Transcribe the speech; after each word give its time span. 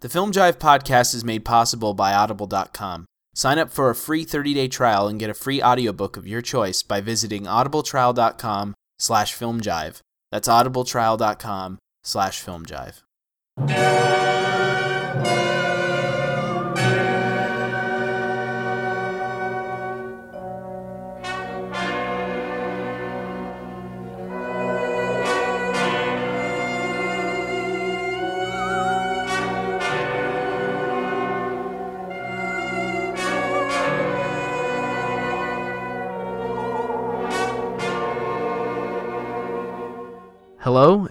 The 0.00 0.08
Film 0.08 0.32
Jive 0.32 0.56
podcast 0.56 1.14
is 1.14 1.24
made 1.26 1.44
possible 1.44 1.92
by 1.92 2.14
Audible.com. 2.14 3.04
Sign 3.34 3.58
up 3.58 3.70
for 3.70 3.90
a 3.90 3.94
free 3.94 4.24
30-day 4.24 4.68
trial 4.68 5.06
and 5.06 5.20
get 5.20 5.28
a 5.28 5.34
free 5.34 5.62
audiobook 5.62 6.16
of 6.16 6.26
your 6.26 6.40
choice 6.40 6.82
by 6.82 7.02
visiting 7.02 7.42
audibletrial.com 7.44 8.74
slash 8.98 9.36
filmjive. 9.36 10.00
That's 10.30 10.48
audibletrial.com 10.48 11.78
slash 12.02 12.42
filmjive. 12.42 14.19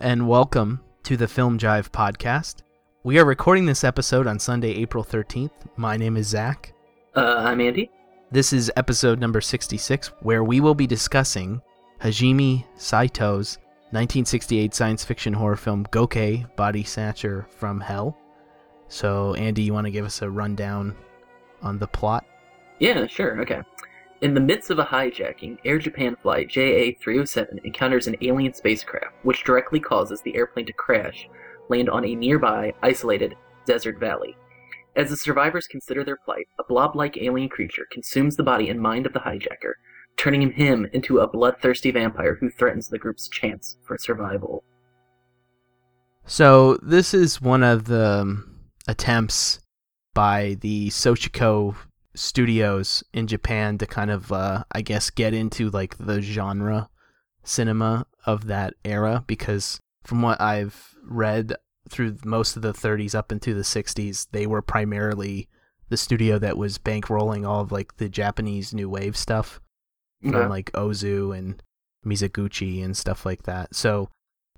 And 0.09 0.27
welcome 0.27 0.81
to 1.03 1.15
the 1.15 1.27
Film 1.27 1.59
Jive 1.59 1.91
podcast. 1.91 2.63
We 3.03 3.19
are 3.19 3.25
recording 3.25 3.67
this 3.67 3.83
episode 3.83 4.25
on 4.25 4.39
Sunday, 4.39 4.71
April 4.71 5.03
13th. 5.03 5.51
My 5.77 5.97
name 5.97 6.17
is 6.17 6.25
Zach. 6.25 6.73
Uh, 7.15 7.35
I'm 7.45 7.61
Andy. 7.61 7.91
This 8.31 8.51
is 8.51 8.71
episode 8.75 9.19
number 9.19 9.39
66, 9.39 10.07
where 10.21 10.43
we 10.43 10.61
will 10.61 10.73
be 10.73 10.87
discussing 10.87 11.61
Hajime 12.01 12.65
Sato's 12.75 13.59
1968 13.91 14.73
science 14.73 15.05
fiction 15.05 15.31
horror 15.31 15.55
film 15.55 15.85
Goke 15.91 16.55
Body 16.55 16.83
Snatcher 16.83 17.45
from 17.51 17.79
Hell. 17.79 18.17
So, 18.87 19.35
Andy, 19.35 19.61
you 19.61 19.73
want 19.73 19.85
to 19.85 19.91
give 19.91 20.07
us 20.07 20.23
a 20.23 20.29
rundown 20.31 20.95
on 21.61 21.77
the 21.77 21.85
plot? 21.85 22.25
Yeah, 22.79 23.05
sure, 23.05 23.39
okay. 23.41 23.61
In 24.21 24.33
the 24.33 24.41
midst 24.41 24.69
of 24.69 24.79
a 24.79 24.85
hijacking, 24.85 25.59
Air 25.63 25.79
Japan 25.79 26.17
flight 26.21 26.49
JA 26.49 26.91
307 27.01 27.61
encounters 27.63 28.07
an 28.07 28.17
alien 28.21 28.53
spacecraft, 28.53 29.15
which 29.23 29.45
directly 29.45 29.79
causes 29.79 30.21
the 30.21 30.35
airplane 30.35 30.65
to 30.65 30.73
crash, 30.73 31.29
land 31.69 31.89
on 31.89 32.03
a 32.03 32.15
nearby, 32.15 32.73
isolated 32.83 33.35
desert 33.65 33.97
valley. 33.97 34.35
As 34.97 35.09
the 35.09 35.15
survivors 35.15 35.67
consider 35.67 36.03
their 36.03 36.17
plight, 36.17 36.47
a 36.59 36.63
blob 36.67 36.97
like 36.97 37.15
alien 37.15 37.47
creature 37.47 37.87
consumes 37.91 38.35
the 38.35 38.43
body 38.43 38.69
and 38.69 38.81
mind 38.81 39.05
of 39.05 39.13
the 39.13 39.19
hijacker, 39.19 39.75
turning 40.17 40.51
him 40.51 40.85
into 40.91 41.19
a 41.19 41.27
bloodthirsty 41.27 41.89
vampire 41.89 42.35
who 42.41 42.49
threatens 42.49 42.89
the 42.89 42.99
group's 42.99 43.29
chance 43.29 43.77
for 43.85 43.97
survival. 43.97 44.65
So, 46.25 46.77
this 46.81 47.13
is 47.13 47.41
one 47.41 47.63
of 47.63 47.85
the 47.85 48.19
um, 48.19 48.59
attempts 48.85 49.61
by 50.13 50.57
the 50.59 50.89
Shochiku 50.89 51.75
studios 52.19 53.03
in 53.13 53.27
Japan 53.27 53.77
to 53.77 53.87
kind 53.87 54.11
of, 54.11 54.31
uh, 54.31 54.63
I 54.71 54.81
guess, 54.81 55.09
get 55.09 55.33
into 55.33 55.69
like 55.69 55.97
the 55.97 56.21
genre 56.21 56.89
cinema 57.43 58.05
of 58.25 58.47
that 58.47 58.73
era 58.83 59.23
because 59.25 59.79
from 60.03 60.21
what 60.21 60.39
I've 60.41 60.95
read 61.03 61.55
through 61.89 62.17
most 62.25 62.55
of 62.55 62.61
the 62.61 62.73
30s 62.73 63.15
up 63.15 63.31
into 63.31 63.53
the 63.53 63.61
60s, 63.61 64.27
they 64.31 64.45
were 64.45 64.61
primarily 64.61 65.47
the 65.87 65.97
studio 65.97 66.37
that 66.37 66.57
was 66.57 66.77
bankrolling 66.77 67.47
all 67.47 67.61
of 67.61 67.71
like 67.71 67.97
the 67.97 68.09
Japanese 68.09 68.73
new 68.73 68.89
wave 68.89 69.17
stuff 69.17 69.59
from 70.21 70.49
like 70.49 70.71
Ozu 70.73 71.35
and 71.35 71.63
Mizoguchi 72.05 72.83
and 72.83 72.95
stuff 72.95 73.25
like 73.25 73.43
that. 73.43 73.73
So 73.73 74.09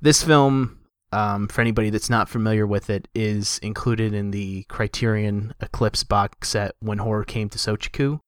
this 0.02 0.24
film, 0.24 0.80
um, 1.12 1.48
for 1.48 1.62
anybody 1.62 1.90
that's 1.90 2.10
not 2.10 2.30
familiar 2.30 2.66
with 2.66 2.90
it, 2.90 3.08
is 3.14 3.60
included 3.62 4.14
in 4.14 4.32
the 4.32 4.64
Criterion 4.64 5.54
Eclipse 5.60 6.04
box 6.04 6.50
set 6.50 6.76
when 6.80 7.00
horror 7.00 7.24
came 7.24 7.50
to 7.50 7.58
Shochiku, 7.58 8.20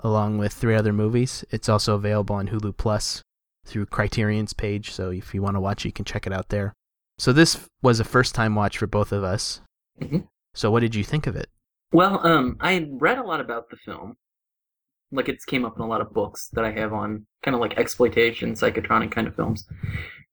along 0.00 0.38
with 0.38 0.52
three 0.52 0.74
other 0.74 0.92
movies. 0.92 1.44
It's 1.50 1.68
also 1.68 1.94
available 1.94 2.36
on 2.36 2.48
Hulu 2.48 2.76
Plus 2.76 3.22
through 3.64 3.86
Criterion's 3.86 4.52
page, 4.52 4.92
so 4.92 5.10
if 5.10 5.34
you 5.34 5.42
want 5.42 5.56
to 5.56 5.60
watch 5.60 5.84
it, 5.84 5.88
you 5.88 5.92
can 5.92 6.04
check 6.04 6.26
it 6.26 6.32
out 6.32 6.50
there. 6.50 6.72
So 7.18 7.32
this 7.32 7.66
was 7.82 7.98
a 7.98 8.04
first 8.04 8.34
time 8.34 8.54
watch 8.54 8.78
for 8.78 8.86
both 8.86 9.10
of 9.10 9.24
us. 9.24 9.60
Mhm. 10.00 10.28
So 10.54 10.70
what 10.70 10.80
did 10.80 10.94
you 10.94 11.02
think 11.04 11.26
of 11.26 11.36
it? 11.36 11.48
Well, 11.92 12.24
um, 12.26 12.56
I 12.60 12.72
had 12.72 13.00
read 13.00 13.18
a 13.18 13.24
lot 13.24 13.40
about 13.40 13.70
the 13.70 13.76
film. 13.76 14.16
Like 15.12 15.28
it's 15.28 15.44
came 15.44 15.64
up 15.64 15.76
in 15.76 15.82
a 15.82 15.86
lot 15.86 16.00
of 16.00 16.12
books 16.12 16.48
that 16.52 16.64
I 16.64 16.72
have 16.72 16.92
on 16.92 17.26
kind 17.42 17.54
of 17.54 17.60
like 17.60 17.78
exploitation, 17.78 18.52
psychotronic 18.54 19.12
kind 19.12 19.26
of 19.26 19.36
films. 19.36 19.66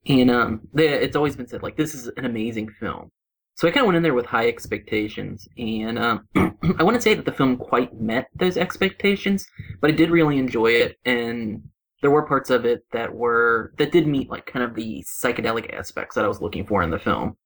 And 0.08 0.30
um, 0.30 0.62
they, 0.74 0.90
it's 0.90 1.16
always 1.16 1.36
been 1.36 1.48
said 1.48 1.64
like 1.64 1.78
this 1.78 1.94
is 1.96 2.08
an 2.18 2.26
amazing 2.26 2.70
film. 2.80 3.12
So 3.56 3.68
I 3.68 3.72
kind 3.72 3.82
of 3.82 3.88
went 3.88 3.98
in 3.98 4.04
there 4.04 4.16
with 4.16 4.26
high 4.26 4.48
expectations, 4.48 5.48
and 5.58 6.00
um, 6.00 6.28
I 6.36 6.84
wouldn't 6.84 7.04
say 7.04 7.14
that 7.14 7.26
the 7.26 7.32
film 7.32 7.56
quite 7.58 7.94
met 8.00 8.28
those 8.36 8.58
expectations, 8.58 9.46
but 9.80 9.92
I 9.92 9.94
did 9.94 10.10
really 10.10 10.40
enjoy 10.40 10.72
it, 10.72 10.98
and 11.06 11.62
there 12.02 12.12
were 12.12 12.26
parts 12.26 12.50
of 12.50 12.66
it 12.66 12.84
that 12.92 13.14
were 13.14 13.74
that 13.78 13.92
did 13.92 14.08
meet 14.08 14.30
like 14.30 14.46
kind 14.46 14.66
of 14.66 14.76
the 14.76 15.06
psychedelic 15.08 15.74
aspects 15.74 16.16
that 16.16 16.26
I 16.26 16.28
was 16.28 16.42
looking 16.42 16.66
for 16.66 16.82
in 16.82 16.90
the 16.90 17.00
film. 17.00 17.38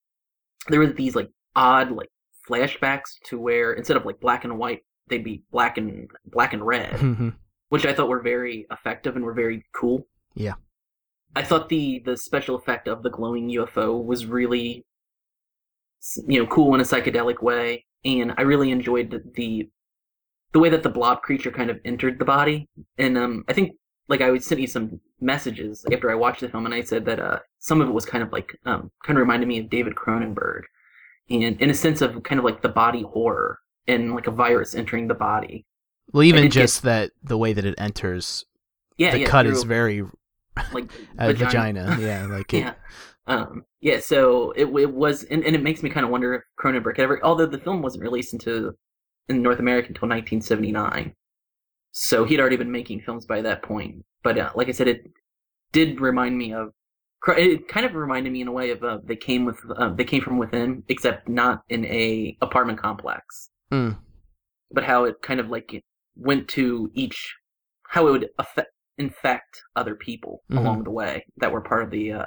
There 0.70 0.80
were 0.80 0.88
these 0.88 1.16
like 1.16 1.30
odd 1.56 1.92
like 1.92 2.10
flashbacks 2.50 3.20
to 3.26 3.40
where 3.40 3.74
instead 3.74 3.98
of 3.98 4.06
like 4.06 4.20
black 4.20 4.46
and 4.46 4.58
white, 4.58 4.80
they'd 5.10 5.24
be 5.24 5.44
black 5.52 5.78
and 5.78 6.10
black 6.26 6.54
and 6.54 6.66
red, 6.66 7.00
which 7.70 7.86
I 7.86 7.94
thought 7.94 8.10
were 8.10 8.22
very 8.22 8.66
effective 8.72 9.16
and 9.16 9.26
were 9.26 9.34
very 9.34 9.64
cool. 9.76 10.08
Yeah. 10.36 10.54
I 11.38 11.44
thought 11.44 11.70
the 11.70 12.00
the 12.00 12.18
special 12.18 12.56
effect 12.56 12.88
of 12.88 13.04
the 13.04 13.12
glowing 13.12 13.50
UFO 13.52 14.04
was 14.04 14.26
really 14.26 14.84
you 16.28 16.40
know 16.40 16.48
cool 16.48 16.74
in 16.74 16.82
a 16.82 16.84
psychedelic 16.84 17.44
way 17.44 17.86
and 18.04 18.34
I 18.38 18.42
really 18.42 18.72
enjoyed 18.72 19.12
the 19.12 19.22
the, 19.36 19.70
the 20.54 20.60
way 20.60 20.70
that 20.70 20.82
the 20.82 20.90
blob 20.90 21.22
creature 21.22 21.52
kind 21.52 21.70
of 21.70 21.80
entered 21.86 22.18
the 22.18 22.26
body. 22.26 22.68
And 22.98 23.18
um 23.20 23.44
I 23.48 23.54
think 23.54 23.74
like 24.08 24.22
I 24.22 24.32
would 24.32 24.44
send 24.44 24.62
you 24.62 24.68
some 24.68 25.00
messages 25.22 25.86
after 25.92 26.10
I 26.10 26.16
watched 26.16 26.42
the 26.42 26.50
film 26.50 26.66
and 26.66 26.74
I 26.74 26.82
said 26.82 27.06
that 27.06 27.20
uh 27.20 27.40
some 27.60 27.82
of 27.82 27.88
it 27.88 27.94
was 27.94 28.06
kind 28.06 28.24
of 28.24 28.32
like 28.32 28.58
um 28.66 28.90
kind 29.06 29.18
of 29.18 29.22
reminded 29.22 29.48
me 29.48 29.60
of 29.60 29.70
David 29.70 29.94
Cronenberg 29.94 30.64
and 31.30 31.62
in 31.62 31.70
a 31.70 31.76
sense 31.76 32.02
of 32.02 32.24
kind 32.24 32.40
of 32.40 32.46
like 32.46 32.64
the 32.64 32.70
body 32.70 33.04
horror 33.04 33.60
and 33.88 34.16
like 34.16 34.26
a 34.26 34.32
virus 34.32 34.74
entering 34.74 35.08
the 35.08 35.14
body. 35.14 35.68
Well, 36.12 36.24
even 36.24 36.50
just 36.50 36.82
that 36.82 37.12
the 37.22 37.38
way 37.38 37.54
that 37.54 37.66
it 37.66 37.76
enters, 37.78 38.46
yeah 38.98 39.12
the 39.12 39.20
yeah, 39.20 39.28
cut 39.28 39.46
is 39.46 39.64
very 39.64 40.04
like 40.74 40.92
uh, 41.20 41.34
vagina. 41.34 41.98
Yeah, 42.00 42.26
like 42.26 42.52
yeah. 42.54 42.74
Um, 43.28 43.66
yeah, 43.82 44.00
so 44.00 44.52
it, 44.52 44.66
it 44.66 44.94
was, 44.94 45.24
and, 45.26 45.44
and 45.44 45.54
it 45.54 45.62
makes 45.62 45.84
me 45.84 45.90
kind 45.90 46.06
of 46.06 46.12
wonder 46.12 46.34
if 46.34 46.44
Cronenberg 46.58 46.98
ever, 46.98 47.20
although 47.24 47.46
the 47.46 47.58
film 47.58 47.82
wasn't 47.82 48.04
released 48.04 48.32
into 48.34 48.74
in 49.28 49.42
North 49.42 49.60
America 49.60 49.90
until 49.90 50.08
1979, 50.08 51.14
so 51.92 52.24
he'd 52.24 52.40
already 52.40 52.56
been 52.56 52.72
making 52.72 53.02
films 53.02 53.26
by 53.26 53.42
that 53.42 53.64
point. 53.64 54.06
But 54.24 54.38
uh, 54.38 54.52
like 54.56 54.70
I 54.70 54.72
said, 54.72 54.88
it 54.88 55.02
did 55.74 56.00
remind 56.00 56.38
me 56.38 56.54
of, 56.54 56.70
it 57.28 57.68
kind 57.68 57.86
of 57.86 57.96
reminded 57.96 58.32
me 58.32 58.40
in 58.40 58.48
a 58.48 58.52
way 58.54 58.70
of 58.70 58.82
uh, 58.84 59.00
they 59.04 59.18
came 59.18 59.44
with, 59.44 59.60
uh, 59.76 59.90
they 59.90 60.06
came 60.06 60.22
from 60.22 60.38
within, 60.38 60.84
except 60.88 61.28
not 61.28 61.64
in 61.68 61.86
a 61.86 62.38
apartment 62.42 62.80
complex, 62.80 63.50
Mm. 63.74 63.98
but 64.72 64.86
how 64.86 65.04
it 65.04 65.22
kind 65.22 65.42
of 65.42 65.50
like 65.50 65.84
went 66.16 66.48
to 66.50 66.90
each, 66.94 67.36
how 67.90 68.08
it 68.08 68.12
would 68.12 68.30
affect, 68.40 68.70
infect 68.98 69.62
other 69.76 69.96
people 69.96 70.44
Mhm. 70.52 70.58
along 70.58 70.84
the 70.84 70.92
way 70.92 71.26
that 71.38 71.52
were 71.52 71.62
part 71.62 71.84
of 71.84 71.92
the 71.92 72.12
uh, 72.14 72.26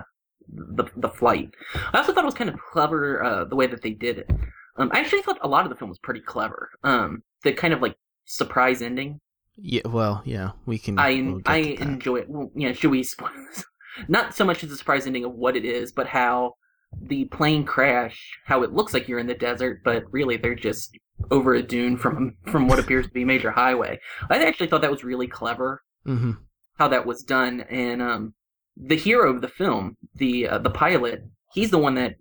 the 0.48 0.84
the 0.96 1.08
flight. 1.08 1.50
I 1.92 1.98
also 1.98 2.12
thought 2.12 2.24
it 2.24 2.26
was 2.26 2.34
kind 2.34 2.50
of 2.50 2.56
clever 2.72 3.22
uh, 3.22 3.44
the 3.44 3.56
way 3.56 3.66
that 3.66 3.82
they 3.82 3.92
did 3.92 4.18
it. 4.18 4.30
Um, 4.76 4.90
I 4.92 5.00
actually 5.00 5.22
thought 5.22 5.38
a 5.42 5.48
lot 5.48 5.64
of 5.64 5.70
the 5.70 5.76
film 5.76 5.88
was 5.90 5.98
pretty 5.98 6.20
clever. 6.20 6.70
Um, 6.84 7.22
the 7.44 7.52
kind 7.52 7.72
of 7.74 7.80
like 7.82 7.96
surprise 8.24 8.82
ending. 8.82 9.20
yeah. 9.56 9.82
Well, 9.86 10.22
yeah, 10.24 10.52
we 10.66 10.78
can. 10.78 10.98
I 10.98 11.14
we'll 11.22 11.40
I 11.46 11.56
enjoy 11.80 12.16
it. 12.16 12.28
Well, 12.28 12.50
yeah, 12.54 12.72
should 12.72 12.90
we 12.90 13.02
spoil 13.14 13.30
this? 13.50 13.64
Not 14.08 14.34
so 14.34 14.44
much 14.44 14.62
as 14.64 14.70
the 14.70 14.76
surprise 14.76 15.06
ending 15.06 15.24
of 15.24 15.32
what 15.34 15.56
it 15.56 15.64
is, 15.64 15.92
but 15.92 16.06
how 16.06 16.54
the 17.02 17.26
plane 17.26 17.64
crash, 17.64 18.18
how 18.46 18.62
it 18.62 18.72
looks 18.72 18.92
like 18.94 19.06
you're 19.06 19.18
in 19.18 19.26
the 19.26 19.34
desert, 19.34 19.82
but 19.84 20.04
really 20.12 20.36
they're 20.36 20.54
just 20.54 20.96
over 21.30 21.54
a 21.54 21.62
dune 21.62 21.96
from 21.96 22.36
from 22.46 22.66
what 22.66 22.78
appears 22.78 23.06
to 23.06 23.12
be 23.12 23.22
a 23.22 23.26
major 23.26 23.50
highway. 23.50 24.00
I 24.30 24.42
actually 24.44 24.68
thought 24.68 24.80
that 24.82 24.90
was 24.90 25.04
really 25.04 25.26
clever 25.28 25.82
Mhm. 26.06 26.38
How 26.80 26.88
that 26.88 27.06
was 27.06 27.22
done. 27.22 27.60
And 27.70 28.00
um 28.02 28.34
the 28.76 28.96
hero 28.96 29.30
of 29.32 29.42
the 29.42 29.48
film 29.48 29.96
the 30.14 30.48
uh, 30.48 30.58
the 30.58 30.70
pilot 30.70 31.22
he's 31.52 31.70
the 31.70 31.78
one 31.78 31.94
that 31.96 32.14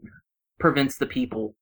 prevents 0.60 0.98
the 0.98 1.06
people 1.06 1.56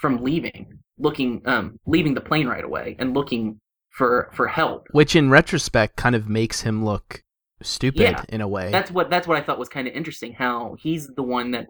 from 0.00 0.22
leaving 0.22 0.78
looking 0.98 1.42
um 1.46 1.78
leaving 1.86 2.14
the 2.14 2.20
plane 2.20 2.46
right 2.46 2.64
away 2.64 2.96
and 3.00 3.14
looking 3.14 3.60
for 3.90 4.30
for 4.32 4.46
help. 4.46 4.86
Which, 4.92 5.16
in 5.16 5.28
retrospect, 5.30 5.96
kind 5.96 6.14
of 6.14 6.28
makes 6.28 6.60
him 6.60 6.84
look 6.84 7.24
stupid 7.62 8.00
Yeah, 8.00 8.24
in 8.28 8.40
a 8.40 8.46
way. 8.46 8.70
that's 8.70 8.92
what 8.92 9.10
that's 9.10 9.26
what 9.26 9.36
i 9.36 9.40
thought 9.44 9.58
was 9.58 9.68
kind 9.68 9.88
of 9.88 9.94
interesting 9.94 10.32
how 10.32 10.76
he's 10.78 11.08
the 11.08 11.24
one 11.24 11.50
that 11.50 11.66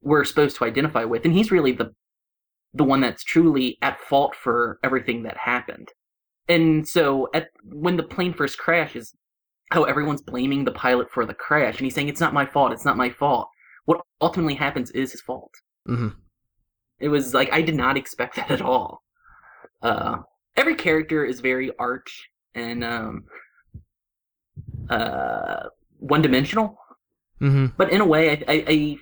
we're 0.00 0.24
supposed 0.24 0.56
to 0.56 0.64
identify 0.64 1.04
with 1.04 1.24
and 1.24 1.32
he's 1.32 1.52
really 1.52 1.70
the 1.70 1.92
the 2.74 2.82
one 2.84 3.00
that's 3.00 3.22
truly 3.22 3.78
at 3.82 4.00
fault 4.00 4.34
for 4.34 4.78
everything 4.82 5.22
that 5.24 5.36
happened. 5.36 5.88
And 6.48 6.88
so 6.88 7.28
at 7.34 7.48
when 7.64 7.96
the 7.96 8.02
plane 8.02 8.34
first 8.34 8.58
crashes 8.58 9.14
how 9.72 9.84
everyone's 9.84 10.22
blaming 10.22 10.64
the 10.64 10.72
pilot 10.72 11.08
for 11.10 11.24
the 11.26 11.34
crash 11.34 11.76
and 11.78 11.84
he's 11.84 11.94
saying 11.94 12.08
it's 12.08 12.20
not 12.20 12.34
my 12.34 12.46
fault 12.46 12.72
it's 12.72 12.84
not 12.84 12.96
my 12.96 13.10
fault. 13.10 13.48
What 13.84 14.02
ultimately 14.20 14.54
happens 14.54 14.90
is 14.92 15.12
his 15.12 15.20
fault. 15.20 15.52
Hmm 15.86 16.08
It 17.00 17.08
was 17.08 17.34
like 17.34 17.52
I 17.52 17.62
did 17.62 17.74
not 17.74 17.96
expect 17.96 18.36
that 18.36 18.50
at 18.50 18.62
all. 18.62 19.02
Uh, 19.82 20.18
every 20.56 20.76
character 20.76 21.24
is 21.24 21.40
very 21.40 21.70
arch 21.78 22.28
and 22.54 22.84
um, 22.84 23.24
uh, 24.90 25.64
one 25.98 26.22
dimensional, 26.22 26.76
hmm 27.38 27.66
but 27.76 27.90
in 27.90 28.00
a 28.00 28.06
way, 28.06 28.30
I, 28.30 28.44
I, 28.54 28.64
I 28.68 28.96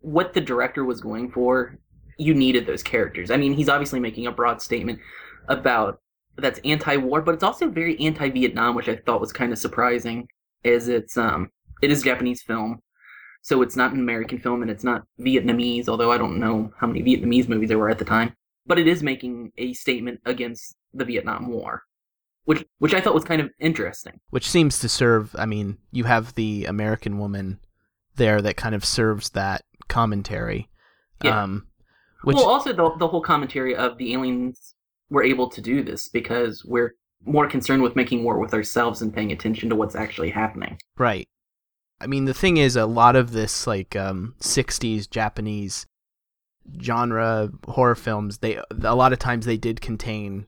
what 0.00 0.34
the 0.34 0.40
director 0.40 0.84
was 0.84 1.00
going 1.00 1.30
for, 1.32 1.78
you 2.18 2.34
needed 2.34 2.66
those 2.66 2.82
characters. 2.82 3.30
I 3.30 3.36
mean, 3.38 3.54
he's 3.54 3.70
obviously 3.70 4.00
making 4.00 4.26
a 4.26 4.32
broad 4.32 4.60
statement 4.60 4.98
about 5.48 6.00
that's 6.36 6.60
anti-war, 6.64 7.22
but 7.22 7.34
it's 7.34 7.44
also 7.44 7.68
very 7.68 7.98
anti-Vietnam, 8.00 8.74
which 8.74 8.88
I 8.88 8.96
thought 8.96 9.20
was 9.20 9.32
kind 9.32 9.52
of 9.52 9.58
surprising, 9.58 10.28
as 10.64 10.88
it's 10.88 11.16
um 11.16 11.50
it 11.82 11.90
is 11.90 12.02
Japanese 12.02 12.42
film, 12.42 12.80
so 13.42 13.62
it's 13.62 13.76
not 13.76 13.92
an 13.92 14.00
American 14.00 14.38
film 14.38 14.62
and 14.62 14.70
it's 14.70 14.84
not 14.84 15.04
Vietnamese. 15.20 15.88
Although 15.88 16.12
I 16.12 16.18
don't 16.18 16.40
know 16.40 16.72
how 16.78 16.86
many 16.86 17.02
Vietnamese 17.02 17.48
movies 17.48 17.68
there 17.68 17.78
were 17.78 17.90
at 17.90 17.98
the 17.98 18.04
time, 18.04 18.34
but 18.66 18.78
it 18.78 18.88
is 18.88 19.02
making 19.02 19.52
a 19.58 19.72
statement 19.74 20.20
against 20.24 20.76
the 20.92 21.04
Vietnam 21.04 21.48
War, 21.48 21.82
which 22.44 22.64
which 22.78 22.94
I 22.94 23.00
thought 23.00 23.14
was 23.14 23.24
kind 23.24 23.40
of 23.40 23.50
interesting. 23.60 24.20
Which 24.30 24.50
seems 24.50 24.78
to 24.80 24.88
serve. 24.88 25.34
I 25.38 25.46
mean, 25.46 25.78
you 25.92 26.04
have 26.04 26.34
the 26.34 26.64
American 26.66 27.18
woman 27.18 27.60
there 28.16 28.40
that 28.42 28.56
kind 28.56 28.74
of 28.74 28.84
serves 28.84 29.30
that 29.30 29.64
commentary. 29.88 30.68
Yeah. 31.22 31.42
Um, 31.42 31.66
which 32.22 32.36
well, 32.36 32.46
also 32.48 32.72
the 32.72 32.96
the 32.96 33.08
whole 33.08 33.20
commentary 33.20 33.76
of 33.76 33.98
the 33.98 34.14
aliens 34.14 34.73
were 35.10 35.22
able 35.22 35.48
to 35.50 35.60
do 35.60 35.82
this 35.82 36.08
because 36.08 36.64
we're 36.64 36.94
more 37.24 37.48
concerned 37.48 37.82
with 37.82 37.96
making 37.96 38.22
war 38.24 38.38
with 38.38 38.52
ourselves 38.54 39.00
and 39.00 39.14
paying 39.14 39.32
attention 39.32 39.68
to 39.70 39.76
what's 39.76 39.94
actually 39.96 40.30
happening. 40.30 40.78
Right. 40.98 41.26
I 42.00 42.06
mean, 42.06 42.24
the 42.26 42.34
thing 42.34 42.56
is, 42.56 42.76
a 42.76 42.86
lot 42.86 43.16
of 43.16 43.32
this 43.32 43.66
like 43.66 43.96
um, 43.96 44.34
'60s 44.40 45.08
Japanese 45.08 45.86
genre 46.80 47.50
horror 47.66 47.94
films, 47.94 48.38
they 48.38 48.58
a 48.82 48.94
lot 48.94 49.12
of 49.12 49.18
times 49.18 49.46
they 49.46 49.56
did 49.56 49.80
contain 49.80 50.46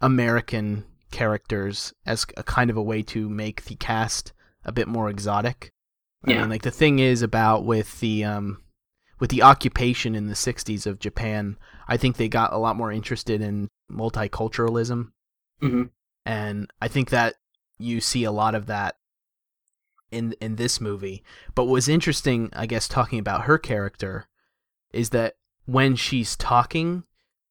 American 0.00 0.84
characters 1.10 1.92
as 2.06 2.26
a 2.36 2.42
kind 2.42 2.70
of 2.70 2.76
a 2.76 2.82
way 2.82 3.02
to 3.02 3.28
make 3.28 3.64
the 3.64 3.74
cast 3.76 4.32
a 4.64 4.72
bit 4.72 4.88
more 4.88 5.08
exotic. 5.08 5.70
I 6.24 6.32
Yeah. 6.32 6.40
mean, 6.42 6.50
like 6.50 6.62
the 6.62 6.70
thing 6.70 6.98
is 6.98 7.22
about 7.22 7.64
with 7.64 8.00
the 8.00 8.24
um, 8.24 8.62
with 9.20 9.30
the 9.30 9.42
occupation 9.42 10.14
in 10.14 10.26
the 10.26 10.34
'60s 10.34 10.86
of 10.86 10.98
Japan, 10.98 11.56
I 11.86 11.96
think 11.96 12.16
they 12.16 12.28
got 12.28 12.52
a 12.52 12.58
lot 12.58 12.76
more 12.76 12.92
interested 12.92 13.40
in 13.40 13.68
multiculturalism 13.90 15.12
hmm 15.60 15.84
and 16.26 16.70
I 16.82 16.88
think 16.88 17.10
that 17.10 17.34
you 17.78 18.00
see 18.00 18.24
a 18.24 18.32
lot 18.32 18.54
of 18.54 18.66
that 18.66 18.96
in 20.10 20.34
in 20.40 20.56
this 20.56 20.80
movie. 20.80 21.22
But 21.54 21.64
what's 21.64 21.88
interesting, 21.88 22.50
I 22.52 22.66
guess, 22.66 22.86
talking 22.88 23.18
about 23.18 23.44
her 23.44 23.56
character, 23.56 24.26
is 24.92 25.10
that 25.10 25.36
when 25.64 25.96
she's 25.96 26.36
talking, 26.36 27.04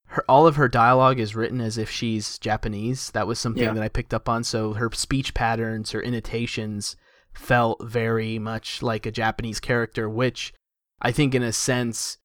her 0.08 0.24
all 0.30 0.46
of 0.46 0.56
her 0.58 0.68
dialogue 0.68 1.20
is 1.20 1.36
written 1.36 1.60
as 1.62 1.78
if 1.78 1.90
she's 1.90 2.38
Japanese. 2.38 3.10
That 3.12 3.26
was 3.28 3.40
something 3.40 3.64
Yeah. 3.64 3.74
that 3.74 3.84
I 3.84 3.90
picked 3.90 4.14
up 4.14 4.30
on. 4.30 4.44
So 4.44 4.74
her 4.74 4.90
speech 4.94 5.34
patterns, 5.34 5.92
her 5.92 6.02
intonations 6.02 6.96
felt 7.34 7.84
very 7.84 8.38
much 8.38 8.82
like 8.84 9.06
a 9.06 9.12
Japanese 9.12 9.60
character, 9.60 10.08
which 10.10 10.54
I 11.02 11.12
think, 11.12 11.34
in 11.36 11.42
a 11.44 11.52
sense, 11.54 12.18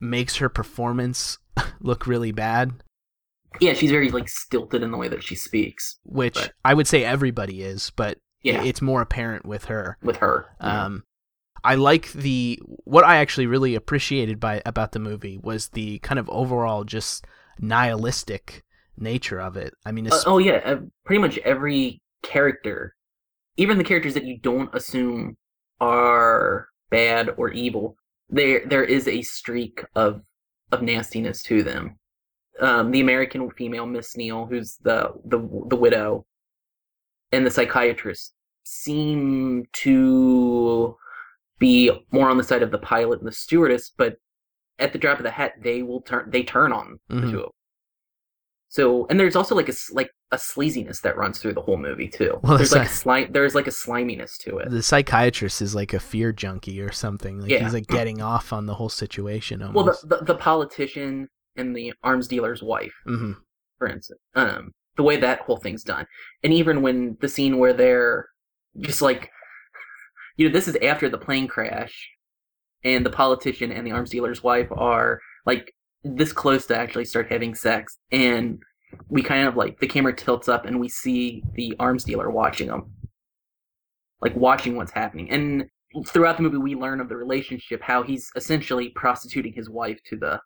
makes 0.00 0.36
her 0.36 0.48
performance 0.48 1.38
look 1.80 2.06
really 2.06 2.32
bad. 2.32 2.82
Yeah, 3.60 3.74
she's 3.74 3.90
very 3.90 4.10
like 4.10 4.28
stilted 4.28 4.82
in 4.82 4.90
the 4.90 4.96
way 4.98 5.08
that 5.08 5.22
she 5.22 5.34
speaks. 5.34 5.98
which 6.04 6.36
Right. 6.36 6.50
I 6.64 6.74
would 6.74 6.86
say 6.88 7.04
everybody 7.04 7.62
is, 7.62 7.90
but 7.96 8.18
Yeah. 8.42 8.62
it's 8.64 8.82
more 8.82 9.00
apparent 9.00 9.46
with 9.46 9.66
her. 9.66 9.96
With 10.02 10.16
her, 10.16 10.46
Um, 10.60 11.04
I 11.62 11.76
like 11.76 12.12
the 12.12 12.60
what 12.84 13.04
I 13.04 13.16
actually 13.16 13.46
really 13.46 13.74
appreciated 13.74 14.38
by 14.40 14.60
about 14.66 14.92
the 14.92 14.98
movie 14.98 15.38
was 15.42 15.68
the 15.68 15.98
kind 16.00 16.18
of 16.18 16.28
overall 16.28 16.84
just 16.84 17.24
nihilistic 17.58 18.62
nature 18.98 19.40
of 19.40 19.56
it. 19.56 19.74
I 19.84 19.92
mean, 19.92 20.06
Uh, 20.06 20.14
it's, 20.14 20.24
oh 20.26 20.38
yeah, 20.38 20.60
uh, 20.64 20.80
pretty 21.04 21.20
much 21.20 21.38
every 21.38 22.00
character, 22.22 22.94
even 23.56 23.78
the 23.78 23.84
characters 23.84 24.14
that 24.14 24.24
you 24.24 24.38
don't 24.38 24.74
assume 24.74 25.36
are 25.80 26.68
bad 26.90 27.30
or 27.36 27.50
evil, 27.50 27.96
there 28.28 28.64
there 28.66 28.84
is 28.84 29.08
a 29.08 29.22
streak 29.22 29.84
of 29.94 30.22
of 30.72 30.82
nastiness 30.82 31.42
to 31.44 31.62
them. 31.62 31.96
Um, 32.60 32.90
the 32.92 33.00
American 33.00 33.50
female 33.50 33.86
Miss 33.86 34.16
Neal, 34.16 34.46
who's 34.46 34.78
the 34.82 35.10
the 35.24 35.38
the 35.68 35.76
widow, 35.76 36.24
and 37.32 37.44
the 37.44 37.50
psychiatrist 37.50 38.32
seem 38.64 39.64
to 39.72 40.96
be 41.58 41.90
more 42.12 42.28
on 42.30 42.36
the 42.36 42.44
side 42.44 42.62
of 42.62 42.70
the 42.70 42.78
pilot 42.78 43.18
and 43.18 43.28
the 43.28 43.32
stewardess, 43.32 43.92
but 43.96 44.16
at 44.78 44.92
the 44.92 44.98
drop 44.98 45.18
of 45.18 45.24
the 45.24 45.30
hat, 45.30 45.52
they 45.62 45.82
will 45.82 46.00
turn 46.02 46.30
they 46.30 46.42
turn 46.42 46.72
on 46.72 46.98
the 47.08 47.14
Mhm. 47.16 47.30
two 47.30 47.36
of 47.38 47.42
them. 47.44 47.50
So, 48.68 49.06
and 49.08 49.18
there's 49.20 49.36
also 49.36 49.54
like 49.54 49.68
a 49.68 49.72
like 49.92 50.10
a 50.32 50.36
sleaziness 50.36 51.00
that 51.02 51.16
runs 51.16 51.38
through 51.38 51.52
the 51.54 51.62
whole 51.62 51.76
movie 51.76 52.08
too. 52.08 52.38
Well, 52.42 52.56
there's 52.56 52.72
like 52.72 52.88
a 52.88 52.90
slime. 52.90 53.30
There's 53.32 53.54
like 53.54 53.68
a 53.68 53.72
sliminess 53.72 54.36
to 54.38 54.58
it. 54.58 54.70
the 54.70 54.82
psychiatrist 54.82 55.62
is 55.62 55.74
like 55.76 55.92
a 55.92 56.00
fear 56.00 56.32
junkie 56.32 56.80
or 56.80 56.90
something. 56.92 57.40
Like 57.40 57.50
Yeah. 57.50 57.62
he's 57.64 57.74
like 57.74 57.86
getting 57.86 58.20
off 58.20 58.52
on 58.52 58.66
the 58.66 58.74
whole 58.74 58.88
situation 58.88 59.62
almost. 59.62 59.74
Well, 59.76 59.96
the, 60.08 60.16
the 60.18 60.24
the 60.32 60.38
politician 60.38 61.28
and 61.56 61.74
the 61.76 61.92
arms 62.02 62.28
dealer's 62.28 62.62
wife, 62.62 62.94
hmm 63.04 63.32
for 63.78 63.88
instance, 63.88 64.20
um, 64.36 64.72
the 64.96 65.02
way 65.02 65.16
that 65.16 65.40
whole 65.40 65.56
thing's 65.56 65.82
done, 65.82 66.06
and 66.42 66.52
even 66.52 66.80
when 66.80 67.16
the 67.20 67.28
scene 67.28 67.58
where 67.58 67.72
they're 67.72 68.28
just 68.80 69.02
like, 69.02 69.30
you 70.36 70.46
know, 70.46 70.52
this 70.52 70.68
is 70.68 70.76
after 70.76 71.08
the 71.08 71.18
plane 71.18 71.48
crash, 71.48 72.08
and 72.84 73.04
the 73.04 73.10
politician 73.10 73.72
and 73.72 73.86
the 73.86 73.92
arms 73.92 74.10
dealer's 74.10 74.42
wife 74.42 74.68
are 74.70 75.20
like 75.46 75.74
this 76.04 76.32
close 76.32 76.66
to 76.66 76.76
actually 76.76 77.04
start 77.04 77.30
having 77.30 77.54
sex, 77.54 77.98
and 78.12 78.62
we 79.08 79.22
kind 79.22 79.48
of 79.48 79.56
like 79.56 79.78
the 79.80 79.88
camera 79.88 80.14
tilts 80.14 80.48
up 80.48 80.66
and 80.66 80.78
we 80.78 80.88
see 80.88 81.42
the 81.54 81.74
arms 81.80 82.04
dealer 82.04 82.30
watching 82.30 82.68
them, 82.68 82.92
like 84.20 84.36
watching 84.36 84.76
what's 84.76 84.92
happening, 84.92 85.30
and 85.30 85.64
throughout 86.06 86.36
the 86.36 86.42
movie 86.42 86.58
we 86.58 86.74
learn 86.74 87.00
of 87.00 87.08
the 87.08 87.16
relationship, 87.16 87.80
how 87.82 88.02
he's 88.02 88.30
essentially 88.36 88.90
prostituting 88.90 89.52
his 89.52 89.70
wife 89.70 89.98
to 90.04 90.16
the 90.16 90.40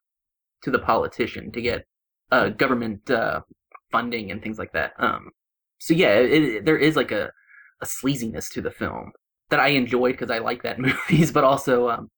to 0.63 0.71
the 0.71 0.79
politician 0.79 1.53
to 1.53 1.61
get 1.63 1.85
uh, 2.33 2.49
government 2.51 3.11
uh, 3.11 3.41
funding 3.93 4.31
and 4.31 4.43
things 4.43 4.59
like 4.59 4.73
that. 4.73 4.93
Um, 4.99 5.31
so 5.79 5.95
yeah, 5.95 6.15
it, 6.15 6.43
it, 6.45 6.65
there 6.65 6.77
is 6.79 6.97
like 6.97 7.13
a 7.13 7.31
a 7.81 7.87
sleaziness 7.87 8.49
to 8.53 8.61
the 8.61 8.71
film 8.73 9.13
that 9.51 9.61
I 9.61 9.69
enjoyed 9.69 10.13
because 10.15 10.31
I 10.31 10.39
like 10.39 10.63
that 10.65 10.79
movies, 10.89 11.31
but 11.31 11.45
also 11.45 11.89
um, 11.89 12.11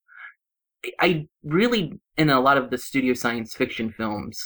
I 0.98 1.26
really 1.44 2.00
in 2.16 2.30
a 2.30 2.40
lot 2.40 2.56
of 2.56 2.70
the 2.70 2.78
studio 2.78 3.14
science 3.14 3.54
fiction 3.54 3.92
films 3.92 4.40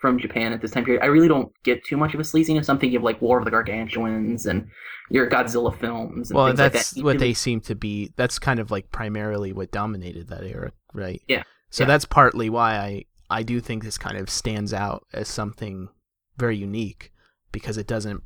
from 0.00 0.18
Japan 0.18 0.52
at 0.52 0.60
this 0.60 0.72
time 0.72 0.84
period, 0.84 1.00
I 1.02 1.06
really 1.06 1.28
don't 1.28 1.52
get 1.62 1.84
too 1.84 1.96
much 1.96 2.12
of 2.12 2.18
a 2.18 2.24
sleaziness. 2.24 2.68
I'm 2.68 2.78
thinking 2.78 2.96
of 2.96 3.04
like 3.04 3.22
War 3.22 3.38
of 3.38 3.44
the 3.44 3.52
Gargantuans 3.52 4.46
and 4.46 4.66
your 5.10 5.30
Godzilla 5.30 5.76
films. 5.78 6.30
And 6.30 6.36
Well, 6.36 6.46
things 6.48 6.58
like 6.58 6.72
that's 6.72 6.90
that. 6.90 7.04
What 7.04 7.14
really- 7.14 7.26
they 7.28 7.34
seem 7.34 7.60
to 7.62 7.76
be. 7.76 8.12
That's 8.16 8.38
kind 8.40 8.58
of 8.58 8.70
like 8.72 8.90
primarily 8.90 9.52
what 9.52 9.70
dominated 9.70 10.26
that 10.28 10.42
era, 10.42 10.72
right? 10.92 11.22
Yeah. 11.28 11.44
So 11.70 11.84
Yeah. 11.84 11.88
that's 11.88 12.04
partly 12.04 12.50
why 12.50 12.76
I 12.78 13.04
I 13.32 13.42
do 13.42 13.60
think 13.60 13.82
this 13.82 13.98
kind 13.98 14.18
of 14.18 14.28
stands 14.28 14.72
out 14.72 15.06
as 15.12 15.26
something 15.26 15.88
very 16.36 16.56
unique 16.56 17.12
because 17.50 17.76
it 17.76 17.86
doesn't 17.86 18.22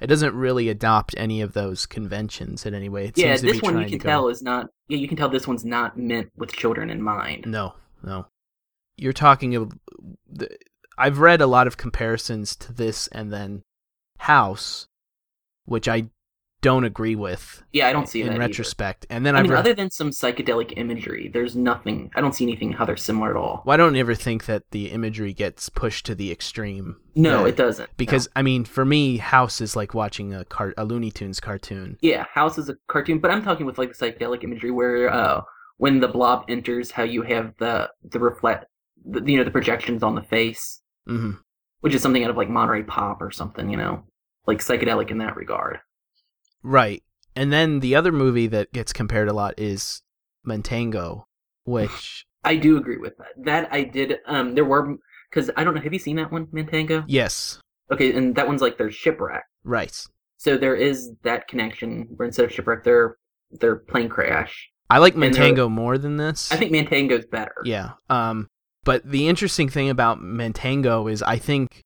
it 0.00 0.08
doesn't 0.08 0.34
really 0.34 0.68
adopt 0.68 1.14
any 1.16 1.40
of 1.40 1.54
those 1.54 1.86
conventions 1.86 2.66
in 2.66 2.74
any 2.74 2.88
way. 2.88 3.06
It 3.06 3.18
yeah, 3.18 3.28
seems 3.28 3.40
to 3.40 3.46
this 3.46 3.62
one 3.62 3.80
you 3.80 3.88
can 3.88 3.98
tell 3.98 4.28
is 4.28 4.42
not. 4.42 4.68
Yeah, 4.88 4.98
you 4.98 5.08
can 5.08 5.16
tell 5.16 5.28
this 5.28 5.48
one's 5.48 5.64
not 5.64 5.98
meant 5.98 6.30
with 6.36 6.52
children 6.52 6.90
in 6.90 7.02
mind. 7.02 7.46
No, 7.46 7.74
no. 8.02 8.26
You're 8.96 9.12
talking 9.12 9.54
of 9.56 9.72
the, 10.30 10.48
I've 10.98 11.18
read 11.18 11.40
a 11.40 11.46
lot 11.46 11.66
of 11.66 11.76
comparisons 11.76 12.56
to 12.56 12.72
this 12.72 13.06
and 13.08 13.32
then 13.32 13.62
House, 14.18 14.86
which 15.64 15.88
I 15.88 16.10
don't 16.62 16.84
agree 16.84 17.14
with 17.14 17.62
Yeah, 17.72 17.86
I 17.88 17.92
don't 17.92 18.08
see 18.08 18.22
in 18.22 18.26
that 18.28 18.32
either. 18.34 18.40
retrospect. 18.40 19.06
And 19.10 19.24
then 19.24 19.36
I 19.36 19.42
mean, 19.42 19.52
read, 19.52 19.58
other 19.60 19.74
than 19.74 19.90
some 19.90 20.10
psychedelic 20.10 20.72
imagery, 20.76 21.28
there's 21.32 21.54
nothing. 21.54 22.10
I 22.16 22.20
don't 22.20 22.34
see 22.34 22.44
anything 22.44 22.72
how 22.72 22.84
they're 22.84 22.96
similar 22.96 23.30
at 23.30 23.36
all. 23.36 23.62
well, 23.64 23.74
I 23.74 23.76
don't 23.76 23.94
ever 23.96 24.14
think 24.14 24.46
that 24.46 24.62
the 24.70 24.90
imagery 24.90 25.32
gets 25.32 25.68
pushed 25.68 26.06
to 26.06 26.14
the 26.14 26.32
extreme. 26.32 26.96
No, 27.14 27.44
it 27.44 27.56
doesn't. 27.56 27.88
no. 27.88 27.94
Because 27.96 28.28
I 28.34 28.42
mean, 28.42 28.64
for 28.64 28.84
me, 28.84 29.18
House 29.18 29.60
is 29.60 29.76
like 29.76 29.94
watching 29.94 30.34
a 30.34 30.44
car- 30.44 30.74
a 30.76 30.84
Looney 30.84 31.10
Tunes 31.10 31.40
cartoon. 31.40 31.98
yeah, 32.00 32.24
House 32.32 32.58
is 32.58 32.68
a 32.68 32.76
cartoon, 32.88 33.18
but 33.20 33.30
I'm 33.30 33.42
talking 33.44 33.66
with 33.66 33.78
like 33.78 33.96
the 33.96 34.06
psychedelic 34.12 34.42
imagery 34.44 34.70
where 34.70 35.12
uh, 35.12 35.42
when 35.76 36.00
the 36.00 36.08
blob 36.08 36.44
enters, 36.48 36.90
how 36.90 37.02
you 37.04 37.22
have 37.22 37.54
the 37.58 37.90
the 38.02 38.18
reflect, 38.18 38.64
the, 39.04 39.22
you 39.30 39.36
know, 39.38 39.44
the 39.44 39.50
projections 39.50 40.02
on 40.02 40.14
the 40.14 40.22
face, 40.22 40.80
hmm 41.06 41.32
which 41.80 41.94
is 41.94 42.02
something 42.02 42.24
out 42.24 42.30
of 42.30 42.36
like 42.36 42.48
Monterey 42.48 42.82
Pop 42.82 43.20
or 43.22 43.30
something, 43.30 43.68
you 43.70 43.76
know, 43.76 44.02
like 44.46 44.58
psychedelic 44.58 45.10
in 45.10 45.18
that 45.18 45.36
regard. 45.36 45.78
Right. 46.66 47.02
And 47.36 47.52
then 47.52 47.80
the 47.80 47.94
other 47.94 48.10
movie 48.10 48.48
that 48.48 48.72
gets 48.72 48.92
compared 48.92 49.28
a 49.28 49.32
lot 49.32 49.54
is 49.56 50.02
Mantango, 50.46 51.24
which 51.64 52.24
I 52.44 52.56
do 52.56 52.76
agree 52.76 52.96
with 52.98 53.16
that. 53.18 53.28
That 53.44 53.68
I 53.72 53.84
did. 53.84 54.18
Um, 54.26 54.54
there 54.54 54.64
were 54.64 54.96
because 55.30 55.50
I 55.56 55.62
don't 55.64 55.74
know. 55.74 55.80
Have 55.80 55.92
you 55.92 55.98
seen 55.98 56.16
that 56.16 56.32
one, 56.32 56.46
Mantango? 56.46 57.04
yes, 57.06 57.60
Okay, 57.90 58.12
and 58.12 58.34
that 58.34 58.48
one's 58.48 58.62
like 58.62 58.78
their 58.78 58.90
shipwreck. 58.90 59.44
right. 59.64 59.94
So 60.38 60.56
there 60.58 60.74
is 60.74 61.12
that 61.22 61.48
connection 61.48 62.06
where 62.16 62.26
instead 62.26 62.44
of 62.44 62.52
shipwreck, 62.52 62.84
they're 62.84 63.16
they're 63.52 63.76
plane 63.76 64.08
crash. 64.08 64.70
I 64.90 64.98
like 64.98 65.14
Mantango 65.14 65.70
more 65.70 65.98
than 65.98 66.16
this. 66.16 66.50
I 66.52 66.56
think 66.56 66.72
Mantango's 66.72 67.26
better. 67.26 67.54
Yeah. 67.64 67.92
Um 68.10 68.48
But 68.84 69.08
the 69.08 69.28
interesting 69.28 69.68
thing 69.68 69.88
about 69.88 70.18
Mantango 70.20 71.10
is 71.10 71.22
I 71.22 71.38
think 71.38 71.82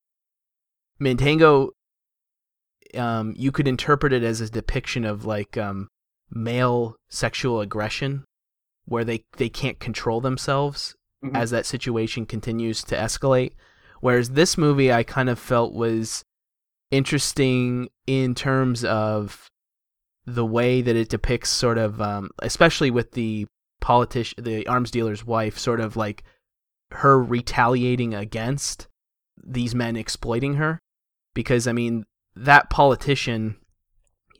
Mantango 1.00 1.70
um 2.96 3.34
you 3.36 3.52
could 3.52 3.68
interpret 3.68 4.12
it 4.12 4.22
as 4.22 4.40
a 4.40 4.50
depiction 4.50 5.04
of 5.04 5.24
like 5.24 5.56
um 5.56 5.88
male 6.30 6.96
sexual 7.08 7.60
aggression 7.60 8.24
where 8.86 9.04
they 9.04 9.24
they 9.36 9.48
can't 9.48 9.78
control 9.80 10.20
themselves 10.20 10.94
Mhm. 11.24 11.36
as 11.36 11.50
that 11.50 11.66
situation 11.66 12.24
continues 12.24 12.82
to 12.84 12.96
escalate. 12.96 13.52
Whereas 14.00 14.30
this 14.30 14.56
movie 14.56 14.90
I 14.90 15.02
kind 15.02 15.28
of 15.28 15.38
felt 15.38 15.74
was 15.74 16.22
interesting 16.90 17.88
in 18.06 18.34
terms 18.34 18.84
of 18.84 19.46
the 20.26 20.44
way 20.46 20.82
that 20.82 20.96
it 20.96 21.08
depicts 21.08 21.50
sort 21.50 21.78
of 21.78 22.00
um, 22.00 22.30
especially 22.40 22.90
with 22.90 23.12
the 23.12 23.46
politician 23.80 24.42
the 24.44 24.66
arms 24.66 24.90
dealer's 24.90 25.24
wife 25.24 25.58
sort 25.58 25.80
of 25.80 25.96
like 25.96 26.22
her 26.92 27.22
retaliating 27.22 28.12
against 28.14 28.88
these 29.42 29.74
men 29.74 29.96
exploiting 29.96 30.54
her 30.54 30.78
because 31.34 31.66
i 31.66 31.72
mean 31.72 32.04
that 32.36 32.70
politician 32.70 33.56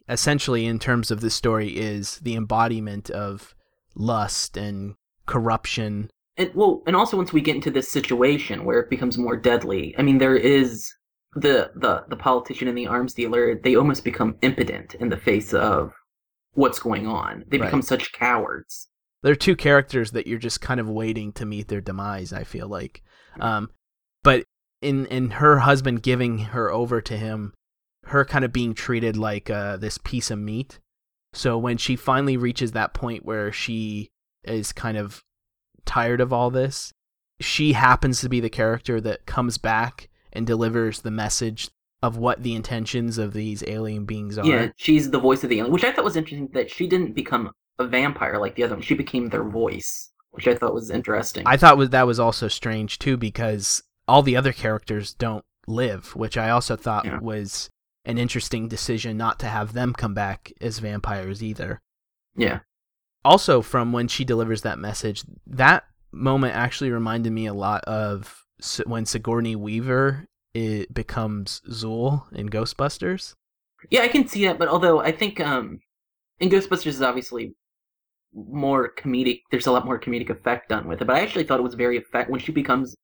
essentially 0.09 0.67
in 0.67 0.79
terms 0.79 1.11
of 1.11 1.21
the 1.21 1.31
story 1.31 1.69
is 1.77 2.19
the 2.19 2.35
embodiment 2.35 3.11
of 3.11 3.55
lust 3.95 4.57
and 4.57 4.95
corruption 5.27 6.11
And 6.37 6.51
well, 6.55 6.83
and 6.87 6.97
also 6.97 7.17
once 7.17 7.33
we 7.33 7.41
get 7.41 7.55
into 7.57 7.71
this 7.71 7.89
situation 7.91 8.65
where 8.65 8.81
it 8.81 8.91
becomes 8.91 9.19
more 9.19 9.37
deadly, 9.37 9.95
I 9.99 10.03
mean, 10.03 10.19
there 10.19 10.37
is 10.37 10.93
the 11.35 11.71
the 11.77 12.05
the 12.09 12.17
politician 12.17 12.67
and 12.69 12.77
the 12.77 12.87
arms 12.89 13.15
dealer. 13.15 13.55
They 13.63 13.77
almost 13.77 14.03
become 14.05 14.37
impotent 14.43 14.95
in 14.97 15.11
the 15.11 15.17
face 15.17 15.53
of 15.55 15.93
what's 16.55 16.81
going 16.81 17.07
on. 17.07 17.45
They 17.49 17.59
Right. 17.59 17.67
become 17.67 17.83
such 17.83 18.13
cowards. 18.13 18.89
there 19.23 19.33
are 19.33 19.37
two 19.37 19.55
characters 19.55 20.11
that 20.13 20.27
you're 20.27 20.39
just 20.39 20.61
kind 20.61 20.81
of 20.81 20.89
waiting 20.89 21.31
to 21.35 21.45
meet 21.45 21.69
their 21.69 21.83
demise 21.83 22.33
i 22.33 22.43
feel 22.43 22.67
like 22.69 23.03
um 23.39 23.69
but 24.23 24.45
in 24.81 25.05
in 25.07 25.31
her 25.33 25.59
husband 25.59 26.03
giving 26.03 26.39
her 26.39 26.73
over 26.73 27.01
to 27.03 27.17
him 27.19 27.53
her 28.11 28.25
kind 28.25 28.45
of 28.45 28.53
being 28.53 28.75
treated 28.75 29.17
like 29.17 29.51
uh 29.51 29.77
this 29.77 29.99
piece 29.99 30.31
of 30.31 30.39
meat 30.39 30.79
so 31.33 31.57
when 31.59 31.77
she 31.77 31.97
finally 31.97 32.37
reaches 32.37 32.73
that 32.73 32.95
point 32.95 33.25
where 33.25 33.51
she 33.53 34.09
is 34.45 34.73
kind 34.73 34.97
of 34.97 35.23
tired 35.85 36.21
of 36.21 36.33
all 36.33 36.51
this 36.51 36.93
she 37.41 37.73
happens 37.73 38.21
to 38.21 38.29
be 38.29 38.41
the 38.41 38.51
character 38.51 39.01
that 39.01 39.27
comes 39.27 39.59
back 39.59 40.09
and 40.33 40.47
delivers 40.47 41.01
the 41.01 41.11
message 41.11 41.71
of 42.03 42.17
what 42.17 42.43
the 42.43 42.55
intentions 42.55 43.19
of 43.19 43.33
these 43.33 43.63
alien 43.67 44.05
beings 44.05 44.39
are 44.39 44.47
Yeah, 44.47 44.69
she's 44.77 45.11
the 45.11 45.19
voice 45.19 45.43
of 45.45 45.51
the 45.51 45.59
alien, 45.59 45.73
which 45.73 45.85
I 45.85 45.93
thought 45.93 46.05
was 46.05 46.17
interesting. 46.17 46.49
That 46.55 46.71
she 46.71 46.87
didn't 46.87 47.15
become 47.15 47.51
a 47.79 47.87
vampire 47.87 48.39
like 48.39 48.55
the 48.55 48.63
other 48.65 48.75
one. 48.75 48.83
She 48.83 48.95
became 48.95 49.29
their 49.29 49.45
voice, 49.45 50.11
which 50.31 50.49
I 50.49 50.55
thought 50.55 50.73
was 50.73 50.91
interesting. 50.91 51.43
I 51.47 51.57
thought 51.59 51.77
was 51.77 51.91
that 51.91 52.07
was 52.07 52.19
also 52.19 52.49
strange 52.49 52.99
too 52.99 53.17
because 53.19 53.83
all 54.09 54.23
the 54.23 54.37
other 54.37 54.53
characters 54.53 55.13
don't 55.13 55.45
live, 55.67 56.17
which 56.17 56.39
I 56.39 56.49
also 56.51 56.75
thought 56.77 57.05
Yeah. 57.05 57.19
was 57.21 57.69
an 58.05 58.19
interesting 58.19 58.69
decision 58.69 59.17
not 59.17 59.39
to 59.41 59.47
have 59.47 59.73
them 59.73 59.93
come 59.93 60.15
back 60.15 60.53
as 60.61 60.79
vampires 60.79 61.43
either. 61.43 61.81
yeah, 62.37 62.61
Also, 63.25 63.61
from 63.63 63.93
when 63.93 64.09
she 64.09 64.25
delivers 64.25 64.63
that 64.63 64.79
message, 64.79 65.23
that 65.47 65.85
moment 66.13 66.55
actually 66.55 66.91
reminded 66.91 67.33
me 67.33 67.47
a 67.47 67.55
lot 67.55 67.85
of 67.85 68.45
when 68.87 69.05
Sigourney 69.07 69.55
Weaver 69.57 70.27
it 70.55 70.93
becomes 70.93 71.61
Zuul 71.71 72.25
in 72.33 72.49
Ghostbusters. 72.49 73.35
yeah, 73.91 74.03
I 74.03 74.09
can 74.09 74.27
see 74.27 74.45
that. 74.47 74.59
But 74.59 74.69
although 74.69 75.01
I 75.01 75.13
think 75.13 75.39
um, 75.41 75.81
in 76.41 76.49
Ghostbusters 76.51 76.87
is 76.89 77.03
obviously 77.03 77.55
more 78.35 78.93
comedic. 78.95 79.43
There's 79.51 79.67
a 79.67 79.73
lot 79.73 79.85
more 79.85 79.99
comedic 80.01 80.31
effect 80.31 80.69
done 80.71 80.87
with 80.89 81.01
it. 81.01 81.07
But 81.07 81.17
I 81.17 81.21
actually 81.21 81.45
thought 81.45 81.61
it 81.61 81.65
was 81.65 81.75
very 81.75 81.97
effect 81.99 82.31
when 82.31 82.41
she 82.41 82.53
becomes 82.53 82.97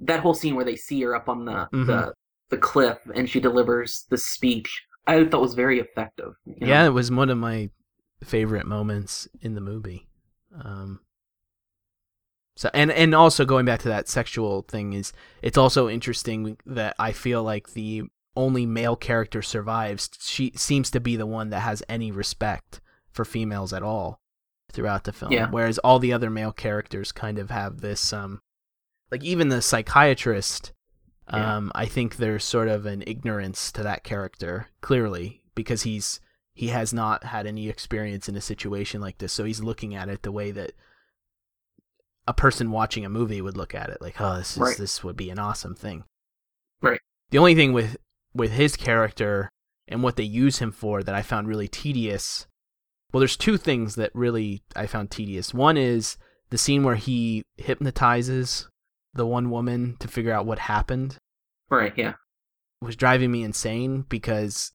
that 0.00 0.20
whole 0.20 0.34
scene 0.34 0.54
where 0.54 0.64
they 0.64 0.76
see 0.76 1.00
her 1.02 1.14
up 1.14 1.28
on 1.28 1.44
the 1.44 1.68
Mhm. 1.72 1.86
the 1.86 2.14
the 2.50 2.58
cliff 2.58 2.98
and 3.14 3.28
she 3.28 3.40
delivers 3.40 4.04
the 4.10 4.18
speech. 4.18 4.84
I 5.06 5.24
thought 5.24 5.40
was 5.40 5.54
very 5.54 5.80
effective. 5.80 6.34
you 6.44 6.56
know? 6.60 6.66
Yeah, 6.66 6.86
it 6.86 6.90
was 6.90 7.10
one 7.10 7.30
of 7.30 7.38
my 7.38 7.70
favorite 8.22 8.66
moments 8.66 9.28
in 9.40 9.54
the 9.54 9.60
movie. 9.60 10.06
Um, 10.62 11.00
so 12.56 12.70
and 12.72 12.90
and 12.92 13.14
also 13.14 13.44
going 13.44 13.66
back 13.66 13.80
to 13.80 13.88
that 13.88 14.08
sexual 14.08 14.62
thing 14.62 14.92
is 14.92 15.12
it's 15.42 15.58
also 15.58 15.88
interesting 15.88 16.56
that 16.64 16.94
I 16.98 17.12
feel 17.12 17.42
like 17.42 17.72
the 17.72 18.04
only 18.36 18.66
male 18.66 18.96
character 18.96 19.42
survives. 19.42 20.08
She 20.20 20.52
seems 20.54 20.90
to 20.92 21.00
be 21.00 21.16
the 21.16 21.26
one 21.26 21.50
that 21.50 21.60
has 21.60 21.82
any 21.88 22.10
respect 22.12 22.80
for 23.10 23.24
females 23.24 23.72
at 23.72 23.82
all 23.82 24.20
throughout 24.72 25.04
the 25.04 25.12
film. 25.12 25.32
Yeah. 25.32 25.48
Whereas 25.50 25.78
all 25.78 25.98
the 25.98 26.12
other 26.12 26.30
male 26.30 26.52
characters 26.52 27.12
kind 27.12 27.38
of 27.38 27.50
have 27.50 27.80
this 27.80 28.12
um 28.12 28.40
like 29.10 29.24
even 29.24 29.48
the 29.48 29.62
psychiatrist 29.62 30.72
Yeah. 31.32 31.56
um 31.56 31.72
I 31.74 31.86
think 31.86 32.16
there's 32.16 32.44
sort 32.44 32.68
of 32.68 32.86
an 32.86 33.02
ignorance 33.06 33.72
to 33.72 33.82
that 33.82 34.04
character 34.04 34.68
clearly 34.80 35.42
because 35.54 35.82
he's 35.82 36.20
he 36.52 36.68
has 36.68 36.92
not 36.92 37.24
had 37.24 37.46
any 37.46 37.68
experience 37.68 38.28
in 38.28 38.36
a 38.36 38.40
situation 38.40 39.00
like 39.00 39.18
this 39.18 39.32
so 39.32 39.44
he's 39.44 39.62
looking 39.62 39.94
at 39.94 40.08
it 40.08 40.22
the 40.22 40.32
way 40.32 40.50
that 40.50 40.72
a 42.26 42.32
person 42.34 42.70
watching 42.70 43.04
a 43.04 43.08
movie 43.10 43.40
would 43.40 43.56
look 43.56 43.74
at 43.74 43.90
it 43.90 43.98
like 44.00 44.20
oh 44.20 44.36
this 44.38 44.52
is 44.52 44.58
Right. 44.58 44.76
this 44.76 45.04
would 45.04 45.16
be 45.16 45.30
an 45.30 45.38
awesome 45.38 45.74
thing 45.74 46.04
Right. 46.82 47.00
the 47.30 47.38
only 47.38 47.54
thing 47.54 47.72
with 47.72 47.96
with 48.34 48.52
his 48.52 48.76
character 48.76 49.48
and 49.88 50.02
what 50.02 50.16
they 50.16 50.24
use 50.24 50.58
him 50.58 50.72
for 50.72 51.02
that 51.02 51.14
I 51.14 51.22
found 51.22 51.48
really 51.48 51.68
tedious 51.68 52.46
well 53.12 53.20
there's 53.20 53.36
two 53.36 53.56
things 53.56 53.94
that 53.96 54.10
really 54.14 54.62
I 54.76 54.86
found 54.86 55.10
tedious 55.10 55.52
one 55.54 55.76
is 55.76 56.16
the 56.50 56.58
scene 56.58 56.82
where 56.84 56.96
he 56.96 57.42
hypnotizes 57.56 58.68
the 59.14 59.26
one 59.26 59.50
woman 59.50 59.96
to 60.00 60.08
figure 60.08 60.32
out 60.32 60.46
what 60.46 60.58
happened 60.58 61.18
Right. 61.70 61.92
Yeah. 61.96 62.14
was 62.80 62.96
driving 62.96 63.30
me 63.32 63.42
insane 63.42 64.04
because 64.08 64.72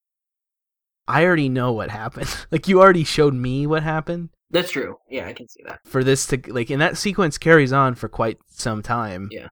I 1.08 1.24
already 1.25 1.50
know 1.50 1.72
what 1.72 1.89
happened. 1.91 2.29
like 2.51 2.67
you 2.67 2.79
already 2.81 3.03
showed 3.03 3.34
me 3.34 3.65
what 3.67 3.84
happened. 3.84 4.29
That's 4.51 4.72
true. 4.72 4.98
Yeah, 5.10 5.27
I 5.27 5.34
can 5.34 5.48
see 5.48 5.62
that. 5.65 5.79
For 5.86 6.03
this 6.03 6.25
to 6.27 6.41
like 6.48 6.69
and 6.69 6.81
that 6.81 6.98
sequence 6.98 7.38
carries 7.38 7.72
on 7.74 7.96
for 7.96 8.08
quite 8.10 8.38
some 8.50 8.81
time. 8.81 9.29
Yeah. 9.31 9.48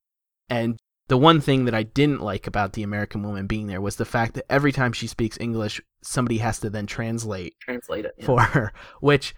And 0.50 0.78
the 1.08 1.18
one 1.18 1.40
thing 1.40 1.66
that 1.66 1.76
I 1.76 1.84
didn't 1.84 2.22
like 2.22 2.48
about 2.48 2.74
the 2.74 2.84
American 2.84 3.24
woman 3.24 3.48
being 3.48 3.68
there 3.68 3.80
was 3.82 3.96
the 3.96 4.06
fact 4.06 4.34
that 4.34 4.46
every 4.52 4.72
time 4.72 4.92
she 4.94 5.08
speaks 5.08 5.38
English, 5.40 5.80
somebody 6.04 6.40
has 6.40 6.60
to 6.60 6.70
then 6.70 6.86
translate 6.88 7.54
Translate 7.62 8.06
it. 8.06 8.16
yeah. 8.18 8.26
for 8.26 8.42
her, 8.42 8.74
which 9.00 9.36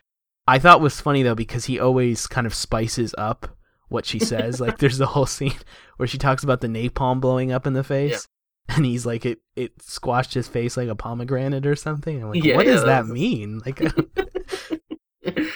I 0.47 0.57
thought 0.59 0.81
was 0.81 0.99
funny 1.01 1.21
though 1.23 1.35
because 1.35 1.65
he 1.65 1.79
always 1.79 2.25
kind 2.25 2.47
of 2.47 2.53
spices 2.55 3.13
up 3.17 3.55
what 3.89 4.05
she 4.05 4.19
says. 4.19 4.61
like 4.61 4.77
there's 4.77 4.97
the 4.97 5.07
whole 5.07 5.25
scene 5.37 5.53
where 5.97 6.07
she 6.07 6.17
talks 6.17 6.43
about 6.43 6.61
the 6.61 6.67
napalm 6.67 7.19
blowing 7.19 7.51
up 7.51 7.67
in 7.67 7.73
the 7.73 7.83
face. 7.83 8.27
And 8.69 8.85
he's 8.85 9.03
like, 9.03 9.25
it, 9.25 9.39
it 9.55 9.81
squashed 9.81 10.35
his 10.35 10.47
face 10.47 10.77
like 10.77 10.89
a 10.89 10.95
pomegranate 10.95 11.65
or 11.65 11.75
something. 11.75 12.21
I'm 12.21 12.29
like, 12.29 12.43
Yeah, 12.43 12.55
what 12.55 12.67
yeah, 12.67 12.73
does 12.73 12.85
that 12.85 13.07
mean? 13.07 13.61
Like, 13.65 13.81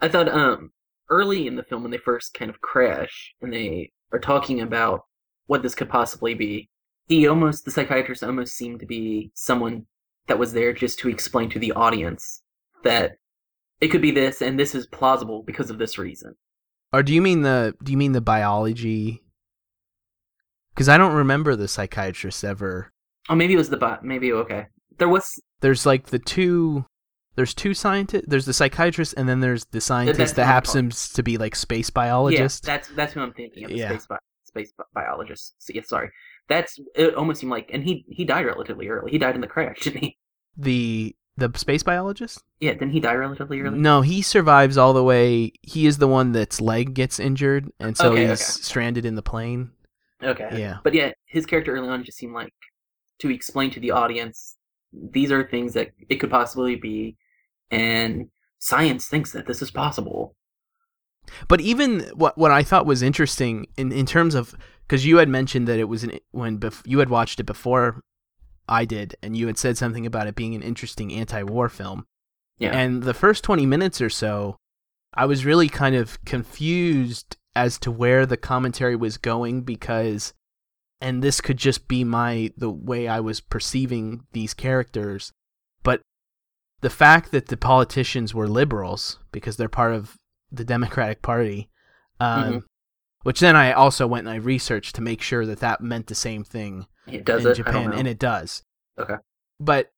I 0.00 0.08
thought 0.08 0.28
um 0.28 0.70
early 1.10 1.46
in 1.46 1.56
the 1.56 1.62
film 1.62 1.82
when 1.82 1.90
they 1.90 1.98
first 1.98 2.34
kind 2.34 2.50
of 2.50 2.60
crash 2.60 3.34
and 3.42 3.52
they 3.52 3.90
are 4.12 4.18
talking 4.18 4.60
about 4.60 5.02
what 5.46 5.62
this 5.62 5.74
could 5.74 5.88
possibly 5.88 6.34
be, 6.34 6.70
he 7.08 7.26
almost 7.26 7.64
the 7.64 7.70
psychiatrist 7.70 8.22
almost 8.22 8.54
seemed 8.54 8.80
to 8.80 8.86
be 8.86 9.30
someone 9.34 9.86
that 10.26 10.38
was 10.38 10.52
there 10.52 10.72
just 10.72 10.98
to 11.00 11.08
explain 11.08 11.50
to 11.50 11.58
the 11.58 11.72
audience 11.72 12.42
that 12.82 13.16
it 13.80 13.88
could 13.88 14.02
be 14.02 14.10
this 14.10 14.40
and 14.40 14.58
this 14.58 14.74
is 14.74 14.86
plausible 14.86 15.42
because 15.42 15.70
of 15.70 15.78
this 15.78 15.98
reason. 15.98 16.34
Or 16.94 17.02
do 17.02 17.12
you 17.12 17.20
mean 17.22 17.42
the 17.42 17.74
do 17.82 17.92
you 17.92 17.98
mean 17.98 18.12
the 18.12 18.20
biology? 18.20 19.22
Because 20.74 20.88
I 20.88 20.98
don't 20.98 21.14
remember 21.14 21.54
the 21.56 21.68
psychiatrist 21.68 22.42
ever. 22.44 22.92
Oh, 23.28 23.34
maybe 23.34 23.54
it 23.54 23.58
was 23.58 23.70
the 23.70 23.76
bot. 23.76 24.04
Maybe 24.04 24.32
okay. 24.32 24.66
There 24.98 25.08
was 25.08 25.40
There's 25.60 25.86
like 25.86 26.06
the 26.06 26.18
two. 26.18 26.86
There's 27.36 27.54
two 27.54 27.74
scientists. 27.74 28.26
There's 28.28 28.46
the 28.46 28.52
psychiatrist, 28.52 29.14
and 29.16 29.28
then 29.28 29.40
there's 29.40 29.64
the 29.72 29.80
scientist 29.80 30.18
that's 30.18 30.32
that 30.34 30.46
happens 30.46 31.12
to 31.14 31.22
be 31.22 31.36
like 31.36 31.56
space 31.56 31.90
biologist. 31.90 32.64
Yeah, 32.66 32.74
that's 32.76 32.88
that's 32.90 33.12
who 33.12 33.20
I'm 33.20 33.32
thinking 33.32 33.64
of. 33.64 33.70
The 33.70 33.76
Yeah. 33.76 33.88
space 33.90 34.06
bi- 34.06 34.18
space 34.44 34.72
bi- 34.78 34.84
biologist. 34.94 35.54
So, 35.58 35.72
yeah, 35.74 35.82
sorry. 35.84 36.10
That's 36.48 36.78
it. 36.94 37.14
Almost 37.16 37.40
seemed 37.40 37.50
like, 37.50 37.70
and 37.72 37.82
he 37.82 38.04
he 38.08 38.24
died 38.24 38.46
relatively 38.46 38.88
early. 38.88 39.10
He 39.10 39.18
died 39.18 39.34
in 39.34 39.40
the 39.40 39.46
crash, 39.48 39.80
didn't 39.82 40.02
he? 40.02 40.18
the 40.56 41.16
the 41.36 41.50
space 41.56 41.82
biologist. 41.82 42.42
Yeah, 42.60 42.72
didn't 42.72 42.90
he 42.90 43.00
die 43.00 43.14
relatively 43.14 43.60
early? 43.60 43.78
No, 43.78 44.02
he 44.02 44.22
survives 44.22 44.76
all 44.78 44.92
the 44.92 45.02
way. 45.02 45.52
He 45.62 45.86
is 45.86 45.98
the 45.98 46.08
one 46.08 46.32
that's 46.32 46.60
leg 46.60 46.94
gets 46.94 47.18
injured, 47.18 47.70
and 47.80 47.96
so 47.96 48.12
Okay, 48.12 48.22
he's 48.22 48.30
okay. 48.30 48.36
stranded 48.36 49.04
in 49.04 49.14
the 49.14 49.22
plane. 49.22 49.70
Okay. 50.22 50.48
Yeah. 50.52 50.78
But 50.82 50.94
yeah, 50.94 51.12
his 51.26 51.44
character 51.46 51.74
early 51.74 51.88
on 51.88 52.04
just 52.04 52.18
seemed 52.18 52.34
like 52.34 52.52
to 53.18 53.30
explain 53.30 53.70
to 53.72 53.80
the 53.80 53.90
audience 53.90 54.56
these 54.92 55.32
are 55.32 55.46
things 55.46 55.74
that 55.74 55.90
it 56.08 56.16
could 56.16 56.30
possibly 56.30 56.76
be, 56.76 57.16
and 57.70 58.28
science 58.60 59.08
thinks 59.08 59.32
that 59.32 59.46
this 59.46 59.60
is 59.60 59.70
possible. 59.70 60.36
But 61.48 61.60
even 61.60 62.00
what 62.14 62.38
what 62.38 62.52
I 62.52 62.62
thought 62.62 62.86
was 62.86 63.02
interesting 63.02 63.66
in 63.76 63.90
in 63.90 64.06
terms 64.06 64.34
of 64.34 64.54
because 64.86 65.04
you 65.04 65.16
had 65.16 65.28
mentioned 65.28 65.66
that 65.66 65.80
it 65.80 65.88
was 65.88 66.04
an 66.04 66.18
when 66.30 66.58
bef- 66.58 66.86
you 66.86 67.00
had 67.00 67.08
watched 67.08 67.40
it 67.40 67.44
before 67.44 68.02
I 68.68 68.84
did, 68.84 69.16
and 69.22 69.36
you 69.36 69.46
had 69.46 69.58
said 69.58 69.76
something 69.76 70.06
about 70.06 70.26
it 70.26 70.34
being 70.34 70.54
an 70.54 70.62
interesting 70.62 71.12
anti-war 71.12 71.68
film. 71.68 72.06
Yeah. 72.58 72.70
And 72.76 73.02
the 73.02 73.14
first 73.14 73.44
twenty 73.44 73.66
minutes 73.66 74.00
or 74.00 74.10
so, 74.10 74.56
I 75.12 75.26
was 75.26 75.44
really 75.44 75.68
kind 75.68 75.94
of 75.94 76.24
confused 76.24 77.36
as 77.56 77.78
to 77.78 77.90
where 77.90 78.26
the 78.26 78.36
commentary 78.36 78.96
was 78.96 79.16
going 79.16 79.62
because 79.62 80.32
and 81.00 81.22
this 81.22 81.40
could 81.40 81.56
just 81.56 81.86
be 81.86 82.02
my 82.04 82.50
the 82.56 82.70
way 82.70 83.06
I 83.06 83.20
was 83.20 83.40
perceiving 83.40 84.24
these 84.32 84.54
characters 84.54 85.32
but 85.82 86.00
the 86.80 86.90
fact 86.90 87.30
that 87.30 87.46
the 87.46 87.56
politicians 87.56 88.34
were 88.34 88.48
liberals 88.48 89.18
because 89.30 89.56
they're 89.56 89.68
part 89.68 89.94
of 89.94 90.16
the 90.50 90.64
Democratic 90.64 91.22
Party 91.22 91.68
um, 92.18 92.44
Mm-hmm. 92.44 92.58
which 93.22 93.40
then 93.40 93.54
I 93.56 93.72
also 93.72 94.06
went 94.06 94.26
and 94.26 94.34
I 94.34 94.38
researched 94.38 94.96
to 94.96 95.00
make 95.02 95.22
sure 95.22 95.46
that 95.46 95.60
that 95.60 95.80
meant 95.80 96.08
the 96.08 96.14
same 96.14 96.42
thing 96.42 96.86
It 97.06 97.24
does 97.24 97.44
in 97.44 97.50
it? 97.52 97.54
Japan 97.54 97.92
and 97.92 98.08
it 98.08 98.18
does 98.18 98.62
Okay. 98.98 99.16
but 99.60 99.90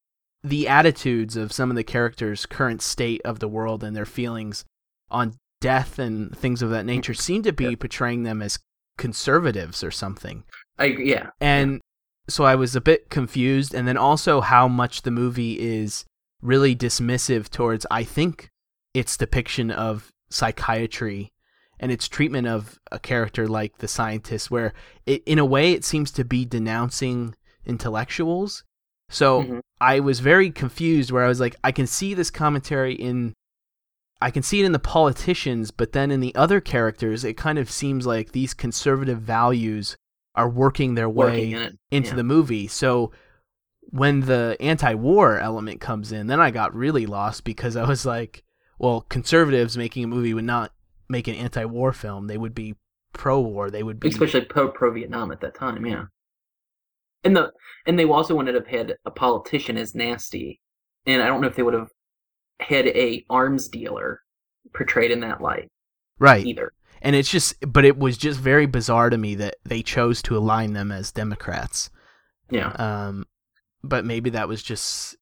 the 0.42 0.68
attitudes 0.68 1.36
of 1.36 1.52
some 1.52 1.70
of 1.70 1.76
the 1.76 1.84
characters 1.84 2.46
current 2.46 2.80
state 2.82 3.20
of 3.24 3.38
the 3.40 3.48
world 3.48 3.82
and 3.84 3.96
their 3.96 4.04
feelings 4.06 4.64
on 5.10 5.34
death 5.60 5.98
and 5.98 6.36
things 6.36 6.62
of 6.62 6.70
that 6.70 6.84
mm, 6.84 6.88
nature 6.88 7.14
seem 7.14 7.42
to 7.42 7.52
be 7.52 7.64
Yeah. 7.70 7.76
portraying 7.78 8.22
them 8.24 8.42
as 8.42 8.58
conservatives 8.98 9.82
or 9.84 9.90
something 9.90 10.44
I. 10.78 10.86
Yeah. 10.86 11.30
and 11.40 11.80
so 12.28 12.44
I 12.44 12.54
was 12.56 12.74
a 12.74 12.80
bit 12.80 13.08
confused 13.08 13.72
and 13.74 13.86
then 13.86 13.96
also 13.96 14.40
how 14.40 14.66
much 14.68 15.02
the 15.02 15.10
movie 15.12 15.60
is 15.60 16.04
really 16.42 16.74
dismissive 16.74 17.48
towards 17.48 17.86
I 17.90 18.02
think 18.04 18.48
its 18.94 19.16
depiction 19.16 19.70
of 19.70 20.10
psychiatry 20.30 21.30
and 21.78 21.92
its 21.92 22.08
treatment 22.08 22.46
of 22.46 22.78
a 22.90 22.98
character 22.98 23.46
like 23.46 23.78
the 23.78 23.88
scientist 23.88 24.50
where 24.50 24.72
it, 25.04 25.22
in 25.26 25.38
a 25.38 25.44
way 25.44 25.72
it 25.72 25.84
seems 25.84 26.10
to 26.10 26.24
be 26.24 26.44
denouncing 26.44 27.34
intellectuals 27.64 28.64
so 29.08 29.42
Mhm. 29.42 29.60
I 29.80 30.00
was 30.00 30.20
very 30.20 30.50
confused 30.50 31.10
where 31.10 31.24
I 31.24 31.28
was 31.28 31.38
like, 31.38 31.54
I 31.62 31.70
can 31.70 31.86
see 31.86 32.14
this 32.14 32.30
commentary 32.30 32.94
in 32.94 33.34
I 34.20 34.30
can 34.30 34.42
see 34.42 34.60
it 34.60 34.64
in 34.64 34.72
the 34.72 34.78
politicians, 34.78 35.70
but 35.70 35.92
then 35.92 36.10
in 36.10 36.20
the 36.20 36.34
other 36.34 36.58
characters, 36.58 37.22
it 37.22 37.36
kind 37.36 37.58
of 37.58 37.70
seems 37.70 38.06
like 38.06 38.32
these 38.32 38.54
conservative 38.54 39.20
values 39.20 39.94
are 40.34 40.48
working 40.48 40.94
their 40.94 41.08
Working 41.08 41.52
way 41.52 41.64
in 41.66 41.78
into 41.90 42.10
yeah. 42.10 42.16
the 42.16 42.24
movie. 42.24 42.66
So 42.66 43.12
when 43.90 44.20
the 44.20 44.56
anti-war 44.58 45.38
element 45.38 45.80
comes 45.82 46.12
in, 46.12 46.28
then 46.28 46.40
I 46.40 46.50
got 46.50 46.74
really 46.74 47.04
lost 47.04 47.44
because 47.44 47.76
I 47.76 47.86
was 47.86 48.06
like, 48.06 48.42
well, 48.78 49.02
conservatives 49.02 49.76
making 49.76 50.04
a 50.04 50.08
movie 50.08 50.32
would 50.34 50.44
not 50.44 50.72
make 51.08 51.28
an 51.28 51.34
anti-war 51.34 51.92
film. 51.92 52.26
They 52.26 52.38
would 52.38 52.54
be 52.54 52.74
pro-war. 53.12 53.70
They 53.70 53.82
would 53.82 54.00
be 54.00 54.08
especially 54.08 54.42
pro 54.42 54.68
pro 54.68 54.92
Vietnam 54.92 55.32
at 55.32 55.40
that 55.40 55.54
time. 55.54 55.86
Yeah. 55.86 56.04
And 57.24 57.36
the 57.36 57.52
and 57.86 57.98
they 57.98 58.04
also 58.04 58.34
wouldn't 58.34 58.54
have 58.54 58.66
had 58.66 58.96
a 59.04 59.10
politician 59.10 59.76
as 59.76 59.94
nasty, 59.94 60.60
and 61.06 61.22
I 61.22 61.26
don't 61.26 61.40
know 61.40 61.48
if 61.48 61.56
they 61.56 61.62
would 61.62 61.74
have 61.74 61.90
had 62.60 62.86
a 62.88 63.24
arms 63.28 63.68
dealer 63.68 64.20
portrayed 64.74 65.10
in 65.10 65.20
that 65.20 65.40
light 65.40 65.68
right. 66.18 66.44
either. 66.46 66.72
And 67.02 67.14
it's 67.14 67.30
just, 67.30 67.54
but 67.60 67.84
it 67.84 67.98
was 67.98 68.16
just 68.16 68.40
very 68.40 68.66
bizarre 68.66 69.10
to 69.10 69.18
me 69.18 69.34
that 69.36 69.56
they 69.64 69.82
chose 69.82 70.22
to 70.22 70.36
align 70.36 70.72
them 70.72 70.90
as 70.90 71.12
Democrats. 71.12 71.90
Yeah. 72.50 72.68
Um, 72.70 73.26
but 73.82 74.04
maybe 74.04 74.30
that 74.30 74.48
was 74.48 74.62
just, 74.62 75.16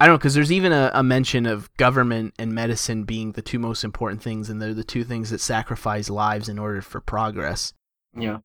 I 0.00 0.06
don't 0.06 0.14
know, 0.14 0.18
because 0.18 0.34
there's 0.34 0.52
even 0.52 0.72
a, 0.72 0.90
a 0.94 1.02
mention 1.02 1.44
of 1.46 1.74
government 1.76 2.34
and 2.38 2.54
medicine 2.54 3.02
being 3.04 3.32
the 3.32 3.42
two 3.42 3.58
most 3.58 3.82
important 3.82 4.22
things, 4.22 4.48
and 4.48 4.62
they're 4.62 4.72
the 4.74 4.84
two 4.84 5.02
things 5.04 5.30
that 5.30 5.40
sacrifice 5.40 6.08
lives 6.08 6.48
in 6.48 6.58
order 6.58 6.80
for 6.82 7.00
progress, 7.00 7.72
Yeah. 8.14 8.38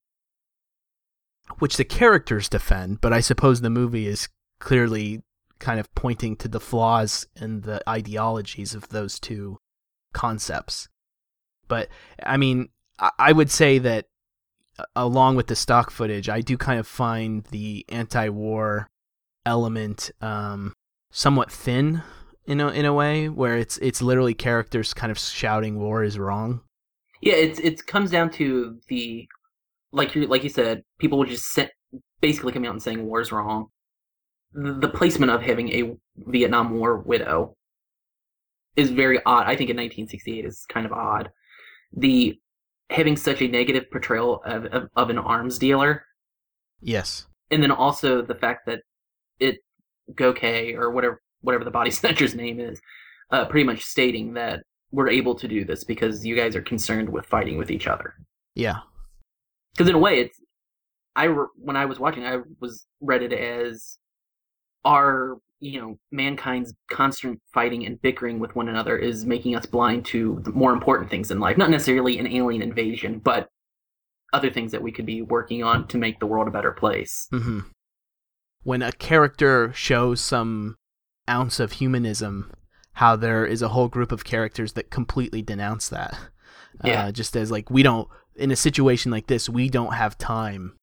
which 1.60 1.78
the 1.78 1.86
characters 1.86 2.50
defend. 2.50 3.02
But 3.02 3.14
I 3.14 3.20
suppose 3.20 3.62
the 3.62 3.70
movie 3.70 4.08
is 4.08 4.30
clearly 4.60 5.22
kind 5.60 5.80
of 5.80 5.94
pointing 5.94 6.36
to 6.38 6.48
the 6.48 6.60
flaws 6.60 7.28
and 7.36 7.64
the 7.64 7.82
ideologies 7.88 8.74
of 8.74 8.90
those 8.90 9.20
two 9.20 9.60
concepts. 10.12 10.90
But 11.68 11.88
I 12.24 12.38
mean, 12.38 12.70
I, 13.00 13.12
I 13.20 13.32
would 13.32 13.52
say 13.52 13.78
that 13.78 14.08
along 14.96 15.36
with 15.36 15.48
the 15.48 15.56
stock 15.56 15.92
footage, 15.92 16.30
I 16.30 16.42
do 16.42 16.58
kind 16.58 16.80
of 16.80 16.88
find 16.88 17.44
the 17.52 17.86
anti-war 17.90 18.90
element 19.46 20.10
um, 20.20 20.74
somewhat 21.14 21.52
thin 21.52 22.02
in 22.46 22.60
a 22.60 22.68
in 22.70 22.84
a 22.86 22.94
way 22.94 23.30
where 23.30 23.56
it's 23.56 23.78
it's 23.78 24.02
literally 24.02 24.34
characters 24.34 24.94
kind 24.94 25.12
of 25.12 25.18
shouting 25.18 25.80
war 25.80 26.04
is 26.04 26.20
wrong. 26.20 26.60
Yeah, 27.22 27.36
it's 27.36 27.60
it 27.60 27.86
comes 27.88 28.12
down 28.12 28.30
to 28.32 28.80
the 28.90 29.28
like 29.94 30.14
you 30.16 30.28
like 30.28 30.44
you 30.44 30.50
said, 30.50 30.84
people 31.00 31.18
would 31.20 31.30
just 31.30 31.46
sit, 31.46 31.72
basically 32.20 32.52
coming 32.52 32.68
out 32.68 32.74
and 32.74 32.84
saying 32.84 33.06
war 33.06 33.22
is 33.22 33.32
wrong. 33.32 33.68
The, 34.52 34.74
the 34.74 34.90
placement 34.90 35.32
of 35.32 35.42
having 35.42 35.70
a 35.70 35.94
Vietnam 36.18 36.78
War 36.78 36.98
widow 36.98 37.56
is 38.76 38.90
very 38.90 39.20
odd. 39.26 39.44
I 39.46 39.56
think 39.56 39.70
in 39.70 39.78
1968 39.78 40.46
is 40.46 40.66
kind 40.68 40.86
of 40.86 40.92
odd. 40.92 41.30
The 41.96 42.38
having 42.90 43.16
such 43.16 43.42
a 43.42 43.48
negative 43.48 43.86
portrayal 43.92 44.42
of, 44.46 44.66
of, 44.66 44.90
of 44.96 45.10
an 45.10 45.18
arms 45.18 45.58
dealer, 45.58 46.06
Yes. 46.82 47.28
and 47.50 47.64
then 47.64 47.72
also 47.72 48.22
the 48.22 48.36
fact 48.36 48.66
that 48.66 48.82
it 49.40 49.60
Goke 50.16 50.44
or 50.44 50.92
whatever 50.92 51.22
whatever 51.42 51.64
the 51.64 51.72
body 51.72 51.92
snatcher's 52.00 52.36
name 52.36 52.60
is, 52.60 52.82
uh, 53.32 53.46
pretty 53.46 53.66
much 53.66 53.84
stating 53.84 54.34
that 54.34 54.64
we're 54.92 55.10
able 55.10 55.36
to 55.36 55.48
do 55.48 55.66
this 55.66 55.84
because 55.84 56.26
you 56.26 56.36
guys 56.36 56.56
are 56.56 56.62
concerned 56.62 57.10
with 57.10 57.26
fighting 57.26 57.58
with 57.58 57.72
each 57.72 57.88
other. 57.88 58.14
Yeah. 58.56 58.78
because 59.74 59.90
in 59.90 59.96
a 59.96 60.00
way 60.00 60.20
it's 60.20 60.40
i 61.16 61.24
re- 61.26 61.48
when 61.56 61.76
i 61.76 61.86
was 61.86 62.00
watching 62.00 62.24
i 62.24 62.38
was 62.60 62.86
read 63.02 63.24
it 63.24 63.34
as 63.34 63.98
our 64.86 65.38
you 65.60 65.82
know 65.82 65.98
mankind's 66.12 66.74
constant 66.92 67.42
fighting 67.54 67.86
and 67.86 68.02
bickering 68.02 68.38
with 68.40 68.56
one 68.56 68.70
another 68.70 68.96
is 68.98 69.26
making 69.26 69.56
us 69.56 69.66
blind 69.66 70.06
to 70.06 70.40
the 70.44 70.52
more 70.52 70.74
important 70.74 71.10
things 71.10 71.32
in 71.32 71.40
life. 71.40 71.58
Not 71.58 71.70
necessarily 71.70 72.20
an 72.20 72.28
alien 72.28 72.62
invasion 72.62 73.20
but 73.20 73.50
other 74.34 74.52
things 74.52 74.72
that 74.72 74.82
we 74.82 74.92
could 74.92 75.06
be 75.06 75.22
working 75.22 75.64
on 75.64 75.88
to 75.88 75.98
make 75.98 76.20
the 76.20 76.26
world 76.26 76.48
a 76.48 76.52
better 76.52 76.72
place. 76.72 77.28
Hmm 77.32 77.62
When 78.64 78.82
a 78.82 78.92
character 78.92 79.72
shows 79.74 80.22
some 80.22 80.78
ounce 81.30 81.60
of 81.60 81.74
humanism, 81.74 82.52
how 82.94 83.16
there 83.16 83.46
is 83.46 83.62
a 83.62 83.70
whole 83.70 83.88
group 83.88 84.12
of 84.12 84.24
characters 84.24 84.74
that 84.74 84.90
completely 84.90 85.42
denounce 85.42 85.90
that. 85.90 86.18
Yeah. 86.84 87.06
Uh, 87.06 87.12
just 87.12 87.36
as 87.36 87.52
like 87.52 87.70
we 87.70 87.84
don't 87.84 88.08
in 88.36 88.52
a 88.52 88.56
situation 88.56 89.12
like 89.12 89.28
this, 89.28 89.48
we 89.50 89.70
don't 89.70 89.94
have 89.94 90.18
time 90.18 90.76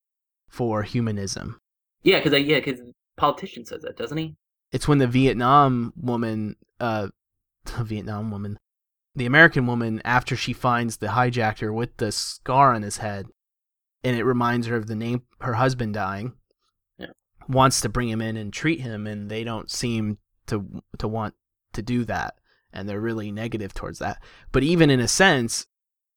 for 0.49 0.83
humanism. 0.83 1.59
yeah 2.03 2.21
because 2.21 2.39
yeah 2.43 2.61
because 2.61 2.81
politician 3.17 3.65
says 3.65 3.83
that 3.83 3.97
doesn't 3.97 4.19
he 4.19 4.37
It's 4.73 4.89
when 4.89 4.99
the 4.99 5.07
Vietnam 5.07 5.93
woman, 5.97 6.57
uh, 6.79 7.09
Vietnam 7.81 8.31
woman, 8.31 8.59
the 9.15 9.27
American 9.27 9.67
woman, 9.67 10.01
after 10.05 10.37
she 10.37 10.53
finds 10.53 10.97
the 10.97 11.09
hijacker 11.09 11.75
with 11.75 11.97
the 11.97 12.13
scar 12.13 12.75
on 12.75 12.83
his 12.83 12.99
head, 12.99 13.27
and 14.05 14.17
it 14.17 14.25
reminds 14.25 14.67
her 14.69 14.77
of 14.77 14.87
the 14.87 14.97
name 14.97 15.23
her 15.41 15.55
husband 15.55 15.95
dying. 15.95 16.35
Wants 17.49 17.81
to 17.81 17.89
bring 17.89 18.09
him 18.09 18.21
in 18.23 18.37
and 18.37 18.53
treat 18.53 18.81
him, 18.81 19.07
and 19.07 19.31
they 19.31 19.45
don't 19.45 19.71
seem 19.71 20.19
to 20.47 20.83
to 20.99 21.09
want 21.09 21.35
to 21.73 21.83
do 21.83 22.05
that, 22.05 22.35
and 22.73 22.89
they're 22.89 23.01
really 23.01 23.33
negative 23.33 23.75
towards 23.75 23.99
that. 23.99 24.23
But 24.53 24.63
even 24.63 24.91
in 24.91 25.01
a 25.01 25.09
sense, 25.09 25.67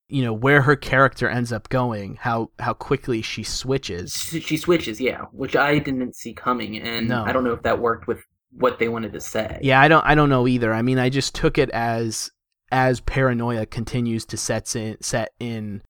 you 0.10 0.24
know 0.24 0.34
where 0.34 0.62
her 0.64 0.76
character 0.76 1.28
ends 1.28 1.52
up 1.52 1.70
going, 1.70 2.16
how 2.22 2.52
how 2.60 2.74
quickly 2.74 3.22
she 3.22 3.44
switches. 3.44 4.16
she 4.16 4.40
she 4.40 4.58
switches 4.58 5.00
yeah 5.02 5.22
which 5.32 5.56
i 5.56 5.80
didn't 5.80 6.16
see 6.16 6.34
coming 6.34 6.78
and 6.78 7.08
No. 7.08 7.24
i 7.24 7.32
don't 7.32 7.44
know 7.44 7.54
if 7.54 7.64
that 7.64 7.80
worked 7.80 8.06
with 8.08 8.20
what 8.52 8.78
they 8.78 8.88
wanted 8.90 9.14
to 9.14 9.20
say 9.22 9.60
Yeah, 9.64 9.82
I 9.82 9.88
don't 9.88 10.06
I 10.06 10.14
don't 10.14 10.30
know 10.30 10.48
either. 10.48 10.72
I 10.74 10.84
mean, 10.84 11.00
I 11.00 11.10
just 11.10 11.34
took 11.34 11.58
it 11.58 11.72
as 11.72 12.30
as 12.72 13.00
paranoia 13.00 13.66
continues 13.66 14.26
to 14.26 14.38
sets 14.38 14.76
in 14.76 14.98
set 15.02 15.34
in 15.40 15.82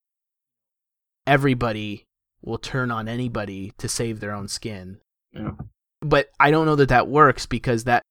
everybody 1.25 2.07
will 2.41 2.57
turn 2.57 2.91
on 2.91 3.07
anybody 3.07 3.73
to 3.77 3.87
save 3.87 4.19
their 4.19 4.33
own 4.33 4.47
skin. 4.47 4.99
Yeah. 5.33 5.51
But 6.01 6.29
I 6.39 6.51
don't 6.51 6.65
know 6.65 6.75
that 6.75 6.89
that 6.89 7.07
works 7.07 7.45
because 7.45 7.85
that 7.85 8.03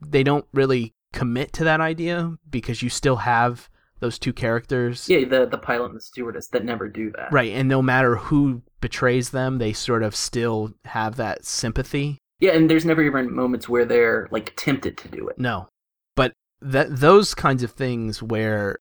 they 0.00 0.22
don't 0.22 0.46
really 0.52 0.92
commit 1.12 1.52
to 1.54 1.64
that 1.64 1.80
idea 1.80 2.36
because 2.48 2.82
you 2.82 2.88
still 2.88 3.16
have 3.16 3.68
those 3.98 4.18
two 4.18 4.32
characters. 4.32 5.08
yeah 5.10 5.26
the 5.28 5.44
the 5.46 5.58
pilot 5.58 5.86
and 5.86 5.96
the 5.96 6.00
stewardess 6.00 6.48
that 6.48 6.64
never 6.64 6.88
do 6.88 7.12
that 7.16 7.30
Right, 7.32 7.52
and 7.52 7.68
no 7.68 7.82
matter 7.82 8.16
who 8.16 8.62
betrays 8.80 9.30
them, 9.30 9.58
they 9.58 9.72
sort 9.74 10.02
of 10.02 10.16
still 10.16 10.72
have 10.86 11.16
that 11.16 11.44
sympathy. 11.44 12.16
Yeah, 12.38 12.52
and 12.52 12.70
there's 12.70 12.86
never 12.86 13.02
even 13.02 13.34
moments 13.34 13.68
where 13.68 13.84
they're 13.84 14.26
like 14.30 14.54
tempted 14.56 14.96
to 14.98 15.08
do 15.08 15.28
it. 15.28 15.38
No. 15.38 15.68
But 16.16 16.32
that 16.62 16.96
those 17.00 17.34
kinds 17.34 17.62
of 17.62 17.72
things 17.72 18.22
where 18.22 18.78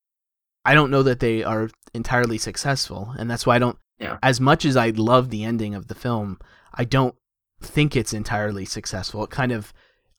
I 0.64 0.74
don't 0.74 0.92
know 0.92 1.04
that 1.04 1.20
they 1.20 1.44
are 1.44 1.70
entirely 1.94 2.38
successful, 2.38 3.14
and 3.18 3.30
that's 3.30 3.46
why 3.46 3.56
I 3.56 3.60
don't 3.60 3.78
Yeah. 4.00 4.20
as 4.24 4.40
much 4.40 4.64
as 4.64 4.78
I 4.78 4.92
love 4.92 5.32
the 5.32 5.44
ending 5.44 5.76
of 5.76 5.88
the 5.88 5.96
film, 5.96 6.40
I 6.74 6.86
don't 6.86 7.16
think 7.62 7.96
it's 7.96 8.14
entirely 8.14 8.66
successful. 8.66 9.24
It 9.24 9.30
kind 9.30 9.52
of 9.52 9.74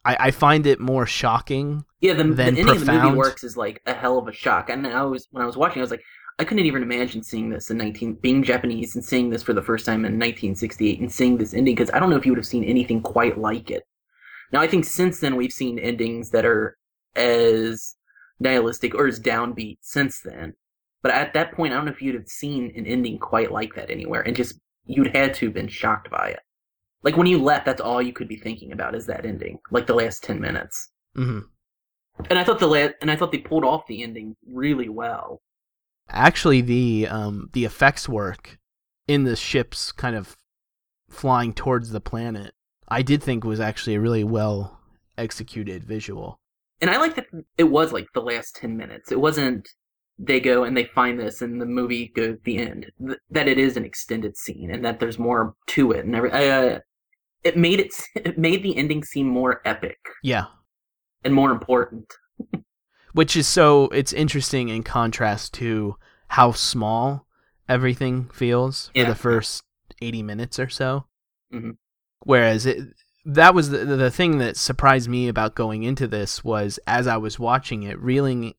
I, 0.04 0.16
I 0.18 0.30
find 0.30 0.66
it 0.66 0.80
more 0.80 1.06
shocking. 1.06 1.84
Yeah, 2.00 2.14
the, 2.14 2.24
the 2.24 2.44
ending 2.44 2.68
of 2.68 2.84
the 2.84 2.92
movie 2.92 3.16
works 3.16 3.44
is 3.44 3.56
like 3.56 3.82
a 3.86 3.94
hell 3.94 4.18
of 4.18 4.28
a 4.28 4.32
shock. 4.32 4.70
And 4.70 4.86
I 4.86 5.02
was 5.02 5.28
when 5.30 5.42
I 5.42 5.46
was 5.46 5.56
watching, 5.56 5.80
I 5.80 5.82
was 5.82 5.90
like, 5.90 6.02
I 6.38 6.44
couldn't 6.44 6.64
even 6.64 6.82
imagine 6.82 7.22
seeing 7.22 7.50
this 7.50 7.70
in 7.70 7.76
19 7.76 8.14
being 8.14 8.42
Japanese 8.42 8.94
and 8.94 9.04
seeing 9.04 9.28
this 9.28 9.42
for 9.42 9.52
the 9.52 9.62
first 9.62 9.84
time 9.84 10.06
in 10.06 10.12
1968 10.12 11.00
and 11.00 11.12
seeing 11.12 11.36
this 11.36 11.52
ending 11.52 11.74
because 11.74 11.90
I 11.90 11.98
don't 11.98 12.08
know 12.08 12.16
if 12.16 12.24
you 12.24 12.32
would 12.32 12.38
have 12.38 12.46
seen 12.46 12.64
anything 12.64 13.02
quite 13.02 13.38
like 13.38 13.70
it. 13.70 13.84
Now 14.52 14.60
I 14.60 14.66
think 14.66 14.86
since 14.86 15.20
then 15.20 15.36
we've 15.36 15.52
seen 15.52 15.78
endings 15.78 16.30
that 16.30 16.46
are 16.46 16.78
as 17.14 17.96
nihilistic 18.38 18.94
or 18.94 19.06
as 19.06 19.20
downbeat 19.20 19.78
since 19.82 20.20
then. 20.20 20.54
But 21.02 21.12
at 21.12 21.34
that 21.34 21.52
point, 21.52 21.72
I 21.72 21.76
don't 21.76 21.86
know 21.86 21.92
if 21.92 22.02
you'd 22.02 22.14
have 22.14 22.28
seen 22.28 22.72
an 22.76 22.86
ending 22.86 23.18
quite 23.18 23.52
like 23.52 23.74
that 23.74 23.90
anywhere, 23.90 24.20
and 24.20 24.36
just 24.36 24.60
you'd 24.84 25.14
had 25.16 25.32
to 25.34 25.46
have 25.46 25.54
been 25.54 25.68
shocked 25.68 26.10
by 26.10 26.28
it. 26.30 26.40
Like 27.02 27.16
when 27.16 27.26
you 27.26 27.42
left, 27.42 27.66
that's 27.66 27.80
all 27.80 28.02
you 28.02 28.12
could 28.12 28.28
be 28.28 28.36
thinking 28.36 28.72
about 28.72 28.94
is 28.94 29.06
that 29.06 29.24
ending, 29.24 29.58
like 29.70 29.86
the 29.86 29.94
last 29.94 30.22
ten 30.22 30.40
minutes. 30.40 30.90
hmm 31.14 31.40
And 32.28 32.38
I 32.38 32.44
thought 32.44 32.58
the 32.58 32.66
la- 32.66 32.94
and 33.00 33.10
I 33.10 33.16
thought 33.16 33.32
they 33.32 33.38
pulled 33.38 33.64
off 33.64 33.86
the 33.86 34.02
ending 34.02 34.36
really 34.46 34.88
well. 34.88 35.40
Actually, 36.08 36.60
the 36.60 37.06
um 37.08 37.50
the 37.52 37.64
effects 37.64 38.08
work 38.08 38.58
in 39.08 39.24
the 39.24 39.36
ships 39.36 39.92
kind 39.92 40.14
of 40.16 40.36
flying 41.08 41.52
towards 41.52 41.90
the 41.90 42.00
planet, 42.00 42.54
I 42.88 43.02
did 43.02 43.22
think 43.22 43.44
was 43.44 43.60
actually 43.60 43.94
a 43.96 44.00
really 44.00 44.24
well 44.24 44.80
executed 45.18 45.84
visual. 45.84 46.38
And 46.80 46.90
I 46.90 46.96
like 46.98 47.14
that 47.16 47.26
it 47.58 47.64
was 47.64 47.92
like 47.92 48.08
the 48.14 48.22
last 48.22 48.56
ten 48.56 48.76
minutes. 48.76 49.12
It 49.12 49.20
wasn't 49.20 49.68
they 50.18 50.38
go 50.38 50.64
and 50.64 50.76
they 50.76 50.84
find 50.84 51.18
this 51.18 51.40
and 51.40 51.60
the 51.60 51.66
movie 51.66 52.08
goes 52.08 52.36
the 52.44 52.58
end. 52.58 52.90
Th- 53.04 53.18
that 53.30 53.48
it 53.48 53.58
is 53.58 53.76
an 53.76 53.84
extended 53.84 54.36
scene 54.36 54.70
and 54.70 54.84
that 54.84 55.00
there's 55.00 55.18
more 55.18 55.54
to 55.68 55.92
it 55.92 56.04
and 56.04 56.14
every. 56.14 56.30
Uh, 56.30 56.80
it 57.44 57.56
made 57.56 57.80
it 57.80 57.92
it 58.14 58.38
made 58.38 58.62
the 58.62 58.76
ending 58.76 59.02
seem 59.04 59.26
more 59.28 59.60
epic 59.64 59.98
Yeah, 60.22 60.46
and 61.24 61.34
more 61.34 61.50
important. 61.50 62.12
which 63.12 63.36
is 63.36 63.46
so 63.46 63.84
it's 63.88 64.12
interesting 64.12 64.68
in 64.68 64.82
contrast 64.82 65.52
to 65.54 65.96
how 66.28 66.52
small 66.52 67.26
everything 67.68 68.28
feels 68.32 68.90
for 68.94 69.04
the 69.04 69.14
first 69.14 69.64
80 70.00 70.22
minutes 70.22 70.58
or 70.58 70.68
so 70.68 71.06
Mhm. 71.52 71.76
whereas 72.20 72.66
it 72.66 72.78
that 73.24 73.54
was 73.54 73.70
the, 73.70 73.78
the 73.84 74.10
thing 74.10 74.38
that 74.38 74.56
surprised 74.56 75.08
me 75.08 75.28
about 75.28 75.54
going 75.56 75.82
into 75.82 76.06
this 76.06 76.42
was 76.44 76.78
as 76.86 77.06
i 77.08 77.16
was 77.16 77.38
watching 77.38 77.82
it 77.82 77.98
reeling, 78.00 78.54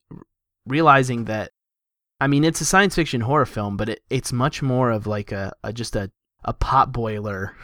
realizing 0.66 1.24
that 1.24 1.50
i 2.20 2.26
mean 2.26 2.44
it's 2.44 2.60
a 2.60 2.64
science 2.66 2.94
fiction 2.94 3.22
horror 3.22 3.46
film 3.46 3.76
but 3.78 3.88
it, 3.88 4.00
it's 4.10 4.32
much 4.32 4.60
more 4.62 4.90
of 4.90 5.06
like 5.06 5.32
a, 5.32 5.52
a 5.64 5.72
just 5.72 5.96
a, 5.96 6.10
a 6.44 6.52
pot 6.52 6.92
boiler 6.92 7.56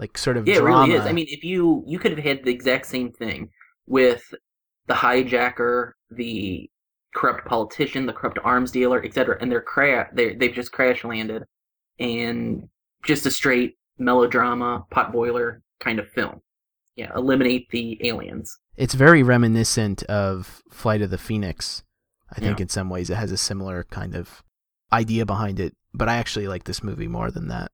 like 0.00 0.18
sort 0.18 0.36
of 0.36 0.48
Yeah, 0.48 0.56
it 0.56 0.62
really 0.64 0.92
is. 0.94 1.02
I 1.06 1.12
mean, 1.12 1.26
if 1.28 1.44
you 1.44 1.84
you 1.86 1.98
could 2.00 2.10
have 2.16 2.24
had 2.24 2.42
the 2.44 2.50
exact 2.50 2.86
same 2.86 3.12
thing 3.12 3.50
with 3.86 4.22
the 4.88 4.94
hijacker, 4.94 5.92
the 6.10 6.68
corrupt 7.14 7.46
politician, 7.46 8.06
the 8.06 8.12
corrupt 8.12 8.38
arms 8.42 8.72
dealer, 8.72 9.04
etc., 9.04 9.36
and 9.40 9.52
they're 9.52 9.60
cra- 9.60 10.08
they 10.12 10.34
they've 10.34 10.54
just 10.54 10.72
crash 10.72 11.04
landed, 11.04 11.44
and 12.00 12.68
just 13.04 13.26
a 13.26 13.30
straight 13.30 13.76
melodrama 13.98 14.84
potboiler 14.90 15.60
kind 15.78 15.98
of 16.00 16.08
film. 16.08 16.40
Yeah, 16.96 17.10
eliminate 17.14 17.68
the 17.70 17.98
aliens. 18.06 18.58
it's 18.76 18.94
very 18.94 19.22
reminiscent 19.22 20.02
of 20.04 20.62
Flight 20.70 21.02
of 21.02 21.10
the 21.10 21.18
Phoenix. 21.18 21.82
I 22.32 22.40
think 22.40 22.58
Yeah. 22.58 22.62
in 22.64 22.68
some 22.68 22.88
ways 22.88 23.10
it 23.10 23.16
has 23.16 23.30
a 23.32 23.36
similar 23.36 23.84
kind 23.90 24.14
of 24.14 24.42
idea 24.92 25.26
behind 25.26 25.60
it, 25.60 25.74
but 25.92 26.08
I 26.08 26.16
actually 26.16 26.48
like 26.48 26.64
this 26.64 26.82
movie 26.82 27.08
more 27.08 27.30
than 27.30 27.48
that. 27.48 27.70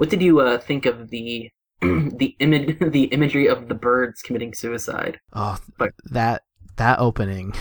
What 0.00 0.08
did 0.08 0.22
you 0.22 0.40
uh, 0.40 0.56
think 0.56 0.86
of 0.86 1.10
the 1.10 1.50
the 1.82 2.34
image 2.38 2.78
the 2.92 3.04
imagery 3.04 3.46
of 3.48 3.68
the 3.68 3.74
birds 3.74 4.22
committing 4.22 4.54
suicide? 4.54 5.20
Oh, 5.34 5.58
But- 5.76 5.92
that 6.06 6.44
that 6.76 6.98
opening 7.00 7.52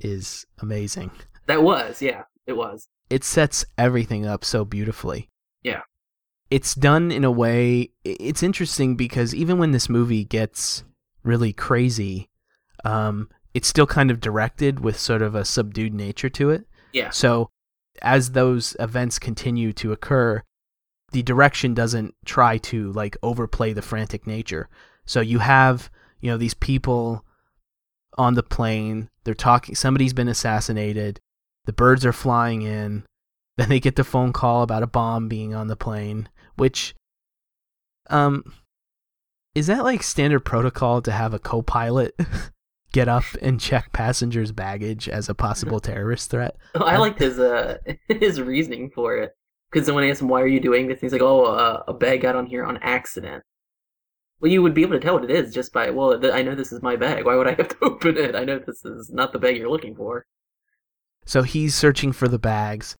is 0.00 0.46
amazing. 0.60 1.10
That 1.48 1.62
was 1.62 2.00
yeah, 2.00 2.22
it 2.46 2.54
was. 2.54 2.88
It 3.10 3.24
sets 3.24 3.66
everything 3.76 4.24
up 4.24 4.42
so 4.42 4.64
beautifully. 4.64 5.28
Yeah. 5.62 5.82
It's 6.50 6.74
done 6.74 7.12
in 7.12 7.24
a 7.24 7.30
way 7.30 7.90
it's 8.04 8.42
interesting 8.42 8.96
because 8.96 9.34
even 9.34 9.58
when 9.58 9.72
this 9.72 9.90
movie 9.90 10.24
gets 10.24 10.84
really 11.22 11.52
crazy, 11.52 12.30
um 12.86 13.28
it's 13.52 13.68
still 13.68 13.86
kind 13.86 14.10
of 14.10 14.18
directed 14.18 14.80
with 14.80 14.98
sort 14.98 15.20
of 15.20 15.34
a 15.34 15.44
subdued 15.44 15.92
nature 15.92 16.30
to 16.30 16.48
it. 16.48 16.64
Yeah. 16.94 17.10
So 17.10 17.50
as 18.00 18.30
those 18.30 18.74
events 18.80 19.18
continue 19.18 19.74
to 19.74 19.92
occur, 19.92 20.42
the 21.12 21.22
direction 21.22 21.74
doesn't 21.74 22.14
try 22.24 22.58
to 22.58 22.90
like 22.92 23.16
overplay 23.22 23.72
the 23.72 23.82
frantic 23.82 24.26
nature. 24.26 24.68
So 25.04 25.20
you 25.20 25.38
have, 25.38 25.90
you 26.20 26.30
know, 26.30 26.36
these 26.36 26.54
people 26.54 27.24
on 28.18 28.34
the 28.34 28.42
plane, 28.42 29.08
they're 29.24 29.34
talking 29.34 29.74
somebody's 29.74 30.12
been 30.12 30.28
assassinated, 30.28 31.20
the 31.66 31.72
birds 31.72 32.04
are 32.04 32.12
flying 32.12 32.62
in, 32.62 33.04
then 33.56 33.68
they 33.68 33.80
get 33.80 33.96
the 33.96 34.04
phone 34.04 34.32
call 34.32 34.62
about 34.62 34.82
a 34.82 34.86
bomb 34.86 35.28
being 35.28 35.54
on 35.54 35.68
the 35.68 35.76
plane, 35.76 36.28
which 36.56 36.94
um 38.10 38.52
is 39.54 39.66
that 39.66 39.84
like 39.84 40.02
standard 40.02 40.40
protocol 40.40 41.02
to 41.02 41.12
have 41.12 41.34
a 41.34 41.38
co-pilot 41.38 42.18
get 42.92 43.06
up 43.06 43.24
and 43.40 43.60
check 43.60 43.92
passengers' 43.92 44.50
baggage 44.50 45.08
as 45.08 45.28
a 45.28 45.34
possible 45.34 45.78
terrorist 45.78 46.30
threat? 46.30 46.56
Oh, 46.74 46.84
I 46.84 46.96
liked 46.96 47.20
his 47.20 47.38
uh 47.38 47.78
his 48.08 48.40
reasoning 48.40 48.90
for 48.90 49.16
it 49.16 49.36
because 49.72 49.86
someone 49.86 50.04
asked 50.04 50.20
him 50.20 50.28
why 50.28 50.40
are 50.42 50.46
you 50.46 50.60
doing 50.60 50.86
this, 50.86 50.96
and 50.96 51.02
he's 51.02 51.12
like, 51.12 51.22
"Oh, 51.22 51.44
uh, 51.44 51.82
a 51.88 51.94
bag 51.94 52.20
got 52.22 52.36
on 52.36 52.46
here 52.46 52.64
on 52.64 52.76
accident." 52.78 53.42
Well, 54.40 54.50
you 54.50 54.60
would 54.62 54.74
be 54.74 54.82
able 54.82 54.94
to 54.94 55.00
tell 55.00 55.14
what 55.14 55.24
it 55.24 55.30
is 55.30 55.54
just 55.54 55.72
by 55.72 55.90
well, 55.90 56.18
th- 56.20 56.32
I 56.34 56.42
know 56.42 56.54
this 56.54 56.72
is 56.72 56.82
my 56.82 56.96
bag. 56.96 57.24
Why 57.24 57.36
would 57.36 57.46
I 57.48 57.54
have 57.54 57.68
to 57.68 57.76
open 57.82 58.16
it? 58.16 58.34
I 58.34 58.44
know 58.44 58.58
this 58.58 58.84
is 58.84 59.10
not 59.10 59.32
the 59.32 59.38
bag 59.38 59.56
you're 59.56 59.70
looking 59.70 59.94
for. 59.94 60.26
So 61.24 61.42
he's 61.42 61.74
searching 61.74 62.12
for 62.12 62.26
the 62.28 62.38
bags. 62.38 62.96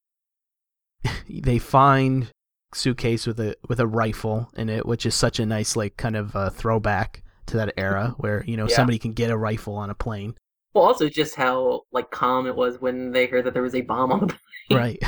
they 1.28 1.58
find 1.58 2.28
suitcase 2.74 3.26
with 3.26 3.38
a 3.40 3.56
with 3.68 3.80
a 3.80 3.86
rifle 3.86 4.50
in 4.56 4.68
it, 4.68 4.86
which 4.86 5.04
is 5.04 5.14
such 5.14 5.38
a 5.40 5.46
nice 5.46 5.76
like 5.76 5.96
kind 5.96 6.16
of 6.16 6.34
uh, 6.36 6.50
throwback 6.50 7.22
to 7.46 7.56
that 7.56 7.74
era 7.76 8.14
where 8.18 8.44
you 8.46 8.56
know 8.56 8.68
Yeah. 8.68 8.76
somebody 8.76 8.98
can 8.98 9.12
get 9.12 9.30
a 9.30 9.36
rifle 9.36 9.74
on 9.74 9.90
a 9.90 9.94
plane. 9.94 10.34
Well, 10.74 10.84
also 10.84 11.08
just 11.08 11.34
how 11.34 11.82
like 11.92 12.10
calm 12.10 12.46
it 12.46 12.54
was 12.56 12.80
when 12.80 13.10
they 13.10 13.26
heard 13.26 13.44
that 13.44 13.52
there 13.52 13.62
was 13.62 13.74
a 13.74 13.80
bomb 13.82 14.12
on 14.12 14.20
the 14.20 14.26
plane. 14.68 14.78
right 14.80 15.02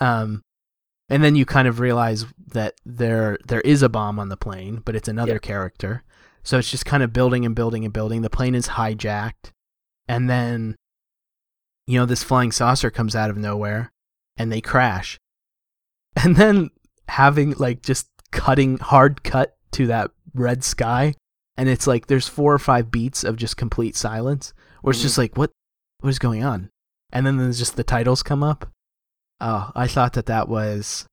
um 0.00 0.42
and 1.08 1.22
then 1.22 1.36
you 1.36 1.44
kind 1.44 1.68
of 1.68 1.80
realize 1.80 2.24
that 2.52 2.74
there 2.84 3.38
there 3.46 3.60
is 3.60 3.82
a 3.82 3.88
bomb 3.88 4.18
on 4.18 4.28
the 4.30 4.36
plane 4.36 4.82
but 4.84 4.96
it's 4.96 5.08
another 5.08 5.32
Yeah. 5.34 5.38
character. 5.38 6.02
So 6.42 6.58
it's 6.58 6.70
just 6.70 6.84
kind 6.84 7.02
of 7.02 7.12
building 7.12 7.44
and 7.46 7.54
building 7.54 7.84
and 7.84 7.92
building. 7.92 8.20
The 8.22 8.28
plane 8.30 8.54
is 8.54 8.68
hijacked. 8.68 9.50
And 10.08 10.28
then 10.28 10.76
you 11.86 11.98
know 11.98 12.06
this 12.06 12.22
flying 12.22 12.52
saucer 12.52 12.90
comes 12.90 13.14
out 13.16 13.30
of 13.30 13.36
nowhere 13.36 13.92
and 14.36 14.50
they 14.52 14.60
crash. 14.60 15.18
And 16.24 16.36
then 16.36 16.70
having 17.08 17.52
like 17.52 17.82
just 17.82 18.08
cutting 18.30 18.78
hard 18.78 19.22
cut 19.24 19.56
to 19.72 19.86
that 19.88 20.10
red 20.34 20.64
sky 20.64 21.14
and 21.56 21.68
it's 21.68 21.86
like 21.86 22.06
there's 22.06 22.28
four 22.28 22.52
or 22.54 22.58
five 22.58 22.90
beats 22.90 23.22
of 23.24 23.36
just 23.36 23.56
complete 23.56 23.94
silence 23.96 24.52
where 24.82 24.92
it's 24.92 25.02
just 25.02 25.18
like 25.18 25.36
what 25.36 25.50
what 26.00 26.10
is 26.10 26.18
going 26.18 26.42
on? 26.44 26.70
And 27.12 27.26
then 27.26 27.36
there's 27.36 27.58
just 27.58 27.76
the 27.76 27.84
titles 27.84 28.22
come 28.22 28.42
up 28.42 28.68
oh 29.44 29.70
i 29.76 29.86
thought 29.86 30.14
that 30.14 30.26
that 30.26 30.48
was 30.48 31.06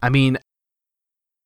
i 0.00 0.08
mean 0.08 0.36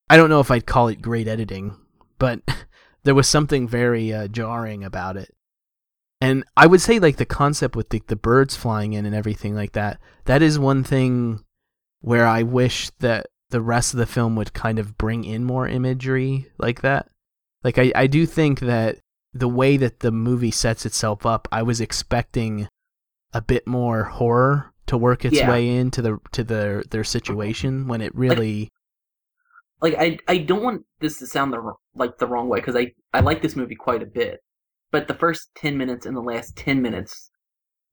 i 0.09 0.17
don't 0.17 0.29
know 0.29 0.39
if 0.39 0.49
i'd 0.49 0.65
call 0.65 0.87
it 0.87 1.01
great 1.01 1.27
editing 1.27 1.75
but 2.17 2.39
there 3.03 3.13
was 3.13 3.27
something 3.29 3.67
very 3.67 4.11
uh, 4.11 4.27
jarring 4.27 4.83
about 4.83 5.15
it. 5.15 5.33
And 6.19 6.43
i 6.55 6.65
would 6.65 6.81
say 6.81 6.97
like 6.97 7.17
the 7.17 7.25
concept 7.25 7.75
with 7.75 7.89
the, 7.89 8.01
the 8.07 8.15
birds 8.15 8.55
flying 8.55 8.93
in 8.93 9.05
and 9.05 9.13
everything 9.13 9.53
like 9.53 9.73
that 9.73 9.99
that 10.25 10.41
is 10.41 10.57
one 10.57 10.83
thing 10.83 11.43
where 12.01 12.25
i 12.25 12.41
wish 12.41 12.89
that 12.99 13.27
the 13.49 13.61
rest 13.61 13.93
of 13.93 13.99
the 13.99 14.05
film 14.05 14.35
would 14.35 14.53
kind 14.53 14.79
of 14.79 14.97
bring 14.97 15.23
in 15.23 15.45
more 15.45 15.67
imagery 15.67 16.47
like 16.57 16.81
that. 16.81 17.07
Like 17.63 17.77
i, 17.77 17.91
I 17.95 18.07
do 18.07 18.25
think 18.25 18.61
that 18.61 18.97
the 19.33 19.47
way 19.47 19.77
that 19.77 19.99
the 19.99 20.11
movie 20.11 20.51
sets 20.51 20.85
itself 20.85 21.25
up 21.25 21.47
i 21.51 21.61
was 21.61 21.79
expecting 21.81 22.67
a 23.33 23.41
bit 23.41 23.67
more 23.67 24.05
horror 24.05 24.73
to 24.87 24.97
work 24.97 25.23
its 25.25 25.37
Yeah. 25.37 25.49
way 25.49 25.67
into 25.69 26.01
the 26.01 26.17
to 26.31 26.43
their 26.43 26.83
their 26.83 27.03
situation 27.03 27.87
when 27.87 28.01
it 28.01 28.13
really 28.15 28.71
like 29.81 29.95
I 29.97 30.17
I 30.27 30.39
don't 30.39 30.63
want 30.63 30.83
this 30.99 31.19
to 31.19 31.27
sound 31.27 31.53
the 31.53 31.73
like 31.95 32.17
the 32.17 32.27
wrong 32.27 32.49
way 32.49 32.59
because 32.59 32.75
I 32.75 32.93
I 33.13 33.19
like 33.19 33.41
this 33.41 33.55
movie 33.55 33.75
quite 33.75 34.01
a 34.01 34.07
bit, 34.07 34.39
but 34.91 35.07
the 35.07 35.13
first 35.13 35.49
ten 35.55 35.77
minutes 35.77 36.05
and 36.05 36.15
the 36.15 36.21
last 36.21 36.55
ten 36.55 36.81
minutes, 36.81 37.29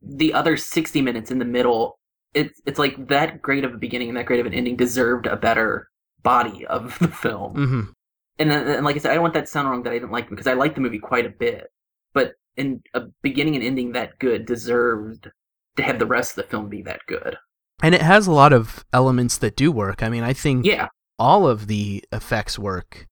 the 0.03 0.33
other 0.33 0.57
sixty 0.57 1.03
minutes 1.03 1.31
in 1.31 1.39
the 1.39 1.45
middle, 1.45 1.99
it's 2.33 2.61
it's 2.67 2.79
like 2.79 3.09
that 3.09 3.43
great 3.43 3.65
of 3.65 3.75
a 3.75 3.79
beginning 3.79 4.09
and 4.09 4.17
that 4.17 4.27
great 4.27 4.41
of 4.41 4.47
an 4.47 4.55
ending 4.55 4.77
deserved 4.77 5.27
a 5.27 5.37
better 5.37 5.89
body 6.23 6.65
of 6.67 6.99
the 7.01 7.09
film. 7.09 7.55
mhm. 7.55 7.93
And, 8.37 8.51
and 8.51 8.85
like 8.85 8.97
I 8.97 8.99
said, 8.99 9.13
I 9.13 9.15
don't 9.15 9.23
want 9.23 9.35
that 9.35 9.43
to 9.43 9.47
sound 9.47 9.71
wrong 9.71 9.85
that 9.85 9.91
I 9.93 9.99
didn't 9.99 10.11
like 10.11 10.29
because 10.29 10.49
I 10.49 10.55
like 10.55 10.75
the 10.75 10.81
movie 10.81 10.99
quite 10.99 11.25
a 11.27 11.31
bit, 11.31 11.69
but 12.15 12.33
in 12.57 12.83
a 12.93 13.03
beginning 13.23 13.55
and 13.55 13.63
ending 13.65 13.93
that 13.93 14.19
good 14.19 14.45
deserved 14.45 15.31
to 15.77 15.83
have 15.83 15.99
the 15.99 16.07
rest 16.07 16.33
of 16.33 16.45
the 16.45 16.51
film 16.51 16.69
be 16.69 16.83
that 16.83 17.01
good. 17.07 17.37
and 17.83 17.95
it 17.95 18.03
has 18.03 18.27
a 18.27 18.33
lot 18.33 18.53
of 18.53 18.85
elements 18.93 19.37
that 19.39 19.57
do 19.57 19.71
work 19.73 20.03
i 20.03 20.09
mean 20.09 20.23
i 20.23 20.33
think 20.33 20.65
Yeah, 20.65 20.89
all 21.19 21.47
of 21.49 21.67
the 21.67 22.05
effects 22.13 22.59
work 22.59 23.07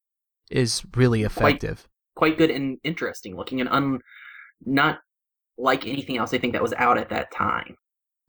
is 0.51 0.83
really 0.97 1.21
Quite- 1.23 1.27
effective 1.33 1.89
quite 2.15 2.39
good 2.39 2.51
and 2.51 2.79
interesting 2.85 3.37
looking 3.37 3.61
and 3.61 3.69
un 3.71 3.99
not 4.65 5.01
like 5.59 5.87
anything 5.87 6.17
else 6.19 6.33
I 6.33 6.39
think 6.39 6.53
that 6.53 6.63
was 6.63 6.73
out 6.75 6.97
at 6.99 7.09
that 7.11 7.31
time. 7.33 7.77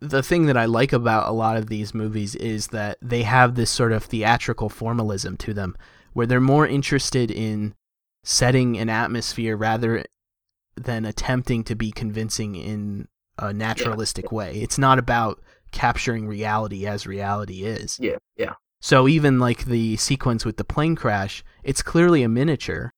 the 0.02 0.24
thing 0.24 0.46
that 0.48 0.58
I 0.58 0.66
like 0.66 0.92
about 0.94 1.30
a 1.30 1.32
lot 1.32 1.56
of 1.58 1.68
these 1.68 1.94
movies 1.94 2.36
is 2.36 2.68
that 2.68 2.98
they 3.02 3.24
have 3.24 3.56
this 3.56 3.70
sort 3.70 3.92
of 3.94 4.04
theatrical 4.04 4.68
formalism 4.70 5.38
to 5.38 5.54
them, 5.54 5.76
where 6.14 6.26
they're 6.28 6.42
more 6.42 6.68
interested 6.68 7.32
in 7.32 7.74
setting 8.24 8.78
an 8.78 8.90
atmosphere 8.90 9.56
rather 9.56 10.04
than 10.76 11.06
attempting 11.06 11.64
to 11.66 11.76
be 11.76 11.92
convincing 11.92 12.56
in 12.56 13.08
a 13.38 13.54
naturalistic 13.54 14.32
way. 14.32 14.62
It's 14.62 14.78
not 14.78 15.00
about 15.00 15.42
capturing 15.72 16.28
reality 16.28 16.86
as 16.86 17.08
reality 17.08 17.64
is. 17.64 18.00
Yeah, 18.00 18.18
yeah. 18.38 18.54
So 18.80 19.08
even 19.08 19.40
like 19.40 19.66
the 19.66 19.96
sequence 19.98 20.46
with 20.46 20.58
the 20.58 20.64
plane 20.64 20.96
crash, 20.96 21.44
it's 21.64 21.82
clearly 21.82 22.22
a 22.24 22.30
miniature. 22.30 22.92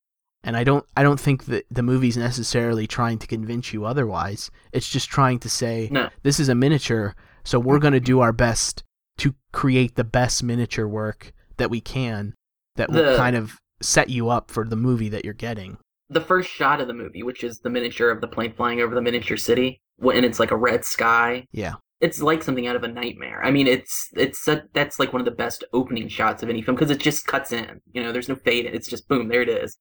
And 0.43 0.55
I 0.55 0.63
don't 0.63 0.85
I 0.95 1.03
don't 1.03 1.19
think 1.19 1.45
that 1.45 1.65
the 1.71 1.81
movie's 1.81 2.17
necessarily 2.17 2.85
trying 2.85 3.17
to 3.19 3.27
convince 3.27 3.73
you 3.73 3.85
otherwise. 3.85 4.51
It's 4.71 4.89
just 4.89 5.09
trying 5.09 5.39
to 5.39 5.49
say 5.49 5.89
No. 5.91 6.09
this 6.23 6.39
is 6.39 6.49
a 6.49 6.55
miniature, 6.55 7.15
so 7.43 7.59
we're 7.59 7.79
going 7.79 7.93
to 7.93 7.99
mm-hmm. 7.99 8.05
do 8.05 8.19
our 8.19 8.33
best 8.33 8.83
to 9.19 9.33
create 9.51 9.95
the 9.95 10.03
best 10.03 10.43
miniature 10.43 10.87
work 10.87 11.33
that 11.57 11.69
we 11.69 11.81
can 11.81 12.33
that 12.75 12.91
will 12.91 13.15
kind 13.15 13.35
of 13.35 13.57
set 13.81 14.09
you 14.09 14.29
up 14.29 14.51
for 14.51 14.65
the 14.65 14.75
movie 14.75 15.09
that 15.09 15.23
you're 15.23 15.33
getting. 15.33 15.77
The 16.09 16.21
first 16.21 16.49
shot 16.49 16.81
of 16.81 16.87
the 16.87 16.93
movie, 16.93 17.23
which 17.23 17.43
is 17.43 17.59
the 17.59 17.69
miniature 17.69 18.09
of 18.09 18.21
the 18.21 18.27
plane 18.27 18.53
flying 18.53 18.81
over 18.81 18.93
the 18.93 19.01
miniature 19.01 19.37
city, 19.37 19.81
and 20.01 20.25
it's 20.25 20.39
like 20.39 20.51
a 20.51 20.57
red 20.57 20.85
sky. 20.85 21.45
Yeah. 21.51 21.75
It's 22.01 22.21
like 22.21 22.43
something 22.43 22.67
out 22.67 22.75
of 22.75 22.83
a 22.83 22.87
nightmare. 22.89 23.41
I 23.43 23.51
mean, 23.51 23.67
it's 23.67 24.09
it's 24.15 24.47
a, 24.47 24.63
that's 24.73 24.99
like 24.99 25.13
one 25.13 25.21
of 25.21 25.25
the 25.25 25.31
best 25.31 25.63
opening 25.73 26.07
shots 26.09 26.43
of 26.43 26.49
any 26.49 26.61
film 26.61 26.75
because 26.75 26.91
it 26.91 26.99
just 26.99 27.25
cuts 27.25 27.51
in. 27.51 27.79
You 27.93 28.03
know, 28.03 28.11
there's 28.11 28.29
no 28.29 28.35
fade. 28.35 28.65
It's 28.65 28.87
just 28.87 29.07
boom, 29.07 29.29
there 29.29 29.41
it 29.41 29.49
is, 29.49 29.77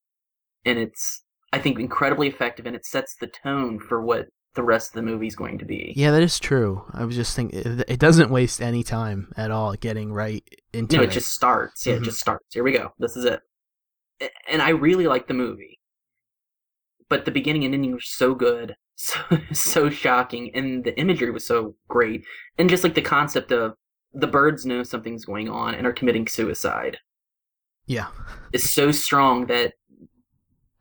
and 0.65 0.79
it's 0.79 1.23
I 1.53 1.59
think 1.59 1.79
incredibly 1.79 2.29
effective, 2.29 2.67
and 2.67 2.77
it 2.77 2.87
sets 2.87 3.15
the 3.21 3.27
tone 3.27 3.79
for 3.81 4.01
what 4.01 4.27
the 4.55 4.63
rest 4.63 4.91
of 4.91 4.95
the 4.95 5.03
movie's 5.11 5.35
going 5.35 5.59
to 5.59 5.65
be. 5.65 5.93
Yeah, 5.97 6.13
that 6.13 6.23
is 6.23 6.39
true. 6.39 6.85
I 6.95 7.05
was 7.05 7.17
just 7.17 7.35
thinking 7.35 7.59
it, 7.59 7.85
it 7.89 7.99
doesn't 7.99 8.31
waste 8.31 8.63
any 8.63 8.85
time 8.85 9.33
at 9.37 9.51
all 9.51 9.75
getting 9.75 10.13
right 10.13 10.45
into 10.73 10.97
No, 10.97 11.03
it. 11.03 11.07
it 11.09 11.13
just 11.13 11.33
starts. 11.33 11.85
Yeah, 11.85 11.95
Mhm. 11.95 12.03
it 12.03 12.05
just 12.05 12.21
starts. 12.21 12.47
Here 12.55 12.63
we 12.63 12.71
go. 12.71 12.93
This 13.01 13.17
is 13.17 13.25
it. 13.25 13.41
And 14.49 14.63
I 14.63 14.69
really 14.71 15.09
like 15.09 15.27
the 15.27 15.35
movie. 15.35 15.81
But 17.09 17.25
the 17.25 17.33
beginning 17.33 17.65
and 17.65 17.75
ending 17.75 17.93
were 17.93 18.01
so 18.01 18.35
good, 18.37 18.77
so 18.95 19.21
so 19.53 19.91
shocking, 19.91 20.51
and 20.55 20.85
the 20.85 20.99
imagery 20.99 21.31
was 21.31 21.47
so 21.47 21.77
great. 21.89 22.25
And 22.59 22.69
just 22.69 22.85
like 22.85 22.95
the 22.95 23.03
concept 23.03 23.53
of 23.53 23.75
the 24.13 24.27
birds 24.27 24.65
know 24.65 24.83
something's 24.83 25.25
going 25.25 25.49
on 25.49 25.75
and 25.75 25.87
are 25.87 25.93
committing 25.93 26.29
suicide 26.29 26.99
yeah. 27.87 28.09
is 28.53 28.73
so 28.73 28.91
strong 28.93 29.47
that 29.47 29.75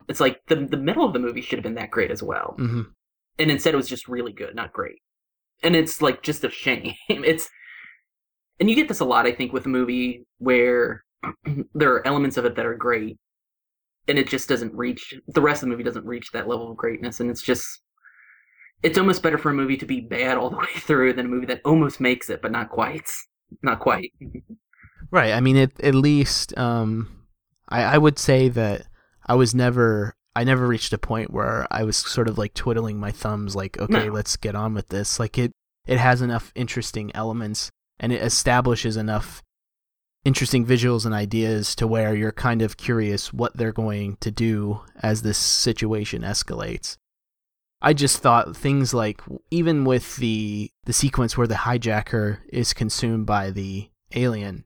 it's 0.08 0.19
like 0.19 0.41
the 0.47 0.56
the 0.56 0.78
middle 0.78 1.06
of 1.06 1.13
the 1.13 1.19
movie 1.19 1.41
should 1.41 1.58
have 1.58 1.63
been 1.63 1.76
that 1.76 1.91
great 1.91 2.12
as 2.12 2.21
well. 2.21 2.56
hmm 2.58 2.82
And 3.39 3.52
instead 3.52 3.73
it 3.73 3.78
was 3.78 3.89
just 3.89 4.08
really 4.08 4.34
good, 4.34 4.56
not 4.56 4.73
great. 4.73 5.02
And 5.62 5.76
it's 5.76 6.02
like 6.02 6.23
just 6.23 6.43
a 6.43 6.49
shame. 6.49 6.93
It's 7.10 7.49
and 8.60 8.69
you 8.69 8.76
get 8.76 8.88
this 8.88 8.99
a 8.99 9.06
lot, 9.06 9.26
I 9.26 9.32
think, 9.32 9.52
with 9.52 9.65
a 9.65 9.69
movie 9.69 10.26
where 10.38 11.04
there 11.73 11.93
are 11.93 12.08
elements 12.08 12.38
of 12.38 12.45
it 12.45 12.56
that 12.56 12.65
are 12.65 12.76
great, 12.76 13.17
and 14.08 14.19
it 14.19 14.28
just 14.30 14.47
doesn't 14.47 14.76
reach 14.76 15.13
the 15.28 15.41
rest 15.41 15.63
of 15.63 15.67
the 15.67 15.71
movie 15.71 15.84
doesn't 15.84 16.06
reach 16.06 16.32
that 16.32 16.47
level 16.47 16.71
of 16.71 16.78
greatness, 16.78 17.19
and 17.19 17.30
it's 17.30 17.41
just 17.41 17.65
it's 18.83 18.97
almost 18.97 19.23
better 19.23 19.37
for 19.37 19.49
a 19.49 19.53
movie 19.53 19.77
to 19.77 19.85
be 19.85 20.01
bad 20.01 20.37
all 20.37 20.49
the 20.49 20.57
way 20.65 20.67
through 20.77 21.13
than 21.13 21.25
a 21.25 21.29
movie 21.29 21.45
that 21.47 21.61
almost 21.65 21.99
makes 21.99 22.29
it 22.29 22.41
but 22.41 22.51
not 22.51 22.69
quite, 22.69 23.09
not 23.61 23.79
quite. 23.79 24.11
Right. 25.11 25.33
I 25.33 25.39
mean, 25.39 25.57
it, 25.57 25.79
at 25.81 25.95
least 25.95 26.57
um, 26.57 27.25
I, 27.69 27.83
I 27.83 27.97
would 27.97 28.17
say 28.19 28.49
that 28.49 28.83
I 29.25 29.35
was 29.35 29.53
never. 29.55 30.15
I 30.35 30.43
never 30.43 30.65
reached 30.65 30.91
a 30.93 30.97
point 30.97 31.29
where 31.31 31.67
I 31.69 31.83
was 31.83 31.95
sort 31.95 32.27
of 32.27 32.39
like 32.39 32.55
twiddling 32.55 32.99
my 32.99 33.11
thumbs, 33.11 33.55
like, 33.55 33.77
okay, 33.77 34.07
No. 34.07 34.11
let's 34.13 34.35
get 34.35 34.55
on 34.55 34.73
with 34.73 34.87
this. 34.89 35.19
Like 35.19 35.37
it, 35.37 35.51
it 35.85 35.99
has 35.99 36.23
enough 36.23 36.51
interesting 36.55 37.11
elements, 37.15 37.69
and 37.99 38.11
it 38.11 38.19
establishes 38.19 38.97
enough 38.97 39.43
interesting 40.25 40.65
visuals 40.65 41.05
and 41.05 41.13
ideas 41.13 41.75
to 41.75 41.85
where 41.85 42.15
you're 42.15 42.31
kind 42.31 42.63
of 42.63 42.77
curious 42.77 43.31
what 43.31 43.55
they're 43.55 43.71
going 43.71 44.17
to 44.21 44.31
do 44.31 44.81
as 45.03 45.21
this 45.21 45.37
situation 45.37 46.23
escalates. 46.23 46.97
I 47.83 47.93
just 47.93 48.19
thought 48.19 48.55
things 48.55 48.93
like 48.93 49.21
even 49.51 49.83
with 49.85 50.15
the 50.17 50.71
the 50.85 50.93
sequence 50.93 51.37
where 51.37 51.47
the 51.47 51.55
hijacker 51.55 52.39
is 52.49 52.73
consumed 52.73 53.25
by 53.25 53.51
the 53.51 53.89
alien, 54.15 54.65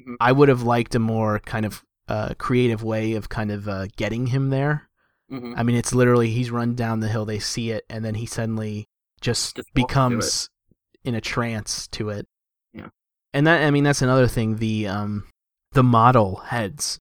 Mhm. 0.00 0.16
I 0.20 0.32
would 0.32 0.48
have 0.48 0.62
liked 0.62 0.94
a 0.94 0.98
more 1.00 1.40
kind 1.40 1.66
of 1.66 1.84
uh, 2.08 2.34
creative 2.38 2.82
way 2.82 3.12
of 3.14 3.28
kind 3.28 3.50
of 3.52 3.68
uh, 3.68 3.86
getting 3.96 4.28
him 4.28 4.50
there. 4.50 4.88
Mhm. 5.30 5.54
I 5.56 5.62
mean, 5.62 5.76
it's 5.76 5.92
literally 5.94 6.30
he's 6.30 6.50
run 6.50 6.74
down 6.74 7.00
the 7.00 7.08
hill, 7.08 7.24
they 7.24 7.38
see 7.38 7.70
it, 7.70 7.84
and 7.90 8.04
then 8.04 8.14
he 8.14 8.26
suddenly 8.26 8.88
just, 9.20 9.56
Just 9.56 9.74
becomes 9.74 10.48
in 11.04 11.14
a 11.14 11.20
trance 11.20 11.86
to 11.88 12.08
it. 12.10 12.26
Yeah. 12.72 12.88
And 13.32 13.46
that 13.46 13.62
I 13.62 13.70
mean 13.70 13.84
that's 13.84 14.02
another 14.02 14.26
thing. 14.28 14.56
The 14.56 14.86
um 14.88 15.26
the 15.72 15.82
model 15.84 16.36
heads. 16.36 16.98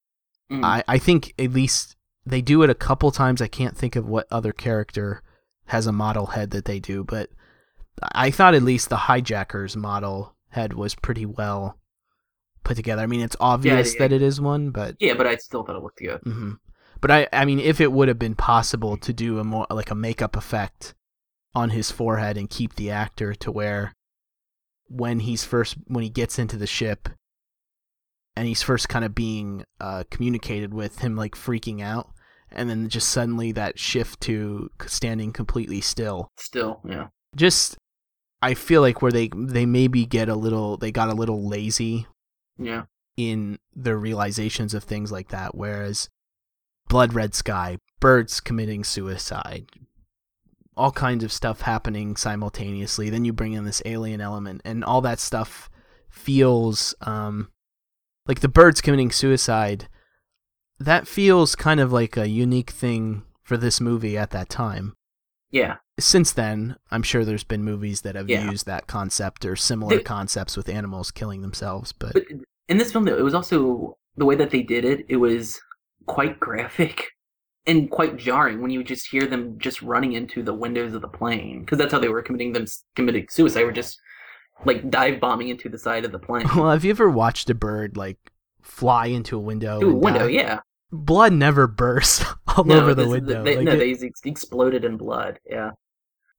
Mhm. 0.51 0.63
I, 0.63 0.83
I 0.87 0.97
think 0.99 1.33
at 1.39 1.51
least 1.53 1.95
they 2.25 2.41
do 2.41 2.63
it 2.63 2.69
a 2.69 2.75
couple 2.75 3.11
times. 3.11 3.41
I 3.41 3.47
can't 3.47 3.77
think 3.77 3.95
of 3.95 4.07
what 4.07 4.27
other 4.31 4.51
character 4.51 5.23
has 5.65 5.87
a 5.87 5.91
model 5.91 6.27
head 6.27 6.51
that 6.51 6.65
they 6.65 6.79
do, 6.79 7.03
but 7.03 7.29
I 8.13 8.31
thought 8.31 8.55
at 8.55 8.63
least 8.63 8.89
the 8.89 8.97
hijackers 8.97 9.75
model 9.75 10.35
head 10.49 10.73
was 10.73 10.95
pretty 10.95 11.25
well 11.25 11.77
put 12.63 12.75
together. 12.75 13.01
I 13.01 13.07
mean, 13.07 13.21
it's 13.21 13.35
obvious 13.39 13.93
yeah. 13.93 13.99
that 13.99 14.11
it 14.13 14.21
is 14.21 14.41
one, 14.41 14.71
but 14.71 14.95
yeah, 14.99 15.13
but 15.13 15.27
I 15.27 15.35
still 15.37 15.63
thought 15.63 15.75
it 15.75 15.83
looked 15.83 15.99
good. 15.99 16.21
hmm 16.23 16.53
but 17.01 17.11
I 17.11 17.27
I 17.31 17.45
mean, 17.45 17.59
if 17.59 17.79
it 17.81 17.91
would 17.91 18.07
have 18.07 18.19
been 18.19 18.35
possible 18.35 18.97
to 18.97 19.13
do 19.13 19.39
a 19.39 19.43
more 19.43 19.67
like 19.69 19.91
a 19.91 19.95
makeup 19.95 20.35
effect 20.35 20.93
on 21.55 21.71
his 21.71 21.91
forehead 21.91 22.37
and 22.37 22.49
keep 22.49 22.75
the 22.75 22.91
actor 22.91 23.33
to 23.35 23.51
where 23.51 23.93
when 24.87 25.21
he's 25.21 25.43
first 25.43 25.77
when 25.87 26.03
he 26.03 26.09
gets 26.09 26.39
into 26.39 26.57
the 26.57 26.67
ship 26.67 27.09
and 28.39 28.47
he's 28.47 28.61
first 28.63 28.87
kind 28.87 29.03
of 29.03 29.13
being 29.13 29.65
uh, 29.81 30.03
communicated 30.09 30.73
with 30.73 30.99
him 30.99 31.15
like 31.17 31.35
freaking 31.35 31.81
out 31.81 32.09
and 32.51 32.69
then 32.69 32.87
just 32.89 33.09
suddenly 33.09 33.51
that 33.51 33.77
shift 33.77 34.21
to 34.21 34.69
standing 34.87 35.33
completely 35.33 35.81
still 35.81 36.29
Still, 36.37 36.79
yeah. 36.87 37.07
just 37.35 37.75
i 38.41 38.53
feel 38.53 38.81
like 38.81 39.01
where 39.01 39.11
they 39.11 39.29
they 39.35 39.65
maybe 39.65 40.05
get 40.05 40.29
a 40.29 40.35
little 40.35 40.77
they 40.77 40.91
got 40.91 41.09
a 41.09 41.13
little 41.13 41.47
lazy 41.47 42.07
Yeah. 42.57 42.83
in 43.17 43.59
their 43.75 43.97
realizations 43.97 44.73
of 44.73 44.83
things 44.85 45.11
like 45.11 45.27
that. 45.29 45.53
Whereas 45.55 46.07
Blood 46.87 47.13
Red 47.13 47.35
Sky, 47.35 47.77
birds 47.99 48.39
committing 48.39 48.83
suicide, 48.83 49.67
all 50.75 50.91
kinds 50.91 51.23
of 51.23 51.31
stuff 51.31 51.61
happening 51.61 52.15
simultaneously. 52.15 53.09
Then 53.09 53.25
you 53.25 53.33
bring 53.33 53.53
in 53.53 53.63
this 53.65 53.81
alien 53.85 54.21
element, 54.21 54.61
and 54.65 54.83
all 54.83 55.01
that 55.01 55.19
stuff 55.19 55.69
feels 56.09 56.95
um, 57.01 57.49
like 58.29 58.41
the 58.41 58.47
birds 58.47 58.79
committing 58.79 59.09
suicide. 59.11 59.87
That 60.79 61.07
feels 61.07 61.55
kind 61.55 61.79
of 61.79 61.91
like 61.91 62.15
a 62.15 62.29
unique 62.29 62.69
thing 62.69 63.23
for 63.43 63.57
this 63.57 63.81
movie 63.81 64.15
at 64.17 64.29
that 64.29 64.49
time. 64.49 64.93
Yeah. 65.49 65.77
Since 65.99 66.31
then, 66.33 66.75
I'm 66.91 67.01
sure 67.01 67.25
there's 67.25 67.43
been 67.43 67.63
movies 67.63 68.01
that 68.01 68.13
have 68.15 68.29
Yeah. 68.29 68.49
used 68.51 68.67
that 68.67 68.85
concept 68.85 69.45
or 69.45 69.55
similar 69.55 69.97
The- 69.97 70.03
concepts 70.03 70.55
with 70.55 70.69
animals 70.69 71.09
killing 71.09 71.41
themselves, 71.41 71.91
but 71.91 72.13
But 72.13 72.25
in 72.69 72.77
this 72.77 72.91
film, 72.91 73.05
though, 73.05 73.17
it 73.17 73.23
was 73.23 73.33
also 73.33 73.97
the 74.15 74.25
way 74.25 74.35
that 74.35 74.51
they 74.51 74.61
did 74.61 74.85
it. 74.85 75.07
It 75.09 75.17
was 75.17 75.59
quite 76.05 76.39
graphic 76.39 77.07
and 77.65 77.89
quite 77.89 78.15
jarring 78.15 78.61
when 78.61 78.69
you 78.69 78.83
just 78.83 79.07
hear 79.07 79.25
them 79.25 79.57
just 79.57 79.81
running 79.81 80.13
into 80.13 80.43
the 80.43 80.53
windows 80.53 80.93
of 80.93 81.01
the 81.01 81.07
plane 81.07 81.61
because 81.61 81.79
that's 81.79 81.91
how 81.91 81.99
they 81.99 82.09
were 82.09 82.21
committing 82.21 82.53
them 82.53 82.65
committing 82.95 83.25
suicide. 83.27 83.63
Were 83.65 83.71
just 83.71 83.99
like 84.65 84.89
dive 84.89 85.19
bombing 85.19 85.49
into 85.49 85.69
the 85.69 85.77
side 85.79 86.05
of 86.05 86.11
the 86.11 86.19
plane. 86.19 86.45
Well, 86.55 86.71
have 86.71 86.83
you 86.83 86.91
ever 86.91 87.09
watched 87.09 87.49
a 87.49 87.55
bird 87.55 87.97
like 87.97 88.17
fly 88.61 89.07
into 89.07 89.35
a 89.37 89.39
window? 89.39 89.81
Ooh, 89.83 89.95
window, 89.95 90.27
yeah. 90.27 90.59
Blood 90.91 91.33
never 91.33 91.67
bursts 91.67 92.25
all 92.47 92.63
No, 92.63 92.79
over 92.81 92.93
the 92.95 93.07
window. 93.07 93.43
They, 93.43 93.57
Like, 93.57 93.65
no, 93.65 93.73
it- 93.73 93.77
they 93.99 94.05
ex- 94.07 94.21
exploded 94.25 94.83
in 94.83 94.97
blood. 94.97 95.39
Yeah. 95.49 95.71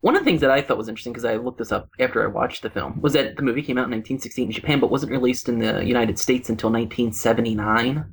One 0.03 0.17
of 0.17 0.23
the 0.23 0.25
things 0.25 0.41
that 0.41 0.51
I 0.51 0.63
thought 0.63 0.79
was 0.79 0.89
interesting 0.89 1.13
because 1.13 1.27
I 1.27 1.37
looked 1.37 1.59
this 1.59 1.73
up 1.73 1.89
after 1.99 2.23
I 2.25 2.27
watched 2.27 2.63
the 2.63 2.71
film 2.71 3.01
was 3.03 3.13
that 3.13 3.37
the 3.37 3.43
movie 3.43 3.61
came 3.63 3.77
out 3.77 3.85
in 3.85 3.91
1968 3.91 4.45
in 4.47 4.51
Japan, 4.51 4.81
but 4.81 4.91
wasn't 4.91 5.13
released 5.13 5.49
in 5.49 5.59
the 5.59 5.85
United 5.85 6.19
States 6.19 6.49
until 6.49 6.71
1979. 6.71 8.13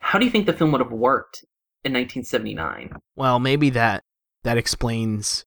How 0.00 0.18
do 0.18 0.24
you 0.24 0.30
think 0.30 0.46
the 0.46 0.52
film 0.52 0.72
would 0.72 0.80
have 0.80 0.90
worked 0.92 1.44
in 1.84 1.92
1979? 1.92 2.94
well, 3.16 3.38
maybe 3.38 3.70
that 3.70 4.02
that 4.42 4.58
explains 4.58 5.44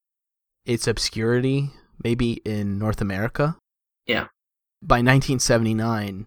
its 0.64 0.86
obscurity. 0.86 1.70
Maybe 2.02 2.34
in 2.44 2.78
North 2.78 3.00
America. 3.00 3.56
Yeah. 4.06 4.26
By 4.82 4.96
1979, 4.96 6.26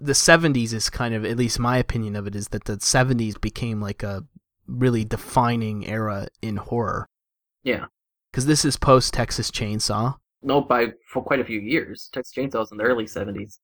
the 0.00 0.12
70s 0.12 0.72
is 0.72 0.90
kind 0.90 1.14
of, 1.14 1.24
at 1.24 1.36
least 1.36 1.58
my 1.58 1.76
opinion 1.78 2.14
of 2.16 2.26
it, 2.26 2.36
is 2.36 2.48
that 2.48 2.64
the 2.64 2.76
70s 2.76 3.40
became 3.40 3.80
like 3.80 4.02
a 4.02 4.24
really 4.66 5.04
defining 5.04 5.86
era 5.86 6.28
in 6.42 6.56
horror. 6.56 7.08
Yeah. 7.64 7.86
Because 8.30 8.46
this 8.46 8.64
is 8.64 8.76
post 8.76 9.12
Texas 9.14 9.50
Chainsaw. 9.50 10.16
No, 10.42 10.60
by 10.60 10.92
for 11.12 11.22
quite 11.22 11.40
a 11.40 11.44
few 11.44 11.58
years. 11.58 12.08
Texas 12.12 12.34
Chainsaw 12.36 12.60
was 12.60 12.70
in 12.70 12.78
the 12.78 12.84
early 12.84 13.06
70s. 13.06 13.58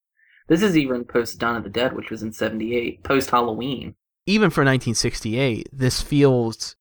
This 0.48 0.62
is 0.62 0.76
even 0.76 1.04
post 1.04 1.38
Dawn 1.38 1.56
of 1.56 1.62
the 1.64 1.70
Dead, 1.70 1.94
which 1.94 2.10
was 2.10 2.22
in 2.22 2.32
78, 2.32 3.02
post 3.04 3.30
Halloween. 3.30 3.94
even 4.26 4.48
for 4.50 4.62
1968, 4.62 5.68
this 5.72 6.00
feels, 6.00 6.74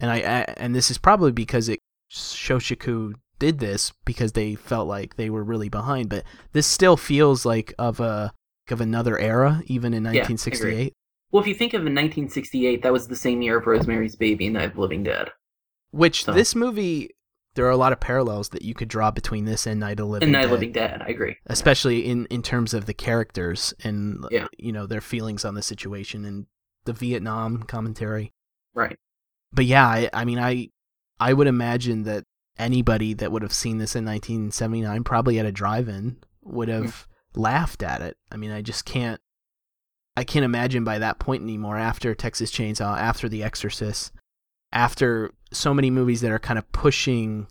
and 0.00 0.10
I 0.10 0.16
I- 0.16 0.54
and 0.56 0.74
this 0.74 0.90
is 0.90 0.98
probably 0.98 1.30
because 1.30 1.68
it 1.68 1.78
Shochiku 2.10 3.12
did 3.40 3.58
this 3.58 3.92
because 4.04 4.32
they 4.32 4.54
felt 4.54 4.86
like 4.86 5.16
they 5.16 5.28
were 5.30 5.42
really 5.42 5.68
behind, 5.68 6.08
but 6.08 6.22
this 6.52 6.66
still 6.68 6.96
feels 6.96 7.44
like 7.44 7.74
of 7.78 7.98
a 7.98 8.32
of 8.70 8.80
another 8.80 9.18
era, 9.18 9.62
even 9.66 9.92
in 9.92 10.06
I 10.06 10.10
agree. 10.10 10.20
1968. 10.20 10.92
Well, 11.32 11.40
if 11.42 11.48
you 11.48 11.54
think 11.56 11.74
of 11.74 11.80
in 11.80 11.86
1968, 11.94 12.82
that 12.84 12.92
was 12.92 13.08
the 13.08 13.16
same 13.16 13.42
year 13.42 13.58
of 13.58 13.66
Rosemary's 13.66 14.14
Baby 14.14 14.46
and 14.46 14.54
Night 14.54 14.70
of 14.70 14.78
Living 14.78 15.02
Dead. 15.02 15.30
Which 15.90 16.24
So- 16.24 16.32
this 16.32 16.54
movie, 16.54 17.10
there 17.56 17.66
are 17.66 17.70
a 17.70 17.76
lot 17.76 17.92
of 17.92 17.98
parallels 17.98 18.50
that 18.50 18.62
you 18.62 18.74
could 18.74 18.86
draw 18.88 19.10
between 19.10 19.44
this 19.44 19.66
and 19.66 19.80
Night 19.80 19.92
of 19.92 19.96
the 19.98 20.04
Living 20.06 20.26
and 20.26 20.32
Night 20.32 20.44
of 20.44 20.50
Dead. 20.50 20.54
Living 20.54 20.72
Dead. 20.72 21.02
I 21.04 21.08
agree. 21.10 21.36
especially 21.46 22.06
in 22.06 22.26
in 22.26 22.42
terms 22.42 22.72
of 22.74 22.86
the 22.86 22.94
characters 22.94 23.74
and 23.82 24.24
Yeah. 24.30 24.46
you 24.56 24.70
know 24.70 24.86
their 24.86 25.00
feelings 25.00 25.44
on 25.44 25.54
the 25.54 25.62
situation 25.62 26.24
and 26.24 26.46
the 26.84 26.92
Vietnam 26.92 27.64
commentary. 27.64 28.32
Right. 28.74 28.96
But 29.52 29.64
yeah, 29.64 29.86
I, 29.86 30.10
I 30.12 30.24
mean, 30.24 30.38
I 30.38 30.68
I 31.18 31.32
would 31.32 31.48
imagine 31.48 32.04
that 32.04 32.24
anybody 32.60 33.14
that 33.14 33.32
would 33.32 33.42
have 33.42 33.52
seen 33.52 33.78
this 33.78 33.96
in 33.96 34.04
1979, 34.04 35.04
probably 35.04 35.38
at 35.38 35.46
a 35.46 35.52
drive-in, 35.52 36.18
would 36.42 36.68
hmm. 36.68 36.82
have 36.82 37.06
laughed 37.34 37.82
at 37.82 38.02
it. 38.02 38.16
I 38.30 38.36
mean, 38.36 38.50
I 38.50 38.62
just 38.62 38.84
can't. 38.84 39.20
I 40.16 40.24
can't 40.24 40.44
imagine 40.44 40.84
by 40.84 40.98
that 40.98 41.18
point 41.18 41.42
anymore. 41.42 41.78
After 41.78 42.14
Texas 42.14 42.50
Chainsaw, 42.50 42.98
after 42.98 43.28
The 43.28 43.42
Exorcist, 43.42 44.12
after 44.72 45.32
so 45.52 45.72
many 45.72 45.90
movies 45.90 46.20
that 46.20 46.30
are 46.30 46.38
kind 46.38 46.58
of 46.58 46.70
pushing 46.72 47.46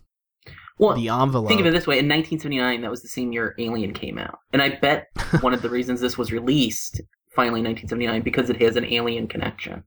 Well, 0.78 0.94
the 0.94 1.08
envelope. 1.08 1.48
think 1.48 1.60
of 1.60 1.66
it 1.66 1.72
this 1.72 1.86
way: 1.86 1.98
in 1.98 2.06
1979, 2.08 2.82
that 2.82 2.90
was 2.90 3.02
the 3.02 3.08
same 3.08 3.32
year 3.32 3.54
Alien 3.58 3.92
came 3.92 4.18
out, 4.18 4.38
and 4.52 4.62
I 4.62 4.70
bet 4.76 5.08
one 5.40 5.54
of 5.54 5.62
the 5.62 5.70
reasons 5.70 6.00
this 6.00 6.18
was 6.18 6.32
released 6.32 7.00
finally 7.34 7.60
in 7.60 7.66
1979 7.66 8.22
because 8.22 8.50
it 8.50 8.60
has 8.60 8.76
an 8.76 8.84
Alien 8.84 9.26
connection. 9.26 9.84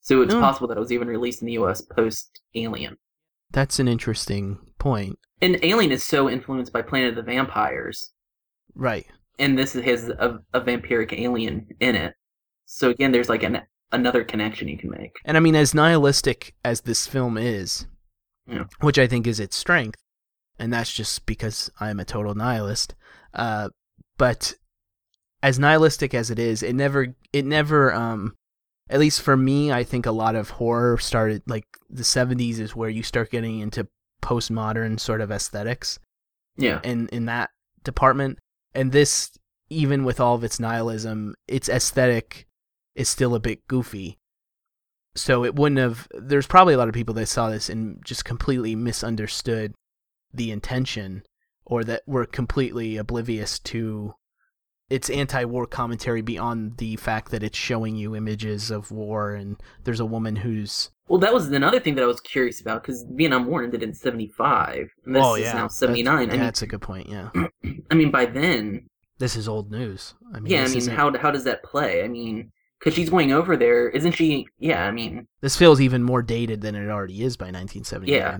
So 0.00 0.22
it's 0.22 0.34
Oh. 0.34 0.40
possible 0.40 0.68
that 0.68 0.76
it 0.76 0.80
was 0.80 0.92
even 0.92 1.08
released 1.08 1.42
in 1.42 1.46
the 1.46 1.54
U.S. 1.54 1.80
post 1.80 2.40
Alien. 2.54 2.96
That's 3.56 3.78
an 3.78 3.88
interesting 3.88 4.58
point. 4.78 5.18
And 5.40 5.58
Alien 5.62 5.90
is 5.90 6.04
so 6.04 6.28
influenced 6.28 6.74
by 6.74 6.82
Planet 6.82 7.08
of 7.08 7.16
the 7.16 7.22
Vampires, 7.22 8.12
Right. 8.74 9.06
and 9.38 9.56
this 9.58 9.72
has 9.72 10.10
a, 10.10 10.40
a 10.52 10.60
vampiric 10.60 11.18
alien 11.18 11.66
in 11.80 11.94
it. 11.94 12.12
So 12.66 12.90
again, 12.90 13.12
there's 13.12 13.30
like 13.30 13.42
an 13.42 13.62
another 13.92 14.24
connection 14.24 14.68
you 14.68 14.76
can 14.76 14.90
make. 14.90 15.16
And 15.24 15.38
I 15.38 15.40
mean, 15.40 15.54
as 15.54 15.72
nihilistic 15.72 16.54
as 16.66 16.82
this 16.82 17.06
film 17.06 17.38
is, 17.38 17.86
Yeah. 18.46 18.64
which 18.80 18.98
I 18.98 19.06
think 19.06 19.26
is 19.26 19.40
its 19.40 19.56
strength, 19.56 20.02
and 20.58 20.70
that's 20.70 20.92
just 20.92 21.24
because 21.24 21.70
I'm 21.80 21.98
a 21.98 22.04
total 22.04 22.34
nihilist. 22.34 22.94
Uh, 23.32 23.70
but 24.18 24.52
as 25.42 25.58
nihilistic 25.58 26.12
as 26.12 26.30
it 26.30 26.38
is, 26.38 26.62
it 26.62 26.74
never, 26.74 27.14
it 27.32 27.46
never, 27.46 27.90
um, 27.94 28.34
at 28.88 29.00
least 29.00 29.22
for 29.22 29.36
me, 29.36 29.72
I 29.72 29.84
think 29.84 30.06
a 30.06 30.12
lot 30.12 30.36
of 30.36 30.50
horror 30.50 30.98
started 30.98 31.42
like 31.46 31.66
the 31.90 32.02
70s 32.02 32.58
is 32.60 32.76
where 32.76 32.90
you 32.90 33.02
start 33.02 33.30
getting 33.30 33.60
into 33.60 33.88
postmodern 34.22 34.98
sort 34.98 35.20
of 35.20 35.30
aesthetics 35.30 35.98
Yeah, 36.56 36.80
in 36.82 37.08
in 37.08 37.26
that 37.26 37.50
department. 37.82 38.38
And 38.74 38.92
this, 38.92 39.30
even 39.70 40.04
with 40.04 40.20
all 40.20 40.34
of 40.34 40.44
its 40.44 40.60
nihilism, 40.60 41.34
its 41.48 41.68
aesthetic 41.68 42.46
is 42.94 43.08
still 43.08 43.34
a 43.34 43.40
bit 43.40 43.66
goofy. 43.68 44.18
So 45.14 45.44
it 45.44 45.54
wouldn't 45.54 45.80
have. 45.80 46.08
There's 46.12 46.46
probably 46.46 46.74
a 46.74 46.78
lot 46.78 46.88
of 46.88 46.94
people 46.94 47.14
that 47.14 47.26
saw 47.26 47.48
this 47.50 47.68
and 47.70 48.04
just 48.04 48.24
completely 48.24 48.76
misunderstood 48.76 49.74
the 50.32 50.50
intention, 50.50 51.22
or 51.64 51.82
that 51.84 52.02
were 52.06 52.26
completely 52.26 52.98
oblivious 52.98 53.58
to 53.60 54.14
its 54.88 55.10
anti-war 55.10 55.66
commentary 55.66 56.22
beyond 56.22 56.76
the 56.76 56.96
fact 56.96 57.30
that 57.30 57.42
it's 57.42 57.58
showing 57.58 57.96
you 57.96 58.14
images 58.14 58.70
of 58.70 58.90
war 58.90 59.34
and 59.34 59.56
there's 59.84 60.00
a 60.00 60.06
woman 60.06 60.36
who's 60.36 60.90
Well, 61.08 61.18
that 61.20 61.34
was 61.34 61.48
another 61.48 61.80
thing 61.80 61.94
that 61.96 62.04
I 62.04 62.06
was 62.06 62.20
curious 62.20 62.60
about 62.60 62.82
because 62.82 63.04
Vietnam 63.10 63.46
War 63.46 63.64
ended 63.64 63.82
in 63.82 63.92
'75, 63.94 64.88
and 65.04 65.14
this 65.16 65.22
oh 65.24 65.34
is 65.34 65.42
yeah 65.42 65.52
now 65.54 65.68
'79. 65.68 66.14
I 66.14 66.18
That's, 66.20 66.30
mean, 66.32 66.40
that's 66.40 66.62
a 66.62 66.66
good 66.66 66.82
point. 66.82 67.08
Yeah, 67.08 67.30
I 67.90 67.94
mean, 67.94 68.10
by 68.10 68.26
then, 68.26 68.88
this 69.18 69.34
is 69.36 69.48
old 69.48 69.70
news. 69.70 70.14
I 70.34 70.40
mean, 70.40 70.52
yeah. 70.52 70.62
I 70.64 70.68
mean, 70.68 70.76
isn't- 70.78 70.94
how 70.94 71.16
how 71.18 71.30
does 71.30 71.44
that 71.44 71.62
play? 71.64 72.02
I 72.04 72.08
mean, 72.08 72.52
because 72.78 72.94
she's 72.94 73.10
going 73.10 73.32
over 73.32 73.56
there, 73.56 73.88
isn't 73.88 74.12
she? 74.12 74.46
Yeah. 74.58 74.84
I 74.86 74.90
mean, 74.92 75.26
This 75.40 75.56
feels 75.56 75.80
even 75.80 76.02
more 76.02 76.22
dated 76.22 76.60
than 76.60 76.74
it 76.74 76.88
already 76.90 77.22
is 77.22 77.36
by 77.36 77.46
1979. 77.46 78.08
Yeah. 78.14 78.38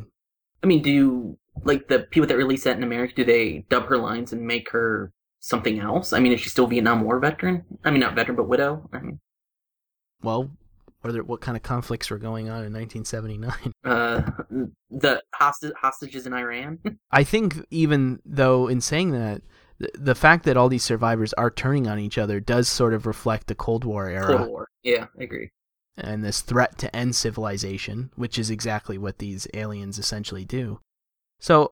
I 0.62 0.66
mean, 0.66 0.82
do 0.82 1.38
like 1.64 1.88
the 1.88 2.00
people 2.10 2.26
that 2.28 2.36
release 2.36 2.64
that 2.64 2.76
in 2.76 2.82
America? 2.82 3.14
Do 3.16 3.24
they 3.24 3.64
dub 3.68 3.86
her 3.86 3.96
lines 3.98 4.32
and 4.32 4.42
make 4.46 4.70
her 4.70 5.12
something 5.46 5.78
else? 5.78 6.12
I 6.12 6.18
mean, 6.18 6.32
is 6.32 6.40
she 6.40 6.48
still 6.50 6.66
Vietnam 6.66 7.02
War 7.02 7.18
veteran? 7.20 7.64
I 7.84 7.90
mean, 7.90 8.00
not 8.00 8.14
veteran, 8.14 8.36
but 8.36 8.48
widow. 8.48 8.88
I 8.92 8.98
mean, 8.98 9.20
Well, 10.22 10.50
are 11.04 11.12
there, 11.12 11.22
what 11.22 11.40
kind 11.40 11.56
of 11.56 11.62
conflicts 11.62 12.10
were 12.10 12.18
going 12.18 12.48
on 12.48 12.64
in 12.64 12.72
1979? 12.72 13.72
uh, 13.84 14.22
the 14.90 15.22
hostage 15.34 15.72
hostages 15.80 16.26
in 16.26 16.32
Iran. 16.32 16.78
I 17.12 17.22
think 17.22 17.64
even 17.70 18.20
though 18.24 18.66
in 18.66 18.80
saying 18.80 19.12
that, 19.12 19.42
the, 19.78 19.90
the 19.94 20.14
fact 20.14 20.44
that 20.46 20.56
all 20.56 20.68
these 20.68 20.82
survivors 20.82 21.32
are 21.34 21.50
turning 21.50 21.86
on 21.86 21.98
each 22.00 22.18
other 22.18 22.40
does 22.40 22.68
sort 22.68 22.92
of 22.94 23.06
reflect 23.06 23.46
the 23.46 23.54
Cold 23.54 23.84
War 23.84 24.08
era 24.08 24.38
Cold 24.38 24.48
War. 24.48 24.68
Yeah, 24.82 25.06
I 25.20 25.22
agree. 25.24 25.50
and 25.96 26.24
this 26.24 26.40
threat 26.40 26.76
to 26.78 26.96
end 26.96 27.14
civilization, 27.14 28.10
which 28.16 28.36
is 28.38 28.50
exactly 28.50 28.98
what 28.98 29.18
these 29.18 29.46
aliens 29.54 29.98
essentially 29.98 30.44
do. 30.44 30.80
So, 31.38 31.70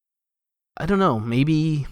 I 0.77 0.87
don't 0.87 0.99
know, 0.99 1.19
maybe 1.19 1.87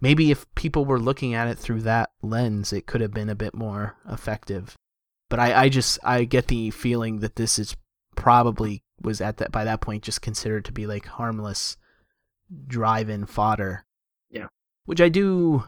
maybe 0.00 0.30
if 0.30 0.46
people 0.54 0.84
were 0.84 1.00
looking 1.00 1.34
at 1.34 1.48
it 1.48 1.58
through 1.58 1.82
that 1.82 2.10
lens, 2.22 2.72
it 2.72 2.86
could 2.86 3.00
have 3.00 3.12
been 3.12 3.28
a 3.28 3.34
bit 3.34 3.54
more 3.54 3.96
effective. 4.08 4.76
But 5.28 5.40
I, 5.40 5.64
I 5.64 5.68
just 5.68 5.98
I 6.02 6.24
get 6.24 6.48
the 6.48 6.70
feeling 6.70 7.20
that 7.20 7.36
this 7.36 7.58
is 7.58 7.76
probably 8.16 8.82
was 9.00 9.20
at 9.20 9.36
that 9.36 9.52
by 9.52 9.64
that 9.64 9.80
point 9.80 10.02
just 10.02 10.22
considered 10.22 10.64
to 10.64 10.72
be 10.72 10.86
like 10.86 11.06
harmless 11.06 11.76
drive-in 12.66 13.26
fodder. 13.26 13.84
Yeah. 14.30 14.46
Which 14.86 15.00
I 15.00 15.08
do 15.08 15.64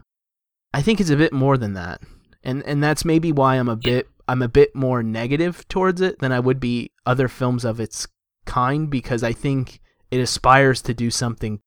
I 0.72 0.82
think 0.82 1.00
it's 1.00 1.10
a 1.10 1.16
bit 1.16 1.32
more 1.32 1.58
than 1.58 1.74
that. 1.74 2.00
And 2.42 2.62
and 2.64 2.82
that's 2.82 3.04
maybe 3.04 3.32
why 3.32 3.56
I'm 3.56 3.68
a 3.68 3.76
bit 3.76 4.08
I'm 4.26 4.42
a 4.42 4.48
bit 4.48 4.74
more 4.74 5.02
negative 5.02 5.66
towards 5.68 6.00
it 6.00 6.20
than 6.20 6.32
I 6.32 6.40
would 6.40 6.60
be 6.60 6.92
other 7.04 7.28
films 7.28 7.64
of 7.64 7.80
its 7.80 8.06
kind 8.46 8.88
because 8.88 9.22
I 9.22 9.32
think 9.32 9.80
it 10.10 10.20
aspires 10.20 10.80
to 10.82 10.94
do 10.94 11.10
something 11.10 11.60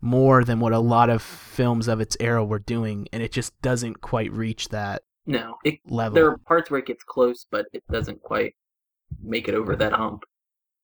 more 0.00 0.44
than 0.44 0.60
what 0.60 0.72
a 0.72 0.78
lot 0.78 1.10
of 1.10 1.20
films 1.22 1.88
of 1.88 2.00
its 2.00 2.16
era 2.20 2.44
were 2.44 2.58
doing 2.60 3.08
and 3.12 3.22
it 3.22 3.32
just 3.32 3.60
doesn't 3.62 4.00
quite 4.00 4.30
reach 4.32 4.68
that 4.68 5.02
No, 5.26 5.56
it, 5.64 5.78
level. 5.86 6.14
there 6.14 6.26
are 6.30 6.38
parts 6.38 6.70
where 6.70 6.78
it 6.80 6.86
gets 6.86 7.02
close, 7.04 7.46
but 7.50 7.66
it 7.72 7.82
doesn't 7.90 8.22
quite 8.22 8.54
make 9.22 9.48
it 9.48 9.54
over 9.54 9.74
that 9.76 9.92
hump. 9.92 10.22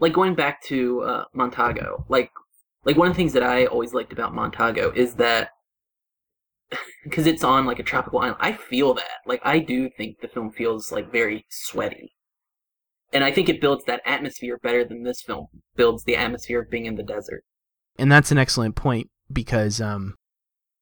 Like 0.00 0.12
going 0.12 0.34
back 0.34 0.62
to 0.64 1.02
uh, 1.02 1.24
Matango, 1.36 2.04
like 2.08 2.30
like 2.84 2.96
one 2.96 3.08
of 3.08 3.14
the 3.14 3.16
things 3.16 3.32
that 3.32 3.42
I 3.42 3.66
always 3.66 3.94
liked 3.94 4.12
about 4.12 4.34
Matango 4.34 4.94
is 4.94 5.14
that 5.14 5.50
because 7.04 7.26
it's 7.26 7.44
on 7.44 7.66
like 7.66 7.78
a 7.78 7.82
tropical 7.84 8.18
island, 8.18 8.36
I 8.40 8.52
feel 8.52 8.94
that. 8.94 9.20
Like 9.26 9.40
I 9.44 9.58
do 9.60 9.88
think 9.88 10.20
the 10.20 10.28
film 10.28 10.50
feels 10.50 10.90
like 10.90 11.12
very 11.12 11.46
sweaty, 11.48 12.12
and 13.12 13.22
I 13.22 13.30
think 13.30 13.48
it 13.48 13.60
builds 13.60 13.84
that 13.84 14.02
atmosphere 14.04 14.58
better 14.62 14.84
than 14.84 15.04
this 15.04 15.22
film 15.22 15.46
builds 15.76 16.04
the 16.04 16.16
atmosphere 16.16 16.60
of 16.62 16.70
being 16.70 16.86
in 16.86 16.96
the 16.96 17.02
desert. 17.04 17.44
And 17.98 18.10
that's 18.10 18.30
an 18.30 18.38
excellent 18.38 18.74
point 18.76 19.08
because 19.32 19.80
um, 19.80 20.14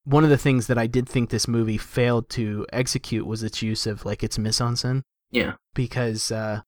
one 0.05 0.23
of 0.23 0.29
the 0.29 0.37
things 0.37 0.67
that 0.67 0.77
I 0.77 0.87
did 0.87 1.07
think 1.07 1.29
this 1.29 1.47
movie 1.47 1.77
failed 1.77 2.29
to 2.31 2.65
execute 2.73 3.25
was 3.25 3.43
its 3.43 3.61
use 3.61 3.87
of 3.87 4.05
like 4.05 4.23
its 4.23 4.37
mise 4.37 4.61
en 4.61 4.73
scène 4.73 5.01
Yeah, 5.31 5.53
because 5.73 6.31
uh, 6.31 6.61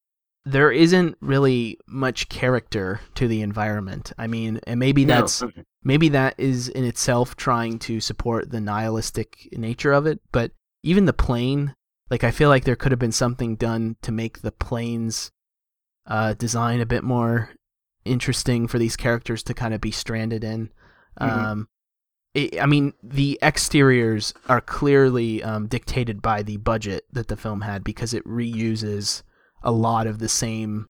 there 0.44 0.70
isn't 0.70 1.16
really 1.20 1.78
much 1.86 2.28
character 2.28 3.00
to 3.16 3.28
the 3.28 3.42
environment. 3.42 4.12
I 4.16 4.26
mean, 4.26 4.60
and 4.66 4.80
maybe 4.80 5.04
that's 5.04 5.42
okay. 5.42 5.64
maybe 5.82 6.08
that 6.10 6.34
is 6.38 6.68
in 6.68 6.84
itself 6.84 7.36
trying 7.36 7.78
to 7.80 8.00
support 8.00 8.50
the 8.50 8.60
nihilistic 8.60 9.48
nature 9.52 9.92
of 9.92 10.06
it, 10.06 10.20
but 10.32 10.52
even 10.82 11.04
the 11.04 11.12
plane, 11.12 11.74
like 12.10 12.24
I 12.24 12.30
feel 12.30 12.48
like 12.48 12.64
there 12.64 12.76
could 12.76 12.92
have 12.92 12.98
been 12.98 13.12
something 13.12 13.56
done 13.56 13.96
to 14.02 14.12
make 14.12 14.40
the 14.40 14.52
plane's 14.52 15.30
uh, 16.06 16.34
design 16.34 16.80
a 16.80 16.86
bit 16.86 17.02
more 17.02 17.50
interesting 18.06 18.66
for 18.68 18.78
these 18.78 18.96
characters 18.96 19.42
to 19.44 19.54
kind 19.54 19.74
of 19.74 19.80
be 19.80 19.90
stranded 19.90 20.44
in. 20.44 20.70
Mhm. 21.20 21.28
Um, 21.28 21.68
it, 22.34 22.60
I 22.60 22.66
mean, 22.66 22.92
the 23.02 23.38
exteriors 23.42 24.34
are 24.48 24.60
clearly 24.60 25.42
um, 25.42 25.66
dictated 25.66 26.20
by 26.20 26.42
the 26.42 26.58
budget 26.58 27.04
that 27.12 27.28
the 27.28 27.36
film 27.36 27.62
had 27.62 27.82
because 27.82 28.12
it 28.12 28.24
reuses 28.24 29.22
a 29.62 29.70
lot 29.72 30.06
of 30.06 30.18
the 30.18 30.28
same. 30.28 30.86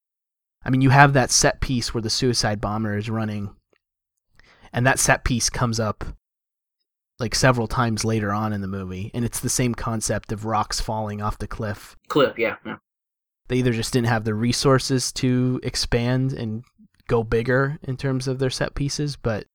I 0.64 0.70
mean, 0.70 0.80
you 0.80 0.90
have 0.90 1.12
that 1.12 1.30
set 1.30 1.60
piece 1.60 1.94
where 1.94 2.02
the 2.02 2.10
suicide 2.10 2.60
bomber 2.60 2.98
is 2.98 3.08
running, 3.08 3.54
and 4.72 4.84
that 4.86 4.98
set 4.98 5.22
piece 5.24 5.48
comes 5.48 5.78
up 5.78 6.04
like 7.18 7.34
several 7.34 7.68
times 7.68 8.04
later 8.04 8.32
on 8.32 8.52
in 8.52 8.60
the 8.60 8.66
movie, 8.66 9.10
and 9.14 9.24
it's 9.24 9.40
the 9.40 9.48
same 9.48 9.74
concept 9.74 10.32
of 10.32 10.44
rocks 10.44 10.80
falling 10.80 11.22
off 11.22 11.38
the 11.38 11.46
cliff. 11.46 11.96
clip. 12.08 12.38
Yeah, 12.38 12.56
no. 12.64 12.78
They 13.48 13.58
either 13.58 13.72
just 13.72 13.92
didn't 13.92 14.08
have 14.08 14.24
the 14.24 14.34
resources 14.34 15.12
to 15.12 15.60
expand 15.62 16.32
and 16.32 16.64
go 17.08 17.22
bigger 17.22 17.78
in 17.82 17.96
terms 17.96 18.26
of 18.28 18.38
their 18.38 18.50
set 18.50 18.74
pieces, 18.74 19.16
but 19.16 19.46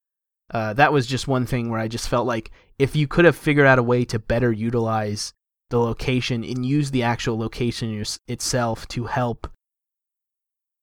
uh, 0.53 0.73
that 0.73 0.91
was 0.91 1.07
just 1.07 1.27
one 1.27 1.45
thing 1.45 1.69
where 1.69 1.79
I 1.79 1.87
just 1.87 2.09
felt 2.09 2.27
like 2.27 2.51
if 2.77 2.95
you 2.95 3.07
could 3.07 3.25
have 3.25 3.35
figured 3.35 3.67
out 3.67 3.79
a 3.79 3.83
way 3.83 4.03
to 4.05 4.19
better 4.19 4.51
utilize 4.51 5.33
the 5.69 5.79
location 5.79 6.43
and 6.43 6.65
use 6.65 6.91
the 6.91 7.03
actual 7.03 7.37
location 7.37 8.03
itself 8.27 8.85
to 8.89 9.05
help 9.05 9.49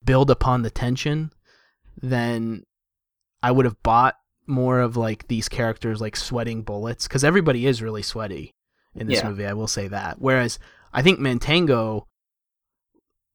build 0.03 0.31
upon 0.31 0.63
the 0.63 0.71
tension, 0.71 1.31
then 2.01 2.63
I 3.43 3.51
would 3.51 3.67
have 3.67 3.83
bought 3.83 4.15
more 4.47 4.81
of 4.81 4.97
like 4.97 5.29
these 5.29 5.49
characters 5.51 6.01
like 6.01 6.17
sweating 6.17 6.63
bullets 6.63 7.07
because 7.07 7.23
everybody 7.23 7.67
is 7.67 7.83
really 7.83 8.01
sweaty 8.03 8.55
in 8.95 9.07
this 9.07 9.19
Yeah. 9.19 9.29
movie. 9.29 9.45
I 9.45 9.53
will 9.53 9.69
say 9.69 9.89
that. 9.89 10.19
Whereas 10.19 10.59
I 10.95 11.03
think 11.03 11.19
Matango, 11.21 12.07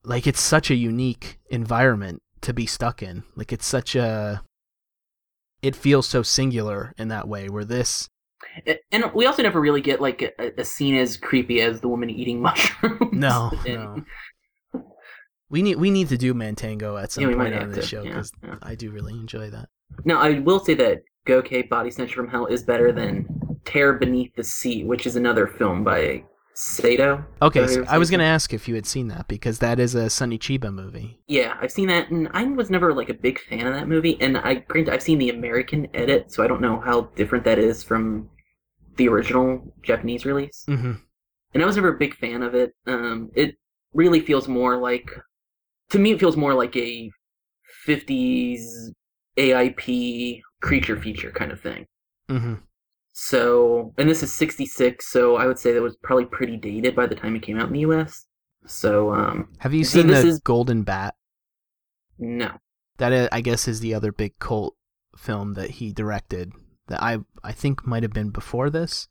like 0.03 0.25
it's 0.25 0.41
such 0.41 0.71
a 0.71 0.75
unique 0.75 1.39
environment 1.51 2.22
to 2.43 2.53
be 2.53 2.65
stuck 2.65 3.01
in. 3.03 3.23
Like 3.35 3.51
it's 3.51 3.65
such 3.65 3.95
a 3.95 4.41
it 5.61 5.75
feels 5.75 6.07
so 6.07 6.23
singular 6.23 6.93
in 6.97 7.07
that 7.07 7.27
way 7.27 7.49
where 7.49 7.65
this 7.65 8.09
And 8.91 9.11
we 9.15 9.25
also 9.25 9.41
never 9.41 9.61
really 9.61 9.81
get 9.81 10.01
like 10.01 10.21
a, 10.37 10.51
a 10.59 10.65
scene 10.65 10.95
as 10.95 11.17
creepy 11.17 11.61
as 11.61 11.81
the 11.81 11.87
woman 11.87 12.09
eating 12.09 12.41
mushrooms. 12.47 13.11
no, 13.13 13.51
no. 13.65 14.03
We 15.49 15.61
need 15.61 15.75
we 15.77 15.91
need 15.91 16.09
to 16.09 16.17
do 16.17 16.33
Matango 16.33 17.01
at 17.01 17.11
some 17.11 17.29
Yeah, 17.29 17.35
point 17.35 17.53
on 17.53 17.69
this 17.71 17.85
to, 17.85 17.87
show 17.87 18.03
because 18.03 18.31
yeah. 18.43 18.55
I 18.63 18.75
do 18.75 18.91
really 18.91 19.13
enjoy 19.13 19.49
that. 19.51 19.69
Now, 20.03 20.19
I 20.19 20.39
will 20.39 20.59
say 20.59 20.73
that 20.75 21.03
Goke 21.25 21.69
Body 21.69 21.91
Snatcher 21.91 22.15
from 22.15 22.27
Hell 22.27 22.47
is 22.47 22.63
better 22.63 22.91
than 22.91 23.27
Terror 23.63 23.93
Beneath 23.93 24.35
the 24.35 24.43
Sea, 24.43 24.83
which 24.83 25.05
is 25.05 25.15
another 25.15 25.45
film 25.45 25.83
by 25.83 26.23
Sato. 26.53 27.25
Okay, 27.41 27.67
so 27.67 27.83
I 27.87 27.97
was 27.97 28.11
gonna 28.11 28.23
ask 28.23 28.53
if 28.53 28.67
you 28.67 28.75
had 28.75 28.85
seen 28.85 29.07
that 29.07 29.27
because 29.27 29.59
that 29.59 29.79
is 29.79 29.95
a 29.95 30.09
Sonny 30.09 30.37
Chiba 30.37 30.73
movie. 30.73 31.19
Yeah, 31.27 31.57
I've 31.59 31.71
seen 31.71 31.87
that, 31.87 32.11
and 32.11 32.29
I 32.33 32.43
was 32.43 32.69
never 32.69 32.93
like 32.93 33.09
a 33.09 33.13
big 33.13 33.39
fan 33.39 33.65
of 33.65 33.73
that 33.73 33.87
movie. 33.87 34.17
And 34.21 34.37
I 34.37 34.55
granted, 34.55 34.93
I've 34.93 35.01
seen 35.01 35.17
the 35.17 35.29
American 35.29 35.87
edit, 35.93 36.31
so 36.31 36.43
I 36.43 36.47
don't 36.47 36.61
know 36.61 36.79
how 36.79 37.01
different 37.15 37.43
that 37.45 37.57
is 37.57 37.83
from 37.83 38.29
the 38.97 39.07
original 39.07 39.73
Japanese 39.81 40.25
release. 40.25 40.65
Mm-hmm. 40.67 40.93
And 41.53 41.63
I 41.63 41.65
was 41.65 41.75
never 41.75 41.95
a 41.95 41.97
big 41.97 42.15
fan 42.15 42.43
of 42.43 42.53
it. 42.53 42.73
Um, 42.85 43.31
it 43.35 43.55
really 43.93 44.19
feels 44.19 44.47
more 44.47 44.77
like, 44.77 45.11
to 45.89 45.99
me, 45.99 46.11
it 46.11 46.19
feels 46.19 46.37
more 46.37 46.53
like 46.53 46.75
a 46.75 47.11
'50s 47.87 48.61
AIP 49.37 50.41
creature 50.61 50.99
feature 50.99 51.31
kind 51.31 51.51
of 51.51 51.59
thing. 51.59 51.85
Mm-hmm. 52.29 52.53
So, 53.15 53.93
and 53.97 54.09
this 54.09 54.23
is 54.23 54.33
66, 54.33 55.05
so 55.07 55.35
I 55.35 55.45
would 55.45 55.59
say 55.59 55.71
that 55.71 55.81
was 55.81 55.95
probably 55.97 56.25
pretty 56.25 56.57
dated 56.57 56.95
by 56.95 57.05
the 57.05 57.13
time 57.15 57.35
it 57.35 57.43
came 57.43 57.59
out 57.59 57.67
in 57.67 57.73
the 57.73 57.79
US. 57.81 58.25
So, 58.65 59.13
um, 59.13 59.49
Have 59.59 59.73
you 59.73 59.83
See, 59.83 59.99
seen 59.99 60.07
the 60.07 60.15
is- 60.15 60.39
Golden 60.39 60.83
Bat? 60.83 61.15
no. 62.17 62.57
That 62.97 63.33
I 63.33 63.41
guess 63.41 63.67
is 63.67 63.79
the 63.79 63.93
other 63.95 64.11
big 64.11 64.37
cult 64.39 64.75
film 65.17 65.55
that 65.55 65.71
he 65.71 65.91
directed 65.91 66.53
that 66.87 67.01
I 67.01 67.19
I 67.43 67.51
think 67.51 67.87
might 67.87 68.03
have 68.03 68.13
been 68.13 68.29
before 68.29 68.69
this. 68.69 69.07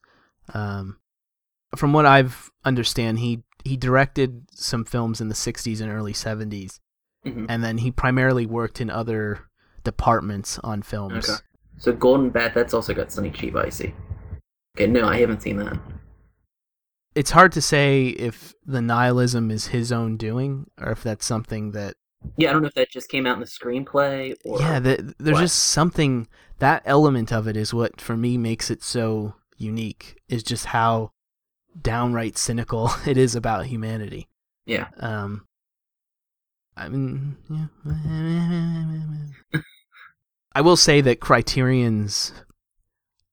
Um, 0.55 0.99
from 1.77 1.93
what 1.93 2.07
I've 2.07 2.51
understand, 2.65 3.19
he 3.19 3.43
he 3.65 3.77
directed 3.77 4.47
some 4.53 4.85
films 4.85 5.21
in 5.21 5.29
the 5.29 5.35
'60s 5.35 5.81
and 5.81 5.91
early 5.91 6.13
'70s, 6.13 6.79
Mhm. 7.27 7.47
and 7.49 7.65
then 7.65 7.79
he 7.79 7.91
primarily 7.91 8.47
worked 8.47 8.81
in 8.81 8.89
other 8.89 9.49
departments 9.83 10.61
on 10.61 10.83
films. 10.83 11.29
Okay. 11.29 11.43
So, 11.83 11.93
Golden 11.93 12.31
Bat, 12.31 12.55
that's 12.55 12.75
also 12.75 12.95
got 12.95 13.11
Sonny 13.11 13.33
Chiba, 13.33 13.67
I 13.67 13.69
see. 13.69 13.93
Okay, 14.77 14.87
no, 14.87 15.09
I 15.09 15.19
haven't 15.19 15.43
seen 15.43 15.57
that. 15.57 15.77
It's 17.17 17.33
hard 17.33 17.51
to 17.53 17.61
say 17.61 18.11
if 18.11 18.55
the 18.65 18.81
nihilism 18.81 19.51
is 19.51 19.67
his 19.67 19.91
own 19.91 20.17
doing 20.17 20.71
or 20.81 20.93
if 20.93 21.03
that's 21.03 21.27
something 21.27 21.73
that 21.73 21.97
Yeah, 22.37 22.51
I 22.51 22.53
don't 22.53 22.63
know 22.63 22.69
if 22.69 22.75
that 22.75 22.93
just 22.93 23.09
came 23.09 23.27
out 23.27 23.35
in 23.35 23.41
the 23.41 23.47
screenplay 23.47 24.37
or. 24.45 24.61
yeah, 24.61 24.79
the, 24.79 25.13
there's 25.19 25.35
what? 25.35 25.41
just 25.41 25.59
something 25.59 26.29
that 26.61 26.85
element 26.87 27.33
of 27.33 27.49
it 27.49 27.57
is 27.57 27.75
what 27.75 28.01
for 28.01 28.17
me 28.17 28.39
makes 28.39 28.71
it 28.71 28.85
so 28.85 29.35
unique. 29.57 30.23
Is 30.29 30.45
just 30.45 30.67
how 30.67 31.11
downright 31.83 32.39
cynical 32.39 32.93
it 33.09 33.17
is 33.17 33.35
about 33.35 33.67
humanity. 33.67 34.29
Yeah. 34.67 34.87
Um, 35.01 35.49
I 36.77 36.89
mean, 36.89 37.39
yeah. 37.51 37.67
I 40.55 40.61
will 40.61 40.77
say 40.77 41.01
that 41.01 41.21
Criterion's, 41.21 42.33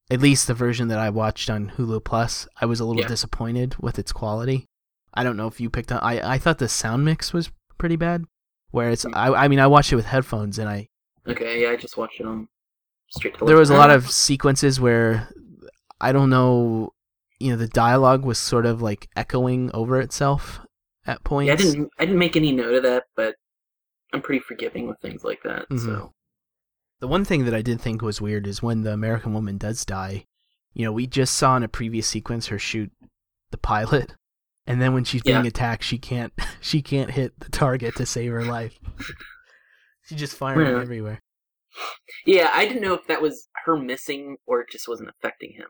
at 0.09 0.21
least 0.21 0.47
the 0.47 0.53
version 0.53 0.87
that 0.87 0.99
I 0.99 1.09
watched 1.09 1.49
on 1.49 1.71
Hulu 1.77 2.03
Plus, 2.03 2.47
I 2.59 2.65
was 2.65 2.79
a 2.79 2.85
little 2.85 3.01
Yeah. 3.01 3.07
disappointed 3.07 3.75
with 3.79 3.99
its 3.99 4.11
quality. 4.11 4.65
I 5.13 5.23
don't 5.23 5.37
know 5.37 5.47
if 5.47 5.59
you 5.59 5.69
picked 5.69 5.91
up. 5.91 6.03
I 6.03 6.21
I 6.35 6.37
thought 6.37 6.59
the 6.59 6.69
sound 6.69 7.03
mix 7.03 7.33
was 7.33 7.51
pretty 7.77 7.95
bad. 7.95 8.25
Where 8.71 8.89
it's, 8.91 9.05
I 9.05 9.33
I 9.33 9.47
mean, 9.47 9.59
I 9.59 9.67
watched 9.67 9.91
it 9.91 9.95
with 9.95 10.05
headphones 10.05 10.59
and 10.59 10.69
I 10.69 10.87
Okay, 11.27 11.61
yeah, 11.63 11.69
I 11.71 11.75
just 11.75 11.97
watched 11.97 12.19
it 12.19 12.25
on 12.25 12.47
straight 13.09 13.37
to 13.39 13.45
there 13.45 13.57
was 13.57 13.69
a 13.71 13.75
lot 13.75 13.89
of 13.89 14.09
sequences 14.11 14.79
where 14.79 15.29
I 15.99 16.11
don't 16.11 16.29
know, 16.29 16.93
you 17.39 17.49
know, 17.51 17.57
the 17.57 17.67
dialogue 17.67 18.23
was 18.23 18.37
sort 18.39 18.65
of 18.65 18.81
like 18.81 19.09
echoing 19.15 19.71
over 19.73 19.99
itself 19.99 20.61
at 21.05 21.23
points. 21.23 21.47
Yeah, 21.47 21.53
I 21.53 21.57
didn't. 21.57 21.91
I 21.99 22.05
didn't 22.05 22.19
make 22.19 22.37
any 22.37 22.51
note 22.51 22.75
of 22.75 22.83
that, 22.83 23.05
but 23.15 23.35
I'm 24.13 24.21
pretty 24.21 24.39
forgiving 24.41 24.87
with 24.87 24.99
things 25.01 25.23
like 25.23 25.41
that. 25.43 25.67
Mhm. 25.69 25.79
So 25.85 26.13
The 27.01 27.07
one 27.07 27.23
thing 27.25 27.45
that 27.45 27.53
I 27.53 27.61
did 27.61 27.79
think 27.79 28.01
was 28.01 28.19
weird 28.21 28.45
is 28.45 28.61
when 28.61 28.81
the 28.81 28.91
American 28.93 29.33
woman 29.33 29.57
does 29.57 29.85
die. 29.85 30.25
You 30.73 30.85
know, 30.85 30.91
we 30.91 31.07
just 31.07 31.35
saw 31.35 31.55
in 31.57 31.63
a 31.63 31.67
previous 31.67 32.07
sequence 32.07 32.47
her 32.47 32.59
shoot 32.59 32.91
the 33.51 33.57
pilot, 33.57 34.13
and 34.67 34.81
then 34.81 34.93
when 34.93 35.03
she's 35.03 35.23
being 35.23 35.43
Yeah. 35.43 35.47
attacked, 35.47 35.83
she 35.83 35.97
can't 35.97 36.33
she 36.61 36.81
can't 36.81 37.11
hit 37.11 37.39
the 37.39 37.49
target 37.49 37.95
to 37.95 38.05
save 38.05 38.31
her 38.31 38.43
life. 38.45 38.77
She's 40.05 40.17
just 40.19 40.35
firing 40.35 40.75
everywhere. 40.81 41.19
yeah, 42.25 42.49
I 42.51 42.65
didn't 42.67 42.81
know 42.81 42.95
if 42.95 43.05
that 43.07 43.21
was 43.21 43.47
her 43.65 43.77
missing 43.77 44.37
or 44.47 44.61
it 44.61 44.69
just 44.71 44.87
wasn't 44.87 45.09
affecting 45.09 45.51
him. 45.53 45.67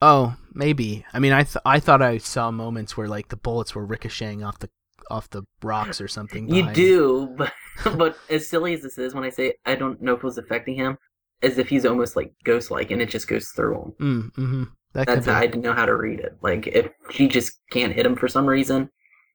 Oh, 0.00 0.36
maybe. 0.54 1.04
I 1.12 1.18
mean, 1.18 1.32
I 1.34 1.42
th- 1.42 1.62
I 1.66 1.78
thought 1.78 2.00
I 2.00 2.16
saw 2.16 2.50
moments 2.50 2.96
where 2.96 3.08
like 3.08 3.28
the 3.28 3.36
bullets 3.36 3.74
were 3.74 3.84
ricocheting 3.84 4.42
off 4.42 4.58
the 4.60 4.70
off 5.10 5.30
the 5.30 5.42
rocks 5.62 6.00
or 6.00 6.08
something. 6.08 6.48
You 6.48 6.70
do, 6.72 7.26
but 7.36 7.52
but 7.96 8.16
as 8.30 8.48
silly 8.48 8.74
as 8.74 8.82
this 8.82 8.98
is, 8.98 9.14
when 9.14 9.24
I 9.24 9.30
say 9.30 9.54
I 9.66 9.74
don't 9.74 10.00
know 10.00 10.14
if 10.14 10.18
it 10.18 10.24
was 10.24 10.38
affecting 10.38 10.74
him, 10.76 10.98
as 11.42 11.58
if 11.58 11.68
he's 11.68 11.86
almost 11.86 12.16
like 12.16 12.32
ghost-like, 12.44 12.90
and 12.90 13.02
it 13.02 13.10
just 13.10 13.28
goes 13.28 13.48
through 13.48 13.74
him. 13.74 13.92
Mm, 14.00 14.32
mm-hmm. 14.32 14.64
That 14.94 15.06
That's 15.06 15.26
how 15.26 15.34
I 15.34 15.46
didn't 15.46 15.62
know 15.62 15.74
how 15.74 15.86
to 15.86 15.96
read 15.96 16.20
it. 16.20 16.36
Like 16.42 16.66
if 16.66 16.90
she 17.10 17.28
just 17.28 17.52
can't 17.70 17.92
hit 17.92 18.06
him 18.06 18.16
for 18.16 18.28
some 18.28 18.46
reason, 18.46 18.90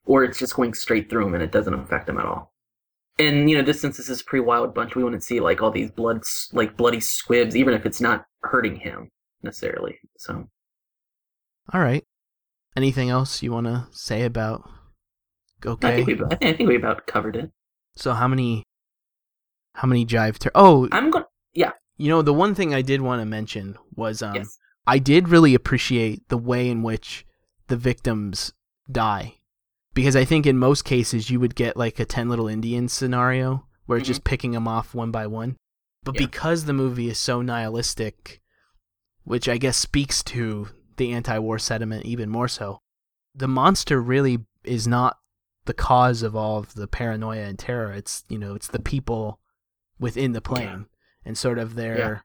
or 0.06 0.24
it's 0.24 0.40
just 0.40 0.56
going 0.56 0.74
straight 0.74 1.10
through 1.10 1.28
him 1.28 1.34
and 1.34 1.44
it 1.44 1.52
doesn't 1.52 1.74
affect 1.74 2.10
him 2.10 2.18
at 2.18 2.26
all. 2.26 2.54
And 3.20 3.50
you 3.50 3.56
know, 3.56 3.64
this 3.64 3.80
since 3.80 3.98
this 3.98 4.10
is 4.10 4.22
a 4.22 4.26
pre 4.26 4.40
Wild 4.40 4.74
Bunch, 4.74 4.96
we 4.96 5.04
wouldn't 5.04 5.24
see 5.24 5.40
like 5.40 5.62
all 5.62 5.72
these 5.72 5.92
blood, 5.92 6.22
like 6.52 6.76
bloody 6.76 7.00
squibs, 7.00 7.56
even 7.56 7.74
if 7.74 7.86
it's 7.86 8.02
not 8.02 8.26
hurting 8.42 8.78
him 8.78 9.10
necessarily. 9.44 10.00
So 10.18 10.48
All 11.72 11.82
right. 11.82 12.04
Anything 12.76 13.10
else 13.10 13.44
you 13.44 13.52
want 13.52 13.68
to 13.68 13.88
say 13.92 14.24
about 14.24 14.68
I 15.66 15.70
Okay? 15.70 16.04
think 16.04 16.08
we, 16.08 16.14
I 16.26 16.28
think, 16.30 16.44
I 16.44 16.54
think 16.54 16.70
we 16.70 16.76
about 16.76 17.06
covered 17.08 17.36
it. 17.36 17.52
So 17.96 18.14
how 18.14 18.28
many 18.28 18.64
how 19.76 19.88
many 19.88 20.06
jive 20.06 20.38
tur- 20.40 20.52
Oh, 20.56 20.88
I'm 20.92 21.10
going. 21.10 21.26
Yeah. 21.54 21.72
You 21.98 22.10
know 22.10 22.22
the 22.22 22.34
one 22.34 22.56
thing 22.56 22.74
I 22.74 22.82
did 22.82 23.02
want 23.02 23.22
to 23.22 23.26
mention 23.26 23.78
was 23.96 24.22
um 24.22 24.36
yes. 24.36 24.58
I 24.86 25.00
did 25.00 25.30
really 25.30 25.56
appreciate 25.56 26.28
the 26.30 26.38
way 26.38 26.70
in 26.70 26.84
which 26.84 27.26
the 27.68 27.78
victims 27.78 28.54
die. 28.92 29.36
Because 29.94 30.16
I 30.16 30.26
think 30.26 30.46
in 30.46 30.58
most 30.58 30.84
cases 30.86 31.30
you 31.30 31.40
would 31.40 31.56
get 31.56 31.78
like 31.78 32.00
a 32.00 32.06
10 32.06 32.28
little 32.28 32.48
Indians 32.48 32.92
scenario 32.92 33.66
where 33.86 33.98
it's 34.00 34.08
just 34.08 34.24
picking 34.24 34.52
them 34.52 34.68
off 34.68 34.94
one 34.96 35.12
by 35.12 35.28
one. 35.28 35.56
But 36.04 36.16
Mm-hmm. 36.16 36.22
Yeah. 36.22 36.28
because 36.28 36.66
the 36.66 36.74
movie 36.74 37.10
is 37.10 37.18
so 37.20 37.42
nihilistic, 37.42 38.42
which 39.24 39.48
I 39.48 39.58
guess 39.58 39.78
speaks 39.78 40.22
to 40.26 40.68
the 40.98 41.12
anti 41.14 41.38
war 41.40 41.60
sentiment 41.60 42.06
even 42.06 42.30
more 42.30 42.48
so, 42.48 42.80
the 43.36 43.48
monster 43.48 44.02
really 44.02 44.40
is 44.64 44.88
not 44.88 45.18
the 45.66 45.74
cause 45.74 46.24
of 46.24 46.36
all 46.36 46.58
of 46.60 46.74
the 46.74 46.88
paranoia 46.88 47.44
and 47.44 47.58
terror. 47.58 47.92
It's, 47.94 48.24
you 48.30 48.38
know, 48.38 48.54
it's 48.56 48.68
the 48.68 48.80
people 48.82 49.40
within 50.00 50.34
the 50.34 50.42
plane 50.42 50.88
and 51.24 51.38
sort 51.38 51.58
of 51.58 51.76
their 51.76 51.98
Yeah. 51.98 52.20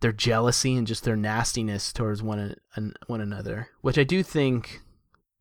their 0.00 0.12
jealousy 0.12 0.76
and 0.76 0.86
just 0.86 1.04
their 1.04 1.16
nastiness 1.16 1.92
towards 1.92 2.22
one 2.22 2.54
an, 2.76 2.94
one 3.06 3.20
another, 3.20 3.68
which 3.80 3.98
I 3.98 4.04
do 4.04 4.22
think 4.22 4.80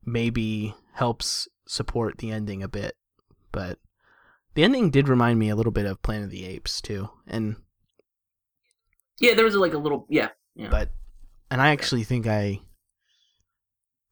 maybe 0.05 0.73
helps 0.93 1.47
support 1.67 2.17
the 2.17 2.31
ending 2.31 2.63
a 2.63 2.67
bit. 2.67 2.95
But 3.51 3.77
the 4.55 4.63
ending 4.63 4.89
did 4.89 5.07
remind 5.07 5.37
me 5.39 5.49
a 5.49 5.55
little 5.55 5.71
bit 5.71 5.85
of 5.85 6.01
Planet 6.01 6.25
of 6.25 6.29
the 6.31 6.45
Apes 6.45 6.81
too, 6.81 7.09
and 7.27 7.57
Yeah, 9.19 9.35
there 9.35 9.45
was 9.45 9.55
like 9.55 9.73
a 9.73 9.77
little. 9.77 10.05
Yeah. 10.09 10.29
yeah. 10.55 10.69
but 10.69 10.89
and 11.51 11.61
I 11.61 11.69
actually 11.69 12.03
think 12.03 12.25
I. 12.25 12.61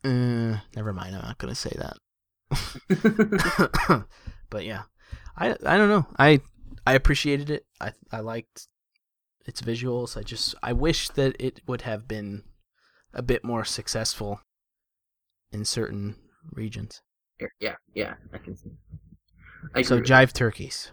Uh, 0.03 0.57
never 0.75 0.93
mind. 0.93 1.15
I'm 1.15 1.21
not 1.23 1.37
gonna 1.37 1.55
say 1.55 1.73
that. 1.77 1.97
but 4.49 4.65
yeah, 4.65 4.83
I 5.37 5.55
I 5.65 5.77
don't 5.77 5.89
know. 5.89 6.05
I 6.17 6.41
I 6.85 6.93
appreciated 6.93 7.49
it. 7.49 7.65
I 7.79 7.93
I 8.11 8.19
liked 8.19 8.67
its 9.45 9.61
visuals. 9.61 10.17
I 10.17 10.23
just 10.23 10.55
I 10.61 10.73
wish 10.73 11.09
that 11.09 11.35
it 11.39 11.61
would 11.67 11.81
have 11.81 12.07
been 12.07 12.43
a 13.13 13.21
bit 13.21 13.43
more 13.43 13.65
successful 13.65 14.41
in 15.51 15.65
certain 15.65 16.15
regions. 16.51 17.01
yeah, 17.59 17.75
yeah, 17.93 18.13
I 18.33 18.37
can 18.37 18.55
see. 18.55 18.71
I 19.75 19.81
So 19.81 19.99
jive 19.99 20.33
turkeys. 20.33 20.91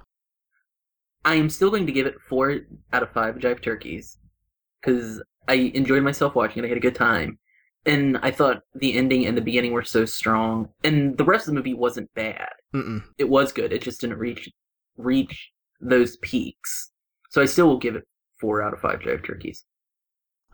I 1.25 1.35
am 1.35 1.51
still 1.51 1.71
going 1.71 1.87
to 1.87 1.93
give 1.93 2.07
it 2.07 2.21
four 2.29 2.61
out 2.93 3.03
of 3.03 3.13
five 3.13 3.37
jive 3.37 3.63
turkeys 3.63 4.19
because 4.81 5.23
I 5.47 5.55
enjoyed 5.75 6.03
myself 6.03 6.35
watching 6.35 6.63
it. 6.63 6.67
I 6.67 6.69
had 6.69 6.79
a 6.79 6.81
good 6.81 6.95
time, 6.95 7.39
and 7.89 8.18
I 8.18 8.30
thought 8.30 8.62
the 8.74 8.95
ending 8.95 9.26
and 9.26 9.36
the 9.36 9.43
beginning 9.43 9.72
were 9.72 9.82
so 9.82 10.05
strong, 10.05 10.68
and 10.84 11.16
the 11.16 11.24
rest 11.24 11.49
of 11.49 11.55
the 11.55 11.59
movie 11.59 11.74
wasn't 11.74 12.12
bad. 12.14 12.51
Mm-mm. 12.74 13.03
It 13.16 13.28
was 13.28 13.51
good. 13.51 13.72
It 13.72 13.82
just 13.82 14.01
didn't 14.01 14.18
reach 14.18 14.49
reach 14.97 15.51
those 15.80 16.16
peaks. 16.18 16.91
So 17.30 17.41
I 17.41 17.47
still 17.47 17.66
will 17.66 17.78
give 17.78 17.97
it 17.97 18.07
four 18.39 18.62
out 18.62 18.74
of 18.74 18.80
five 18.80 19.01
jive 19.01 19.24
turkeys. 19.24 19.64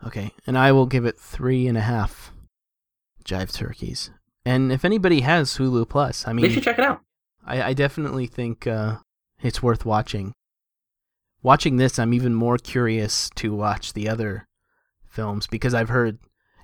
Okay, 0.05 0.31
and 0.47 0.57
I 0.57 0.71
will 0.71 0.85
give 0.85 1.05
it 1.05 1.19
three 1.19 1.67
and 1.67 1.77
a 1.77 1.81
half 1.81 2.31
jive 3.23 3.53
turkeys. 3.53 4.11
And 4.45 4.71
if 4.71 4.85
anybody 4.85 5.21
has 5.21 5.57
Hulu 5.57 5.89
Plus, 5.89 6.27
I 6.27 6.33
mean, 6.33 6.43
they 6.43 6.53
should 6.53 6.63
check 6.63 6.79
it 6.79 6.85
out. 6.85 7.01
I, 7.45 7.61
I 7.61 7.73
definitely 7.73 8.27
think 8.27 8.65
uh, 8.65 8.97
it's 9.41 9.61
worth 9.61 9.85
watching. 9.85 10.33
Watching 11.43 11.77
this, 11.77 11.99
I'm 11.99 12.13
even 12.13 12.33
more 12.33 12.57
curious 12.57 13.29
to 13.35 13.53
watch 13.53 13.93
the 13.93 14.07
other 14.09 14.47
films 15.05 15.47
because 15.47 15.73
I've 15.73 15.89
heard 15.89 16.17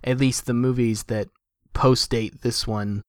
at 0.04 0.18
least 0.20 0.46
the 0.46 0.54
movies 0.54 1.04
that 1.04 1.28
post 1.74 2.10
date 2.10 2.42
this 2.42 2.66
one, 2.68 3.02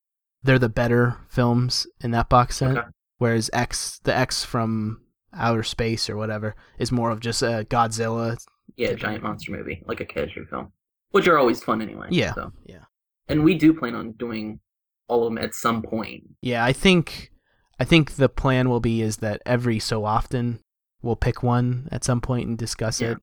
they're 0.43 0.59
the 0.59 0.68
better 0.68 1.16
films 1.28 1.86
in 2.01 2.11
that 2.12 2.28
box 2.28 2.57
set. 2.59 2.76
Okay. 2.76 2.88
Whereas 3.18 3.51
X, 3.53 4.01
the 4.03 4.16
X 4.16 4.45
from 4.45 5.01
outer 5.32 5.62
space 5.62 6.11
or 6.11 6.16
whatever, 6.16 6.55
is 6.78 6.90
more 6.93 7.11
of 7.11 7.20
just 7.20 7.43
a 7.43 7.66
Godzilla. 7.68 8.36
Yeah, 8.76 8.95
giant 8.95 9.22
monster 9.22 9.53
movie, 9.53 9.82
like 9.86 10.01
a 10.01 10.07
kaiju 10.07 10.49
film, 10.49 10.72
which 11.11 11.28
are 11.28 11.38
always 11.38 11.62
fun 11.62 11.82
anyway. 11.82 12.09
Yeah. 12.11 12.34
So. 12.34 12.53
Yeah. 12.64 12.84
And 13.28 13.45
we 13.45 13.55
do 13.57 13.72
plan 13.74 13.95
on 13.95 14.12
doing 14.12 14.61
all 15.09 15.26
of 15.26 15.32
them 15.32 15.43
at 15.43 15.55
some 15.55 15.82
point. 15.82 16.24
Yeah, 16.40 16.64
I 16.64 16.72
think 16.72 17.30
I 17.78 17.84
think 17.84 18.12
the 18.12 18.28
plan 18.28 18.68
will 18.68 18.80
be 18.80 19.03
is 19.03 19.18
that 19.18 19.43
every 19.47 19.78
so 19.78 20.05
often 20.05 20.61
we'll 21.03 21.16
pick 21.16 21.43
one 21.43 21.88
at 21.93 22.05
some 22.05 22.20
point 22.20 22.49
and 22.49 22.59
discuss 22.59 23.01
Yeah. 23.01 23.12
it. 23.12 23.18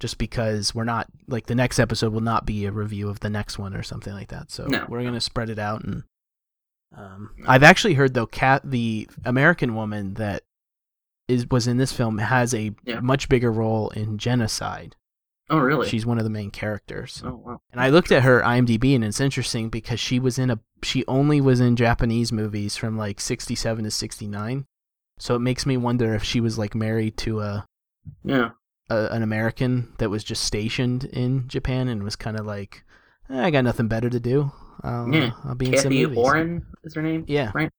Just 0.00 0.16
because 0.18 0.74
we're 0.74 0.84
not 0.84 1.06
like 1.28 1.46
the 1.46 1.54
next 1.54 1.78
episode 1.78 2.12
will 2.12 2.20
not 2.22 2.46
be 2.46 2.64
a 2.64 2.72
review 2.72 3.08
of 3.08 3.20
the 3.20 3.30
next 3.30 3.58
one 3.58 3.74
or 3.74 3.82
something 3.82 4.12
like 4.14 4.28
that. 4.28 4.50
So 4.50 4.64
No. 4.66 4.86
we're 4.88 5.04
gonna 5.04 5.20
spread 5.20 5.50
it 5.50 5.58
out 5.58 5.84
and 5.84 6.02
um, 6.96 7.30
No. 7.38 7.44
I've 7.48 7.62
actually 7.62 7.94
heard 7.94 8.14
though 8.14 8.26
cat 8.26 8.62
the 8.64 9.08
American 9.24 9.74
woman 9.74 10.14
that 10.14 10.42
is 11.28 11.46
was 11.50 11.66
in 11.68 11.76
this 11.76 11.92
film 11.92 12.18
has 12.18 12.54
a 12.54 12.74
Yeah. 12.84 13.00
much 13.00 13.28
bigger 13.28 13.52
role 13.52 13.90
in 13.90 14.18
genocide. 14.18 14.96
Oh, 15.50 15.58
really? 15.58 15.88
She's 15.88 16.06
one 16.06 16.16
of 16.18 16.24
the 16.24 16.30
main 16.30 16.50
characters. 16.52 17.22
Oh, 17.24 17.34
wow. 17.34 17.60
And 17.72 17.80
I 17.80 17.88
looked 17.90 18.12
at 18.12 18.22
her 18.22 18.40
IMDb 18.40 18.94
and 18.94 19.04
it's 19.04 19.20
interesting 19.20 19.68
because 19.68 19.98
she 20.00 20.18
was 20.20 20.38
in 20.38 20.48
a 20.50 20.60
she 20.82 21.04
only 21.06 21.40
was 21.40 21.60
in 21.60 21.76
Japanese 21.76 22.32
movies 22.32 22.76
from 22.76 22.96
like 22.96 23.20
67 23.20 23.84
to 23.84 23.90
69. 23.90 24.64
So 25.18 25.34
it 25.34 25.40
makes 25.40 25.66
me 25.66 25.76
wonder 25.76 26.14
if 26.14 26.24
she 26.24 26.40
was 26.40 26.56
like 26.56 26.74
married 26.74 27.16
to 27.18 27.40
a, 27.40 27.66
Yeah. 28.24 28.50
A 28.90 29.08
an 29.12 29.22
American 29.22 29.92
that 29.98 30.10
was 30.10 30.22
just 30.24 30.44
stationed 30.44 31.04
in 31.04 31.48
Japan 31.48 31.88
and 31.88 32.02
was 32.02 32.16
kind 32.16 32.38
of 32.38 32.44
like 32.46 32.84
"Eh, 33.30 33.40
I 33.46 33.50
got 33.50 33.64
nothing 33.64 33.88
better 33.88 34.10
to 34.10 34.20
do. 34.20 34.52
I'll, 34.82 35.08
Yeah. 35.14 35.30
I'll 35.44 35.54
be 35.54 35.66
in 35.66 35.76
some 35.76 35.84
Kathy 35.92 36.02
movies. 36.06 36.18
Oren 36.18 36.66
is 36.84 36.94
her 36.94 37.02
name? 37.02 37.24
Yeah. 37.28 37.52
Right. 37.54 37.70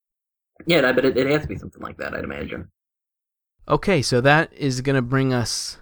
Yeah, 0.66 0.88
I 0.88 0.92
bet 0.92 1.04
it, 1.04 1.16
it 1.16 1.26
has 1.26 1.42
to 1.42 1.48
be 1.48 1.56
something 1.56 1.82
like 1.82 1.96
that, 1.98 2.14
I'd 2.14 2.22
imagine. 2.24 2.70
Okay, 3.68 4.02
so 4.02 4.20
that 4.20 4.52
is 4.52 4.80
going 4.80 4.94
to 4.96 5.02
bring 5.02 5.32
us 5.32 5.78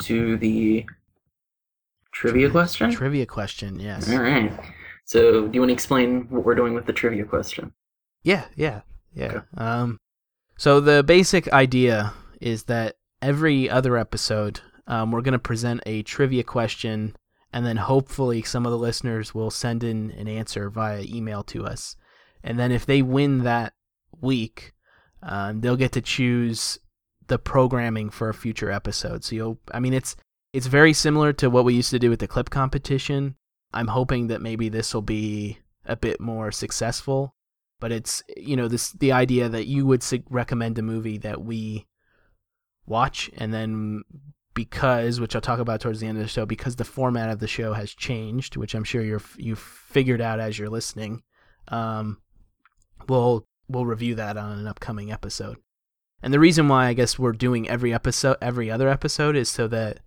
To 0.00 0.36
the 0.38 0.86
trivia 2.12 2.50
question? 2.50 2.90
trivia 2.90 3.26
question. 3.26 3.78
Yes. 3.80 4.10
All 4.10 4.20
right. 4.22 4.52
So, 5.04 5.48
do 5.48 5.50
you 5.52 5.60
want 5.60 5.68
to 5.68 5.74
explain 5.74 6.26
what 6.30 6.44
we're 6.44 6.54
doing 6.54 6.72
with 6.74 6.86
the 6.86 6.92
trivia 6.94 7.24
question? 7.24 7.72
Yeah, 8.22 8.46
yeah, 8.56 8.80
yeah. 9.14 9.26
Okay. 9.26 9.38
Um, 9.58 9.98
so 10.56 10.80
the 10.80 11.02
basic 11.02 11.52
idea 11.52 12.14
is 12.40 12.64
that 12.64 12.96
every 13.24 13.70
other 13.70 13.96
episode, 13.96 14.60
um, 14.86 15.10
we're 15.10 15.22
going 15.22 15.32
to 15.32 15.38
present 15.38 15.80
a 15.86 16.02
trivia 16.02 16.44
question, 16.44 17.16
and 17.52 17.64
then 17.64 17.78
hopefully 17.78 18.42
some 18.42 18.66
of 18.66 18.70
the 18.70 18.78
listeners 18.78 19.34
will 19.34 19.50
send 19.50 19.82
in 19.82 20.10
an 20.12 20.28
answer 20.28 20.68
via 20.68 21.02
email 21.02 21.42
to 21.44 21.64
us, 21.64 21.96
and 22.42 22.58
then 22.58 22.70
if 22.70 22.84
they 22.84 23.00
win 23.00 23.44
that 23.44 23.72
week, 24.20 24.74
um, 25.22 25.62
they'll 25.62 25.76
get 25.76 25.92
to 25.92 26.02
choose 26.02 26.78
the 27.26 27.38
programming 27.38 28.10
for 28.10 28.28
a 28.28 28.34
future 28.34 28.70
episode. 28.70 29.24
So 29.24 29.34
you'll, 29.34 29.58
I 29.72 29.80
mean, 29.80 29.94
it's 29.94 30.14
it's 30.52 30.66
very 30.66 30.92
similar 30.92 31.32
to 31.32 31.48
what 31.48 31.64
we 31.64 31.74
used 31.74 31.90
to 31.90 31.98
do 31.98 32.10
with 32.10 32.20
the 32.20 32.28
clip 32.28 32.50
competition. 32.50 33.36
I'm 33.72 33.88
hoping 33.88 34.26
that 34.26 34.42
maybe 34.42 34.68
this 34.68 34.92
will 34.92 35.02
be 35.02 35.58
a 35.86 35.96
bit 35.96 36.20
more 36.20 36.52
successful 36.52 37.34
but 37.80 37.92
it's 37.92 38.22
you 38.34 38.56
know 38.56 38.66
this 38.66 38.92
the 38.92 39.12
idea 39.12 39.46
that 39.46 39.66
you 39.66 39.84
would 39.84 40.02
recommend 40.30 40.78
a 40.78 40.82
movie 40.82 41.18
that 41.18 41.42
we 41.42 41.86
watch 42.86 43.30
and 43.36 43.52
then 43.52 44.02
because 44.54 45.20
which 45.20 45.34
I'll 45.34 45.40
talk 45.40 45.58
about 45.58 45.80
towards 45.80 46.00
the 46.00 46.06
end 46.06 46.18
of 46.18 46.24
the 46.24 46.28
show 46.28 46.46
because 46.46 46.76
the 46.76 46.84
format 46.84 47.30
of 47.30 47.40
the 47.40 47.48
show 47.48 47.72
has 47.72 47.94
changed 47.94 48.56
which 48.56 48.74
I'm 48.74 48.84
sure 48.84 49.02
you're 49.02 49.22
you've 49.36 49.58
figured 49.58 50.20
out 50.20 50.40
as 50.40 50.58
you're 50.58 50.68
listening 50.68 51.22
um 51.68 52.18
we'll 53.08 53.46
we'll 53.68 53.86
review 53.86 54.14
that 54.16 54.36
on 54.36 54.58
an 54.58 54.66
upcoming 54.66 55.10
episode 55.10 55.56
and 56.22 56.32
the 56.32 56.40
reason 56.40 56.68
why 56.68 56.86
I 56.86 56.92
guess 56.92 57.18
we're 57.18 57.32
doing 57.32 57.68
every 57.68 57.92
episode 57.92 58.36
every 58.40 58.70
other 58.70 58.88
episode 58.88 59.36
is 59.36 59.48
so 59.48 59.66
that 59.68 60.00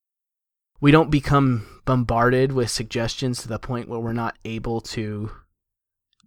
we 0.79 0.91
don't 0.91 1.09
become 1.09 1.81
bombarded 1.85 2.51
with 2.51 2.69
suggestions 2.69 3.41
to 3.41 3.47
the 3.47 3.59
point 3.59 3.89
where 3.89 3.99
we're 3.99 4.13
not 4.13 4.37
able 4.45 4.79
to 4.81 5.31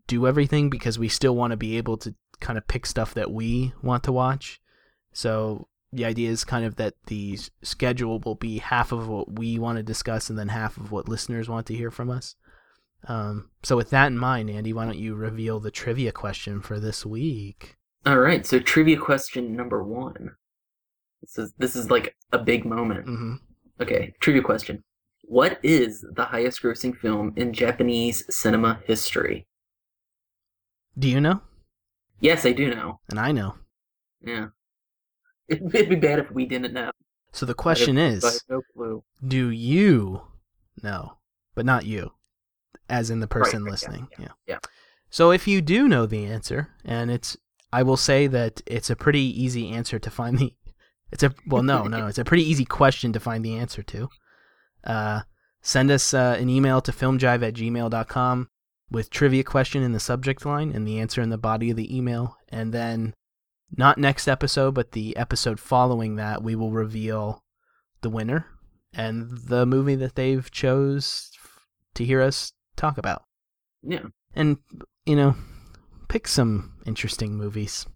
do 0.08 0.26
everything 0.26 0.68
because 0.68 0.98
we 0.98 1.08
still 1.08 1.36
want 1.36 1.52
to 1.52 1.56
be 1.56 1.76
able 1.76 1.96
to 1.96 2.14
kind 2.40 2.58
of 2.58 2.66
pick 2.66 2.84
stuff 2.84 3.14
that 3.14 3.30
we 3.30 3.72
want 3.82 4.02
to 4.02 4.12
watch. 4.12 4.60
So 5.12 5.68
the 5.92 6.04
idea 6.04 6.30
is 6.30 6.44
kind 6.44 6.64
of 6.64 6.76
that 6.76 6.94
the 7.06 7.38
schedule 7.62 8.20
will 8.20 8.36
be 8.36 8.58
half 8.58 8.92
of 8.92 9.08
what 9.08 9.38
we 9.38 9.58
want 9.58 9.76
to 9.76 9.82
discuss 9.82 10.30
and 10.30 10.38
then 10.38 10.48
half 10.48 10.76
of 10.76 10.92
what 10.92 11.08
listeners 11.08 11.48
want 11.48 11.66
to 11.66 11.74
hear 11.74 11.90
from 11.90 12.10
us. 12.10 12.36
Um, 13.08 13.50
so 13.62 13.76
with 13.76 13.90
that 13.90 14.08
in 14.08 14.18
mind, 14.18 14.50
Andy, 14.50 14.72
why 14.72 14.84
don't 14.84 14.98
you 14.98 15.14
reveal 15.14 15.58
the 15.58 15.70
trivia 15.70 16.12
question 16.12 16.60
for 16.60 16.78
this 16.78 17.04
week? 17.06 17.76
All 18.06 18.18
right. 18.18 18.46
So, 18.46 18.58
trivia 18.58 18.98
question 18.98 19.54
number 19.54 19.82
one. 19.82 20.30
This 21.20 21.38
is 21.38 21.52
this 21.58 21.76
is 21.76 21.90
like 21.90 22.14
a 22.32 22.38
big 22.38 22.64
moment. 22.64 23.04
hmm 23.04 23.34
Okay. 23.80 24.14
Trivia 24.20 24.42
question. 24.42 24.84
What 25.22 25.58
is 25.62 26.04
the 26.14 26.24
highest 26.24 26.62
grossing 26.62 26.96
film 26.96 27.32
in 27.36 27.52
Japanese 27.52 28.24
cinema 28.34 28.80
history? 28.86 29.46
Do 30.98 31.08
you 31.08 31.20
know? 31.20 31.40
Yes, 32.20 32.44
I 32.44 32.52
do 32.52 32.74
know. 32.74 33.00
And 33.08 33.18
I 33.18 33.32
know. 33.32 33.54
Yeah. 34.22 34.46
It'd, 35.50 35.88
be 35.88 35.96
bad 35.96 36.18
if 36.18 36.30
we 36.30 36.46
didn't 36.46 36.72
know. 36.72 36.90
So 37.32 37.46
the 37.46 37.54
question 37.54 37.98
I 37.98 38.02
have- 38.04 38.12
is, 38.14 38.24
I 38.24 38.32
have 38.32 38.40
no 38.48 38.62
clue. 38.74 39.04
do 39.26 39.50
you 39.50 40.22
know? 40.82 41.16
But 41.54 41.66
not 41.66 41.84
you, 41.84 42.12
as 42.88 43.10
in 43.10 43.20
the 43.20 43.26
person 43.26 43.64
right, 43.64 43.68
yeah, 43.68 43.70
listening. 43.72 44.08
yeah, 44.12 44.18
yeah. 44.20 44.32
yeah. 44.46 44.58
So 45.10 45.32
if 45.32 45.48
you 45.48 45.60
do 45.60 45.88
know 45.88 46.06
the 46.06 46.24
answer, 46.26 46.68
and 46.84 47.10
it's, 47.10 47.36
I 47.72 47.82
will 47.82 47.96
say 47.96 48.26
that 48.28 48.62
it's 48.66 48.88
a 48.90 48.96
pretty 48.96 49.20
easy 49.20 49.68
answer 49.70 49.98
to 49.98 50.10
find 50.10 50.38
the, 50.38 50.54
it's 51.12 51.22
a 51.24 51.34
well, 51.46 51.62
no, 51.64 51.84
no, 51.84 52.06
it's 52.06 52.18
a 52.18 52.24
pretty 52.24 52.48
easy 52.48 52.64
question 52.64 53.12
to 53.12 53.20
find 53.20 53.44
the 53.44 53.56
answer 53.56 53.82
to. 53.82 54.08
Uh, 54.84 55.20
send 55.60 55.90
us 55.90 56.14
uh, 56.14 56.36
an 56.38 56.48
email 56.48 56.80
to 56.80 56.92
filmjive 56.92 57.46
at 57.46 57.54
gmail.com 57.54 58.48
with 58.90 59.10
trivia 59.10 59.44
question 59.44 59.82
in 59.82 59.92
the 59.92 60.00
subject 60.00 60.46
line 60.46 60.72
and 60.72 60.86
the 60.86 60.98
answer 60.98 61.20
in 61.20 61.30
the 61.30 61.38
body 61.38 61.70
of 61.70 61.76
the 61.76 61.94
email, 61.96 62.36
and 62.48 62.72
then 62.72 63.14
not 63.76 63.98
next 63.98 64.28
episode, 64.28 64.74
but 64.74 64.92
the 64.92 65.16
episode 65.16 65.60
following 65.60 66.16
that, 66.16 66.42
we 66.42 66.54
will 66.54 66.72
reveal 66.72 67.42
the 68.02 68.10
winner 68.10 68.46
and 68.92 69.30
the 69.30 69.66
movie 69.66 69.94
that 69.94 70.16
they've 70.16 70.50
chose 70.50 71.30
to 71.94 72.04
hear 72.04 72.20
us 72.20 72.52
talk 72.76 72.98
about. 72.98 73.24
Yeah. 73.82 74.06
And 74.34 74.58
you 75.06 75.16
know, 75.16 75.36
pick 76.08 76.28
some 76.28 76.74
interesting 76.86 77.36
movies. 77.36 77.86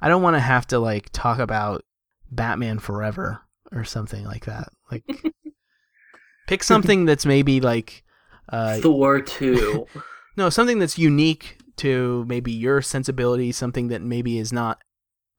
I 0.00 0.08
don't 0.08 0.22
want 0.22 0.36
to 0.36 0.40
have 0.40 0.66
to 0.68 0.78
like 0.78 1.08
talk 1.12 1.38
about 1.38 1.84
Batman 2.30 2.78
Forever 2.78 3.40
or 3.72 3.84
something 3.84 4.24
like 4.24 4.46
that. 4.46 4.68
Like 4.90 5.04
pick 6.46 6.62
something 6.62 7.04
that's 7.04 7.24
maybe 7.24 7.60
like 7.60 8.04
uh 8.48 8.78
Thor 8.78 9.20
2. 9.20 9.86
no, 10.36 10.50
something 10.50 10.78
that's 10.78 10.98
unique 10.98 11.58
to 11.76 12.24
maybe 12.28 12.52
your 12.52 12.82
sensibility, 12.82 13.52
something 13.52 13.88
that 13.88 14.02
maybe 14.02 14.38
is 14.38 14.52
not 14.52 14.82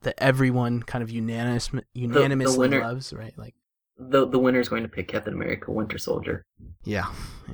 that 0.02 0.16
everyone 0.18 0.84
kind 0.84 1.04
of 1.04 1.10
unanimous 1.10 1.70
unanimously 1.94 2.58
winner- 2.58 2.82
loves, 2.82 3.14
right? 3.14 3.38
Like 3.38 3.56
the 3.98 4.28
the 4.28 4.40
winner 4.40 4.60
is 4.60 4.70
going 4.70 4.84
to 4.84 4.90
pick 4.90 5.08
Captain 5.08 5.34
America 5.34 5.72
Winter 5.72 5.98
Soldier. 5.98 6.46
Yeah, 6.84 7.12
yeah. 7.48 7.54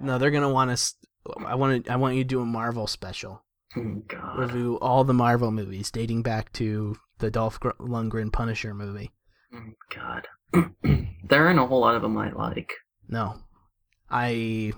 No, 0.00 0.18
they're 0.18 0.30
gonna 0.30 0.52
want 0.52 0.70
us. 0.70 0.94
I 1.46 1.54
want 1.54 1.84
to. 1.84 1.92
I 1.92 1.96
want 1.96 2.16
you 2.16 2.24
to 2.24 2.28
do 2.28 2.40
a 2.40 2.46
Marvel 2.46 2.86
special. 2.86 3.42
Oh, 3.76 4.02
God. 4.08 4.38
Review 4.38 4.78
all 4.80 5.04
the 5.04 5.12
Marvel 5.14 5.50
movies 5.50 5.90
dating 5.90 6.22
back 6.22 6.52
to 6.54 6.96
the 7.18 7.30
Dolph 7.30 7.60
Lundgren 7.60 8.32
Punisher 8.32 8.72
movie. 8.72 9.12
Oh, 9.54 9.72
God. 9.94 10.26
there 11.28 11.46
aren't 11.46 11.58
a 11.58 11.66
whole 11.66 11.80
lot 11.80 11.94
of 11.94 12.02
them 12.02 12.16
I 12.16 12.32
like. 12.32 12.72
No, 13.08 13.34
I. 14.10 14.72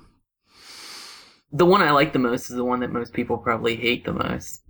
The 1.52 1.66
one 1.66 1.82
I 1.82 1.90
like 1.90 2.12
the 2.12 2.18
most 2.18 2.50
is 2.50 2.56
the 2.56 2.64
one 2.64 2.80
that 2.80 2.92
most 2.92 3.12
people 3.12 3.38
probably 3.38 3.76
hate 3.76 4.04
the 4.04 4.12
most. 4.12 4.62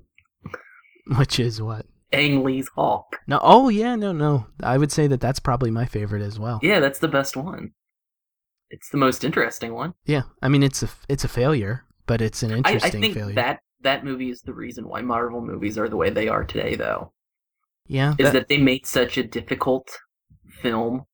Which 1.19 1.39
is 1.41 1.61
what? 1.61 1.87
Ang 2.13 2.43
Lee's 2.43 2.69
Hulk. 2.75 3.19
No. 3.27 3.39
Oh 3.43 3.69
yeah. 3.69 3.95
No. 3.97 4.13
No. 4.13 4.47
I 4.63 4.79
would 4.79 4.91
say 4.91 5.07
that 5.07 5.21
that's 5.21 5.41
probably 5.41 5.71
my 5.71 5.85
favorite 5.87 6.23
as 6.23 6.39
well. 6.39 6.59
Yeah, 6.63 6.81
that's 6.81 6.99
the 6.99 7.09
best 7.09 7.37
one. 7.37 7.73
It's 8.71 8.89
the 8.91 8.99
most 8.99 9.25
interesting 9.25 9.75
one. 9.75 9.95
Yeah. 10.07 10.23
I 10.43 10.49
mean, 10.49 10.63
it's 10.63 10.83
a 10.83 10.89
it's 11.09 11.25
a 11.25 11.29
failure, 11.29 11.85
but 12.07 12.21
it's 12.21 12.43
an 12.43 12.53
I, 12.53 12.55
I 12.55 12.57
interesting 12.59 13.01
think 13.01 13.15
failure. 13.15 13.35
that 13.35 13.61
that 13.83 14.05
movie 14.05 14.31
is 14.31 14.43
the 14.43 14.53
reason 14.55 14.89
why 14.89 15.01
Marvel 15.03 15.41
movies 15.41 15.77
are 15.79 15.89
the 15.89 15.97
way 15.97 16.11
they 16.11 16.29
are 16.29 16.45
today, 16.45 16.75
though. 16.77 17.13
yeah. 17.87 18.15
Is 18.19 18.33
that 18.33 18.49
they 18.49 18.59
made 18.59 18.87
such 18.87 19.17
a 19.17 19.23
difficult 19.23 19.89
film 20.63 21.05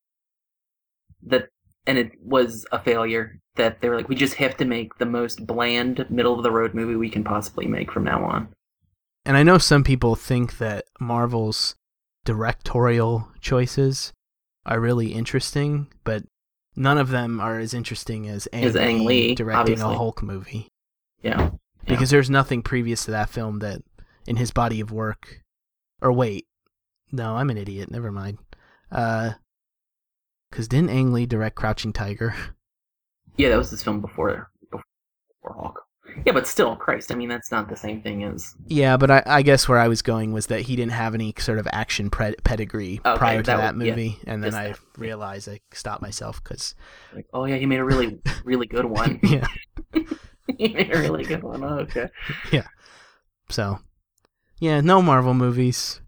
that, 1.23 1.49
and 1.87 1.99
it 1.99 2.13
was 2.23 2.67
a 2.73 2.79
failure 2.81 3.41
that 3.57 3.81
they 3.81 3.89
were 3.89 3.97
like, 3.97 4.09
we 4.09 4.15
just 4.17 4.35
have 4.35 4.57
to 4.59 4.65
make 4.65 4.99
the 4.99 5.07
most 5.07 5.47
bland, 5.47 6.05
middle 6.11 6.35
of 6.35 6.43
the 6.43 6.51
road 6.51 6.75
movie 6.75 6.97
we 6.97 7.09
can 7.11 7.25
possibly 7.25 7.67
make 7.67 7.91
from 7.91 8.05
now 8.05 8.25
on. 8.25 8.49
and 9.25 9.37
I 9.37 9.43
know 9.43 9.59
some 9.59 9.83
people 9.85 10.15
think 10.15 10.59
that 10.59 10.85
Marvel's 11.01 11.75
directorial 12.25 13.29
choices 13.41 14.13
are 14.67 14.81
really 14.81 15.13
interesting, 15.13 15.87
but 16.05 16.25
none 16.75 16.99
of 16.99 17.09
them 17.11 17.41
are 17.41 17.59
as 17.59 17.73
interesting 17.73 18.29
as 18.29 18.47
Ang, 18.53 18.65
As 18.65 18.77
Ang 18.77 19.05
Lee, 19.05 19.35
directing 19.35 19.61
obviously. 19.61 19.95
a 19.95 19.97
Hulk 19.97 20.23
movie. 20.23 20.69
Yeah. 21.23 21.51
Because 21.87 22.11
there's 22.11 22.29
nothing 22.29 22.63
previous 22.63 23.05
to 23.05 23.13
that 23.13 23.31
film 23.31 23.61
that 23.61 23.81
in 24.27 24.37
his 24.37 24.51
body 24.51 24.81
of 24.81 24.91
work 24.91 25.43
or 26.03 26.13
wait. 26.13 26.47
No, 27.13 27.37
I'm 27.37 27.49
an 27.49 27.57
idiot. 27.57 27.91
Never 27.93 28.11
mind. 28.11 28.39
Uh 28.91 29.33
cuz 30.57 30.67
didn't 30.69 30.91
Ang 30.91 31.13
Lee 31.13 31.27
direct 31.27 31.55
Crouching 31.57 31.93
Tiger? 31.93 32.35
Yeah, 33.39 33.51
that 33.51 33.59
was 33.59 33.69
his 33.71 33.83
film 33.83 34.01
before 34.01 34.49
before 34.71 35.55
Hulk. 35.61 35.83
Yeah, 36.25 36.33
but 36.33 36.47
still, 36.47 36.75
Christ, 36.75 37.13
I 37.13 37.15
mean 37.15 37.29
that's 37.29 37.51
not 37.51 37.69
the 37.69 37.77
same 37.77 38.01
thing 38.01 38.25
as 38.25 38.55
Yeah, 38.67 38.97
but 38.97 39.11
I, 39.11 39.23
I 39.27 39.43
guess 39.43 39.69
where 39.69 39.79
I 39.79 39.89
was 39.89 40.01
going 40.01 40.33
was 40.33 40.47
that 40.47 40.63
he 40.63 40.75
didn't 40.75 40.93
have 40.93 41.15
any 41.15 41.35
sort 41.39 41.59
of 41.59 41.69
action 41.71 42.09
pre- 42.09 42.37
pedigree 42.45 43.01
Okay, 43.05 43.19
prior 43.19 43.43
to 43.43 43.47
that 43.51 43.57
that, 43.59 43.77
would- 43.77 43.85
yeah, 43.85 43.93
movie, 43.93 44.19
and 44.27 44.43
then 44.43 44.55
I 44.55 44.69
that. 44.69 44.79
realized 44.97 45.51
I 45.51 45.61
stopped 45.73 46.01
myself 46.01 46.43
because 46.43 46.75
like, 47.15 47.27
oh 47.35 47.45
yeah, 47.45 47.57
he 47.57 47.67
made 47.67 47.81
a 47.81 47.85
really 47.85 48.19
really 48.45 48.67
good 48.67 48.87
one. 48.87 49.21
yeah. 49.23 49.47
he 50.57 50.69
made 50.69 50.95
a 50.95 50.99
really 50.99 51.25
good 51.25 51.43
one. 51.43 51.63
Oh, 51.63 51.81
okay. 51.81 52.09
Yeah. 52.51 52.69
So 53.51 53.81
yeah, 54.61 54.81
no 54.81 55.03
Marvel 55.03 55.35
movies. 55.35 56.01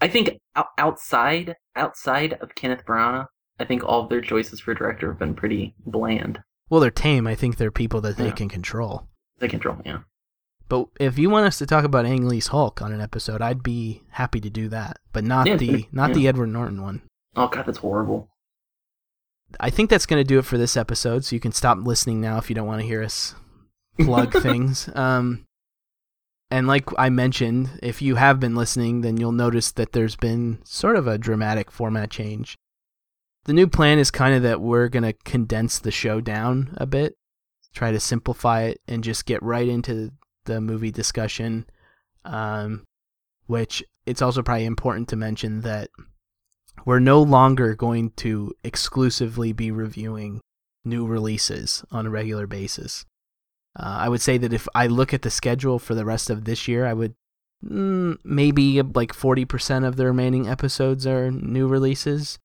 I 0.00 0.08
think 0.08 0.40
outside 0.76 1.54
outside 1.76 2.32
of 2.40 2.56
Kenneth 2.56 2.84
Branagh, 2.84 3.26
I 3.60 3.64
think 3.64 3.84
all 3.84 4.02
of 4.02 4.08
their 4.08 4.20
choices 4.22 4.58
for 4.58 4.74
director 4.74 5.08
have 5.08 5.18
been 5.18 5.34
pretty 5.34 5.74
bland. 5.86 6.40
Well, 6.68 6.80
they're 6.80 6.90
tame. 6.90 7.26
I 7.26 7.34
think 7.34 7.56
they're 7.56 7.70
people 7.70 8.00
that 8.00 8.16
they 8.16 8.26
Yeah. 8.26 8.30
can 8.32 8.48
control. 8.48 9.06
They 9.38 9.48
control, 9.48 9.76
yeah. 9.84 9.98
But 10.68 10.86
if 10.98 11.18
you 11.18 11.30
want 11.30 11.46
us 11.46 11.58
to 11.58 11.66
talk 11.66 11.84
about 11.84 12.06
Ang 12.06 12.26
Lee's 12.28 12.46
Hulk 12.48 12.80
on 12.80 12.92
an 12.92 13.00
episode, 13.00 13.42
I'd 13.42 13.62
be 13.62 14.02
happy 14.10 14.40
to 14.40 14.48
do 14.50 14.68
that. 14.68 14.98
But 15.12 15.24
not 15.24 15.46
Yeah, 15.46 15.56
the 15.56 15.86
not 15.92 16.10
yeah. 16.10 16.14
the 16.14 16.28
Edward 16.28 16.46
Norton 16.48 16.80
one. 16.82 17.02
Oh 17.36 17.48
god, 17.48 17.66
that's 17.66 17.78
horrible. 17.78 18.28
I 19.58 19.68
think 19.68 19.90
that's 19.90 20.06
going 20.06 20.20
to 20.20 20.26
do 20.28 20.38
it 20.38 20.44
for 20.44 20.56
this 20.58 20.76
episode. 20.76 21.24
So 21.24 21.34
you 21.34 21.40
can 21.40 21.52
stop 21.52 21.78
listening 21.78 22.20
now 22.20 22.38
if 22.38 22.48
you 22.48 22.54
don't 22.54 22.68
want 22.68 22.80
to 22.82 22.86
hear 22.86 23.02
us 23.02 23.34
plug 23.98 24.32
things. 24.42 24.88
Um, 24.94 25.44
and 26.52 26.66
like 26.68 26.88
I 26.98 27.08
mentioned, 27.10 27.70
if 27.82 28.00
you 28.00 28.14
have 28.14 28.38
been 28.38 28.54
listening, 28.54 29.00
then 29.00 29.16
you'll 29.16 29.32
notice 29.32 29.72
that 29.72 29.92
there's 29.92 30.14
been 30.16 30.60
sort 30.64 30.94
of 30.96 31.08
a 31.08 31.18
dramatic 31.18 31.70
format 31.72 32.10
change. 32.10 32.56
The 33.44 33.52
new 33.52 33.66
plan 33.66 33.98
is 33.98 34.10
kind 34.10 34.34
of 34.34 34.42
that 34.42 34.60
we're 34.60 34.88
going 34.88 35.02
to 35.02 35.12
condense 35.12 35.78
the 35.78 35.90
show 35.90 36.20
down 36.20 36.74
a 36.76 36.86
bit, 36.86 37.16
try 37.74 37.90
to 37.90 38.00
simplify 38.00 38.62
it, 38.62 38.80
and 38.86 39.02
just 39.02 39.26
get 39.26 39.42
right 39.42 39.66
into 39.66 40.12
the 40.44 40.60
movie 40.60 40.90
discussion. 40.90 41.66
Um, 42.24 42.84
which 43.50 43.82
it's 44.06 44.22
also 44.22 44.42
probably 44.42 44.64
important 44.64 45.08
to 45.08 45.16
mention 45.16 45.62
that 45.62 45.90
we're 46.86 47.00
no 47.00 47.20
longer 47.20 47.74
going 47.74 48.10
to 48.10 48.52
exclusively 48.62 49.52
be 49.52 49.72
reviewing 49.72 50.40
new 50.84 51.04
releases 51.04 51.84
on 51.90 52.06
a 52.06 52.10
regular 52.10 52.46
basis. 52.46 53.04
Uh, 53.78 53.98
I 54.02 54.08
would 54.08 54.20
say 54.20 54.38
that 54.38 54.52
if 54.52 54.68
I 54.72 54.86
look 54.86 55.12
at 55.12 55.22
the 55.22 55.30
schedule 55.30 55.80
for 55.80 55.96
the 55.96 56.04
rest 56.04 56.30
of 56.30 56.44
this 56.44 56.68
year, 56.68 56.86
I 56.86 56.94
would 56.94 57.14
mm, 57.64 58.16
maybe 58.22 58.80
like 58.82 59.12
40% 59.12 59.84
of 59.84 59.96
the 59.96 60.06
remaining 60.06 60.48
episodes 60.48 61.04
are 61.04 61.32
new 61.32 61.66
releases. 61.66 62.38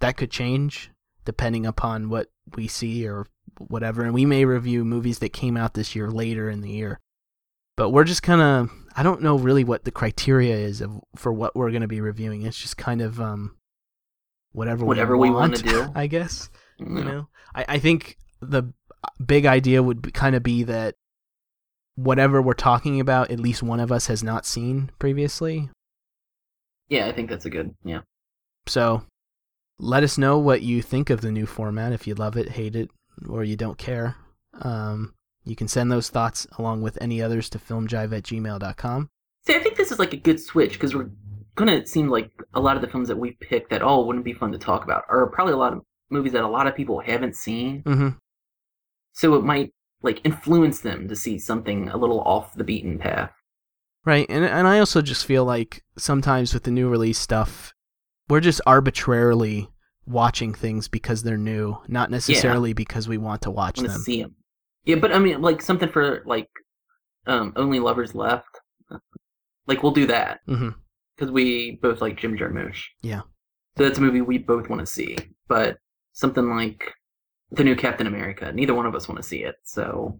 That 0.00 0.16
could 0.16 0.30
change 0.30 0.90
depending 1.24 1.66
upon 1.66 2.08
what 2.08 2.28
we 2.56 2.68
see 2.68 3.06
or 3.06 3.26
whatever. 3.58 4.02
And 4.02 4.14
we 4.14 4.24
may 4.24 4.44
review 4.44 4.84
movies 4.84 5.18
that 5.18 5.32
came 5.32 5.56
out 5.56 5.74
this 5.74 5.94
year 5.94 6.10
later 6.10 6.48
in 6.48 6.60
the 6.60 6.70
year. 6.70 7.00
But 7.76 7.90
we're 7.90 8.04
just 8.04 8.22
kind 8.22 8.40
of, 8.40 8.70
I 8.96 9.02
don't 9.02 9.22
know 9.22 9.36
really 9.36 9.62
what 9.62 9.84
the 9.84 9.90
criteria 9.90 10.56
is 10.56 10.80
of, 10.80 11.00
for 11.16 11.32
what 11.32 11.54
we're 11.54 11.70
going 11.70 11.82
to 11.82 11.88
be 11.88 12.00
reviewing. 12.00 12.42
It's 12.42 12.58
just 12.58 12.76
kind 12.76 13.00
of 13.00 13.20
um, 13.20 13.56
whatever, 14.52 14.84
Whatever 14.84 15.16
we 15.16 15.30
want, 15.30 15.52
wanna 15.52 15.58
do. 15.58 15.92
I 15.94 16.06
guess 16.06 16.50
you 16.78 17.04
know 17.04 17.28
I, 17.54 17.64
I 17.68 17.78
think 17.78 18.18
the 18.40 18.72
big 19.24 19.46
idea 19.46 19.82
would 19.82 20.14
kind 20.14 20.34
of 20.34 20.42
be 20.42 20.62
that 20.64 20.94
whatever 21.96 22.40
we're 22.40 22.54
talking 22.54 23.00
about 23.00 23.30
at 23.30 23.40
least 23.40 23.62
one 23.62 23.80
of 23.80 23.90
us 23.90 24.06
has 24.06 24.22
not 24.22 24.46
seen 24.46 24.90
previously 24.98 25.70
Yeah, 26.88 27.06
I 27.06 27.12
think 27.12 27.28
that's 27.28 27.44
a 27.44 27.50
good 27.50 27.74
yeah. 27.84 28.00
so 28.66 29.02
let 29.78 30.02
us 30.02 30.18
know 30.18 30.38
what 30.38 30.62
you 30.62 30.82
think 30.82 31.10
of 31.10 31.20
the 31.20 31.32
new 31.32 31.46
format 31.46 31.92
if 31.92 32.06
you 32.06 32.14
love 32.14 32.36
it 32.36 32.50
hate 32.50 32.76
it 32.76 32.90
or 33.28 33.44
you 33.44 33.56
don't 33.56 33.78
care 33.78 34.16
um, 34.62 35.14
you 35.44 35.54
can 35.54 35.68
send 35.68 35.90
those 35.90 36.10
thoughts 36.10 36.46
along 36.58 36.82
with 36.82 36.98
any 37.00 37.22
others 37.22 37.48
to 37.48 37.58
filmjive 37.58 38.16
at 38.16 38.24
gmail.com 38.24 39.08
See, 39.46 39.54
I 39.54 39.60
think 39.60 39.76
this 39.76 39.90
is 39.90 39.98
like 39.98 40.12
a 40.12 40.18
good 40.18 40.40
switch 40.40 40.74
because 40.74 40.94
we're 40.94 41.10
gonna 41.54 41.86
seem 41.86 42.08
like 42.08 42.30
a 42.54 42.60
lot 42.60 42.76
of 42.76 42.82
the 42.82 42.88
films 42.88 43.08
that 43.08 43.18
we 43.18 43.32
picked 43.40 43.70
that 43.70 43.82
oh 43.82 44.04
wouldn't 44.04 44.24
be 44.24 44.34
fun 44.34 44.52
to 44.52 44.58
talk 44.58 44.84
about 44.84 45.04
are 45.08 45.26
probably 45.28 45.54
a 45.54 45.58
lot 45.58 45.72
of 45.72 45.82
movies 46.10 46.32
that 46.32 46.44
a 46.44 46.48
lot 46.48 46.66
of 46.66 46.74
people 46.74 47.00
haven't 47.00 47.34
seen. 47.34 47.82
mm-hmm. 47.82 48.08
So 49.12 49.34
it 49.34 49.44
might 49.44 49.72
like 50.02 50.20
influence 50.24 50.80
them 50.80 51.08
to 51.08 51.16
see 51.16 51.38
something 51.38 51.88
a 51.88 51.96
little 51.96 52.20
off 52.20 52.54
the 52.54 52.64
beaten 52.64 52.98
path. 52.98 53.32
Right, 54.04 54.26
and 54.28 54.44
and 54.44 54.66
I 54.66 54.78
also 54.78 55.02
just 55.02 55.26
feel 55.26 55.44
like 55.44 55.82
sometimes 55.96 56.54
with 56.54 56.62
the 56.62 56.70
new 56.70 56.88
release 56.88 57.18
stuff, 57.18 57.74
we're 58.28 58.40
just 58.40 58.60
arbitrarily 58.66 59.68
watching 60.06 60.54
things 60.54 60.88
because 60.88 61.22
they're 61.22 61.36
new, 61.36 61.76
not 61.88 62.10
necessarily 62.10 62.72
because 62.72 63.08
we 63.08 63.18
want 63.18 63.42
to 63.42 63.50
watch 63.50 63.78
I 63.78 63.82
want 63.82 63.92
to 63.92 63.98
them. 63.98 64.02
see 64.02 64.22
them. 64.22 64.34
Yeah, 64.84 64.96
but 64.96 65.12
I 65.12 65.18
mean, 65.18 65.40
like 65.42 65.60
something 65.60 65.88
for 65.88 66.22
like 66.24 66.48
um, 67.26 67.52
Only 67.56 67.80
Lovers 67.80 68.14
Left. 68.14 68.46
Like 69.66 69.82
we'll 69.82 69.92
do 69.92 70.06
that 70.06 70.40
because 70.46 71.30
we 71.30 71.78
both 71.82 72.00
like 72.00 72.16
Jim 72.16 72.38
Jarmusch. 72.38 72.84
Yeah. 73.02 73.20
So 73.76 73.84
that's 73.84 73.98
a 73.98 74.00
movie 74.00 74.22
we 74.22 74.38
both 74.38 74.68
want 74.70 74.80
to 74.80 74.86
see. 74.86 75.16
But 75.46 75.76
something 76.12 76.48
like 76.48 76.92
the 77.50 77.64
new 77.64 77.76
Captain 77.76 78.06
America, 78.06 78.50
neither 78.52 78.74
one 78.74 78.86
of 78.86 78.94
us 78.94 79.08
want 79.08 79.20
to 79.20 79.28
see 79.28 79.44
it. 79.44 79.56
So 79.64 80.18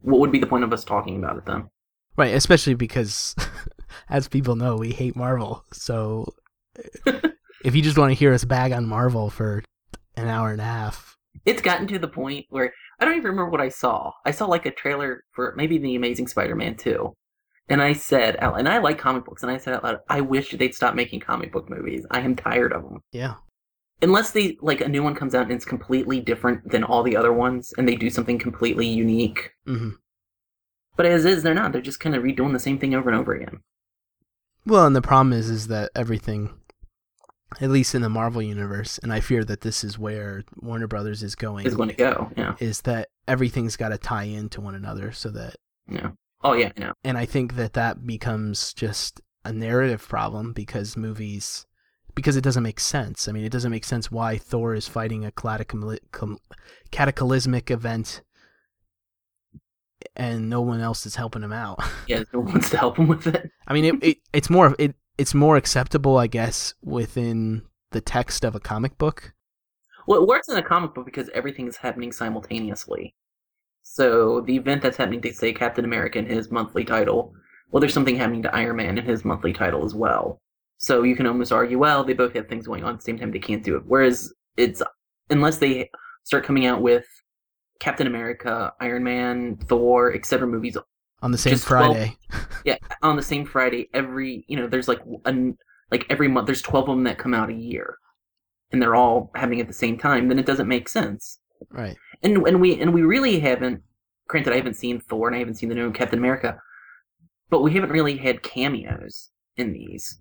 what 0.00 0.18
would 0.20 0.32
be 0.32 0.40
the 0.40 0.46
point 0.46 0.64
of 0.64 0.72
us 0.72 0.84
talking 0.84 1.16
about 1.16 1.36
it 1.36 1.46
then? 1.46 1.70
Right, 2.16 2.34
especially 2.34 2.74
because, 2.74 3.36
as 4.10 4.26
people 4.26 4.56
know, 4.56 4.76
we 4.76 4.90
hate 4.90 5.14
Marvel. 5.14 5.64
So 5.72 6.34
if 7.64 7.74
you 7.74 7.82
just 7.82 7.98
want 7.98 8.10
to 8.10 8.14
hear 8.14 8.32
us 8.32 8.44
bag 8.44 8.72
on 8.72 8.86
Marvel 8.86 9.30
for 9.30 9.62
an 10.16 10.28
hour 10.28 10.50
and 10.50 10.60
a 10.60 10.64
half, 10.64 11.16
It's 11.44 11.62
gotten 11.62 11.86
to 11.88 11.98
the 11.98 12.08
point 12.08 12.46
where 12.50 12.72
I 12.98 13.04
don't 13.04 13.14
even 13.14 13.30
remember 13.30 13.50
what 13.50 13.60
I 13.60 13.68
saw. 13.68 14.12
I 14.26 14.30
saw 14.30 14.46
like 14.46 14.66
a 14.66 14.70
trailer 14.70 15.24
for 15.32 15.54
maybe 15.56 15.78
the 15.78 15.94
Amazing 15.96 16.28
Spider-Man 16.28 16.76
2. 16.76 17.12
And 17.68 17.80
I 17.80 17.92
said 17.92 18.36
out 18.40 18.58
and 18.58 18.68
I 18.68 18.78
like 18.78 18.98
comic 18.98 19.24
books 19.24 19.42
and 19.42 19.50
I 19.52 19.56
said 19.56 19.74
out 19.74 19.84
loud, 19.84 20.00
I 20.08 20.20
wish 20.20 20.50
they'd 20.50 20.74
stop 20.74 20.94
making 20.94 21.20
comic 21.20 21.52
book 21.52 21.70
movies. 21.70 22.04
I 22.10 22.20
am 22.20 22.34
tired 22.34 22.72
of 22.72 22.82
them. 22.82 23.00
yeah, 23.12 23.34
Unless 24.02 24.32
they 24.32 24.56
like 24.60 24.80
a 24.80 24.88
new 24.88 25.02
one 25.02 25.14
comes 25.14 25.34
out 25.34 25.42
and 25.44 25.52
it's 25.52 25.64
completely 25.64 26.20
different 26.20 26.68
than 26.70 26.82
all 26.82 27.02
the 27.02 27.16
other 27.16 27.32
ones 27.32 27.72
and 27.78 27.88
they 27.88 27.94
do 27.94 28.10
something 28.10 28.38
completely 28.38 28.86
unique. 28.88 29.52
hmm 29.66 29.90
But 30.96 31.06
as 31.06 31.24
is, 31.24 31.42
they're 31.42 31.54
not. 31.54 31.72
They're 31.72 31.80
just 31.80 32.00
kind 32.00 32.16
of 32.16 32.22
redoing 32.24 32.52
the 32.52 32.58
same 32.58 32.78
thing 32.78 32.94
over 32.94 33.08
and 33.08 33.18
over 33.18 33.34
again. 33.34 33.60
Well, 34.66 34.84
and 34.86 34.94
the 34.96 35.00
problem 35.02 35.32
is, 35.32 35.48
is 35.48 35.68
that 35.68 35.90
everything, 35.94 36.50
at 37.60 37.70
least 37.70 37.94
in 37.94 38.02
the 38.02 38.08
Marvel 38.08 38.42
universe, 38.42 38.98
and 38.98 39.12
I 39.12 39.20
fear 39.20 39.44
that 39.44 39.62
this 39.62 39.82
is 39.82 39.98
where 39.98 40.44
Warner 40.56 40.86
Brothers 40.86 41.22
is 41.22 41.34
going, 41.34 41.66
Is 41.66 41.74
going 41.74 41.88
to 41.88 41.94
go. 41.94 42.30
Yeah. 42.36 42.54
is 42.60 42.82
that 42.82 43.08
everything's 43.26 43.76
got 43.76 43.88
to 43.90 43.98
tie 43.98 44.24
into 44.24 44.60
one 44.60 44.74
another 44.74 45.12
so 45.12 45.30
that 45.30 45.56
Yeah. 45.88 46.10
Oh 46.42 46.52
yeah, 46.54 46.72
I 46.76 46.80
know. 46.80 46.92
and 47.04 47.18
I 47.18 47.26
think 47.26 47.56
that 47.56 47.72
that 47.74 48.06
becomes 48.06 48.72
just 48.72 49.20
a 49.44 49.52
narrative 49.52 50.06
problem 50.06 50.52
because 50.52 50.96
movies 50.96 51.66
because 52.14 52.36
it 52.36 52.42
doesn't 52.42 52.62
make 52.62 52.80
sense. 52.80 53.28
I 53.28 53.32
mean, 53.32 53.44
it 53.44 53.52
doesn't 53.52 53.70
make 53.70 53.84
sense 53.84 54.10
why 54.10 54.36
Thor 54.36 54.74
is 54.74 54.88
fighting 54.88 55.24
a 55.24 55.32
cataclysmic 56.90 57.70
event 57.70 58.22
and 60.16 60.48
no 60.50 60.60
one 60.60 60.80
else 60.80 61.06
is 61.06 61.16
helping 61.16 61.42
him 61.42 61.52
out. 61.52 61.78
Yeah, 62.06 62.24
no 62.32 62.40
one 62.40 62.52
wants 62.54 62.70
to 62.70 62.76
help 62.76 62.96
him 62.98 63.06
with 63.06 63.28
it. 63.28 63.50
I 63.68 63.72
mean, 63.72 63.84
it, 63.84 63.94
it 64.02 64.16
it's 64.32 64.50
more 64.50 64.66
of 64.66 64.74
it 64.80 64.96
it's 65.20 65.34
more 65.34 65.58
acceptable, 65.58 66.16
I 66.16 66.28
guess, 66.28 66.72
within 66.82 67.60
the 67.90 68.00
text 68.00 68.42
of 68.42 68.54
a 68.54 68.60
comic 68.60 68.96
book. 68.96 69.34
Well, 70.06 70.22
it 70.22 70.26
works 70.26 70.48
in 70.48 70.56
a 70.56 70.62
comic 70.62 70.94
book 70.94 71.04
because 71.04 71.28
everything 71.34 71.68
is 71.68 71.76
happening 71.76 72.10
simultaneously. 72.10 73.14
So 73.82 74.40
the 74.40 74.56
event 74.56 74.80
that's 74.80 74.96
happening 74.96 75.20
to 75.20 75.34
say 75.34 75.52
Captain 75.52 75.84
America 75.84 76.18
in 76.18 76.24
his 76.24 76.50
monthly 76.50 76.86
title, 76.86 77.34
well, 77.70 77.82
there's 77.82 77.92
something 77.92 78.16
happening 78.16 78.42
to 78.44 78.56
Iron 78.56 78.76
Man 78.76 78.96
in 78.96 79.04
his 79.04 79.22
monthly 79.22 79.52
title 79.52 79.84
as 79.84 79.94
well. 79.94 80.40
So 80.78 81.02
you 81.02 81.14
can 81.14 81.26
almost 81.26 81.52
argue, 81.52 81.78
well, 81.78 82.02
they 82.02 82.14
both 82.14 82.32
have 82.32 82.48
things 82.48 82.66
going 82.66 82.82
on 82.82 82.94
at 82.94 83.00
the 83.00 83.04
same 83.04 83.18
time. 83.18 83.30
They 83.30 83.40
can't 83.40 83.62
do 83.62 83.76
it. 83.76 83.82
Whereas 83.86 84.32
it's 84.56 84.82
unless 85.28 85.58
they 85.58 85.90
start 86.24 86.46
coming 86.46 86.64
out 86.64 86.80
with 86.80 87.04
Captain 87.78 88.06
America, 88.06 88.72
Iron 88.80 89.04
Man, 89.04 89.58
Thor, 89.68 90.14
etc. 90.14 90.48
movies 90.48 90.78
On 91.22 91.32
the 91.32 91.38
same 91.38 91.52
Just 91.52 91.66
12 91.66 91.86
Friday. 91.86 92.16
yeah, 92.64 92.76
on 93.02 93.16
the 93.16 93.22
same 93.22 93.44
Friday 93.44 93.88
every 93.92 94.44
you 94.48 94.56
know 94.56 94.66
there's 94.66 94.88
like 94.88 95.00
an 95.24 95.56
like 95.90 96.06
every 96.08 96.28
month 96.28 96.46
there's 96.46 96.62
12 96.62 96.88
of 96.88 96.96
them 96.96 97.04
that 97.04 97.18
come 97.18 97.34
out 97.34 97.50
a 97.50 97.54
year 97.54 97.98
and 98.72 98.80
they're 98.80 98.94
all 98.94 99.30
happening 99.34 99.60
at 99.60 99.66
the 99.66 99.72
same 99.72 99.98
time 99.98 100.28
then 100.28 100.38
it 100.38 100.46
doesn't 100.46 100.68
make 100.68 100.88
sense 100.88 101.40
right. 101.70 101.96
and 102.22 102.46
and 102.46 102.60
we 102.60 102.80
and 102.80 102.94
we 102.94 103.02
really 103.02 103.40
haven't 103.40 103.82
granted 104.28 104.52
I 104.52 104.56
haven't 104.56 104.74
seen 104.74 105.00
Thor 105.00 105.26
and 105.26 105.36
I 105.36 105.40
haven't 105.40 105.56
seen 105.56 105.68
the 105.68 105.74
new 105.74 105.92
Captain 105.92 106.18
America 106.18 106.58
but 107.50 107.62
we 107.62 107.74
haven't 107.74 107.90
really 107.90 108.16
had 108.16 108.42
cameos 108.42 109.30
in 109.56 109.72
these 109.72 110.18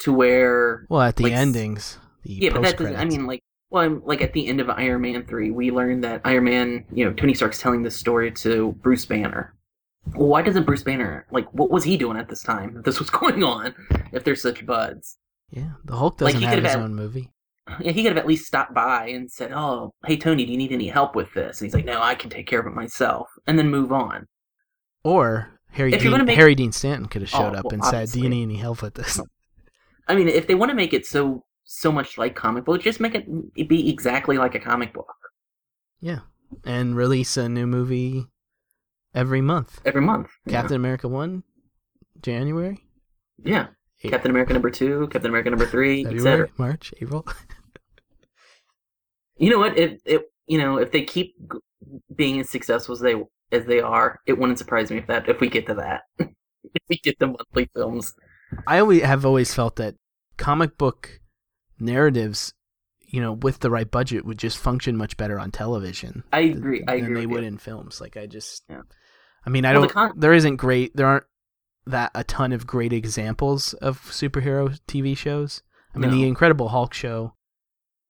to 0.00 0.12
where 0.12 0.86
Well, 0.88 1.00
at 1.00 1.16
the 1.16 1.24
Like 1.24 1.32
endings, 1.32 1.98
the 2.24 2.34
yeah, 2.34 2.50
but 2.52 2.62
that 2.62 2.76
doesn't. 2.76 2.96
I 2.96 3.04
mean, 3.04 3.26
like, 3.26 3.42
well, 3.70 3.84
I'm, 3.84 4.02
like 4.04 4.20
at 4.20 4.32
the 4.32 4.46
end 4.46 4.60
of 4.60 4.68
Iron 4.68 5.02
Man 5.02 5.24
three, 5.26 5.50
we 5.50 5.70
learned 5.70 6.04
that 6.04 6.20
Iron 6.24 6.44
Man, 6.44 6.84
you 6.92 7.04
know, 7.04 7.12
Tony 7.12 7.34
Stark's 7.34 7.60
telling 7.60 7.82
this 7.82 7.98
story 7.98 8.30
to 8.32 8.72
Bruce 8.82 9.06
Banner. 9.06 9.54
Well, 10.14 10.28
why 10.28 10.42
doesn't 10.42 10.64
Bruce 10.64 10.82
Banner 10.82 11.26
like 11.30 11.52
what 11.52 11.70
was 11.70 11.84
he 11.84 11.96
doing 11.96 12.16
at 12.16 12.28
this 12.28 12.42
time? 12.42 12.76
If 12.78 12.84
this 12.84 12.98
was 12.98 13.10
going 13.20 13.44
on, 13.44 13.74
if 14.12 14.24
they're 14.24 14.34
such 14.36 14.64
buds, 14.66 15.16
yeah, 15.50 15.72
the 15.84 15.96
Hulk 15.96 16.20
like, 16.20 16.34
doesn't 16.34 16.48
he 16.48 16.54
have 16.54 16.64
his 16.64 16.76
own 16.76 16.94
movie. 16.94 17.30
yeah, 17.80 17.92
he 17.92 18.02
could 18.02 18.12
have 18.16 18.18
at 18.18 18.26
least 18.26 18.46
stopped 18.46 18.74
by 18.74 19.08
and 19.08 19.30
said, 19.30 19.52
"Oh, 19.52 19.92
hey 20.06 20.16
Tony, 20.16 20.44
do 20.46 20.52
you 20.52 20.58
need 20.58 20.72
any 20.72 20.88
help 20.88 21.14
with 21.14 21.32
this?" 21.34 21.60
And 21.60 21.66
he's 21.66 21.74
like, 21.74 21.84
"No, 21.84 22.00
I 22.02 22.14
can 22.14 22.30
take 22.30 22.46
care 22.46 22.60
of 22.60 22.66
it 22.66 22.74
myself," 22.74 23.28
and 23.46 23.58
then 23.58 23.70
move 23.70 23.92
on. 23.92 24.26
Or 25.04 25.50
Harry 25.72 25.92
If 25.92 26.02
you're 26.02 26.10
Dean, 26.10 26.18
gonna 26.18 26.24
make- 26.24 26.36
Harry 26.36 26.54
Dean 26.54 26.72
Stanton 26.72 27.06
could 27.06 27.22
have 27.22 27.34
oh, 27.34 27.38
showed 27.38 27.54
Oh, 27.54 27.58
up 27.58 27.64
well, 27.66 27.74
and 27.74 27.84
said, 27.84 28.10
"Do 28.10 28.20
you 28.20 28.28
need 28.28 28.42
any 28.42 28.56
help 28.56 28.82
with 28.82 28.94
this?" 28.94 29.20
I 30.08 30.14
mean, 30.16 30.28
if 30.28 30.46
they 30.48 30.54
want 30.56 30.70
to 30.70 30.74
make 30.76 30.92
it 30.92 31.06
so 31.06 31.44
so 31.64 31.92
much 31.92 32.18
like 32.18 32.34
comic 32.34 32.64
book, 32.64 32.82
just 32.82 32.98
make 32.98 33.14
it 33.14 33.68
be 33.68 33.88
exactly 33.88 34.36
like 34.38 34.56
a 34.56 34.60
comic 34.60 34.92
book 34.92 35.14
yeah, 36.00 36.20
and 36.64 36.96
release 36.96 37.36
a 37.36 37.48
new 37.48 37.66
movie 37.66 38.26
every 39.14 39.40
month. 39.40 39.80
every 39.84 40.00
month. 40.02 40.28
Captain 40.48 40.76
America 40.76 41.08
one, 41.08 41.42
January, 42.22 42.78
yeah, 43.42 43.68
A- 44.04 44.10
Captain 44.10 44.30
America 44.30 44.52
number 44.52 44.70
two, 44.70 45.08
Captain 45.08 45.30
America 45.30 45.50
number 45.50 45.66
three, 45.66 46.04
etc. 46.06 46.48
March, 46.58 46.92
April. 47.00 47.26
You 49.36 49.48
know 49.48 49.58
what? 49.58 49.78
If 49.78 50.00
it 50.04 50.30
you 50.46 50.58
know 50.58 50.76
if 50.76 50.92
they 50.92 51.02
keep 51.02 51.34
being 52.14 52.40
as 52.40 52.50
successful 52.50 52.92
as 52.94 53.00
they 53.00 53.14
as 53.52 53.64
they 53.64 53.80
are, 53.80 54.20
it 54.26 54.38
wouldn't 54.38 54.58
surprise 54.58 54.90
me 54.90 54.98
if 54.98 55.06
that 55.06 55.28
if 55.28 55.40
we 55.40 55.48
get 55.48 55.66
to 55.66 55.74
that. 55.74 56.02
if 56.18 56.82
we 56.90 56.98
get 56.98 57.18
the 57.18 57.28
monthly 57.28 57.70
films. 57.74 58.12
I 58.66 58.80
always 58.80 59.02
have 59.02 59.24
always 59.24 59.54
felt 59.54 59.76
that 59.76 59.94
comic 60.36 60.76
book 60.76 61.20
narratives, 61.78 62.52
you 63.06 63.20
know, 63.20 63.32
with 63.32 63.60
the 63.60 63.70
right 63.70 63.90
budget, 63.90 64.26
would 64.26 64.38
just 64.38 64.58
function 64.58 64.96
much 64.96 65.16
better 65.16 65.38
on 65.40 65.50
television. 65.52 66.22
I 66.32 66.40
agree. 66.40 66.84
I 66.86 66.96
agree. 66.96 67.04
than 67.06 67.14
they 67.14 67.26
would 67.26 67.42
you. 67.42 67.48
in 67.48 67.56
films. 67.58 68.00
Like 68.00 68.16
I 68.18 68.26
just, 68.26 68.64
Yeah. 68.68 68.82
I 69.46 69.50
mean, 69.50 69.64
I 69.64 69.72
Well, 69.72 69.82
don't. 69.82 69.90
con- 69.92 70.12
there 70.16 70.32
isn't 70.32 70.56
great. 70.56 70.94
There 70.96 71.06
aren't 71.06 71.24
that 71.86 72.10
a 72.14 72.24
ton 72.24 72.52
of 72.52 72.66
great 72.66 72.92
examples 72.92 73.72
of 73.74 74.00
superhero 74.02 74.78
TV 74.86 75.16
shows. 75.16 75.62
I 75.94 75.98
mean, 75.98 76.10
No. 76.10 76.16
the 76.16 76.24
Incredible 76.28 76.68
Hulk 76.68 76.92
show, 76.94 77.34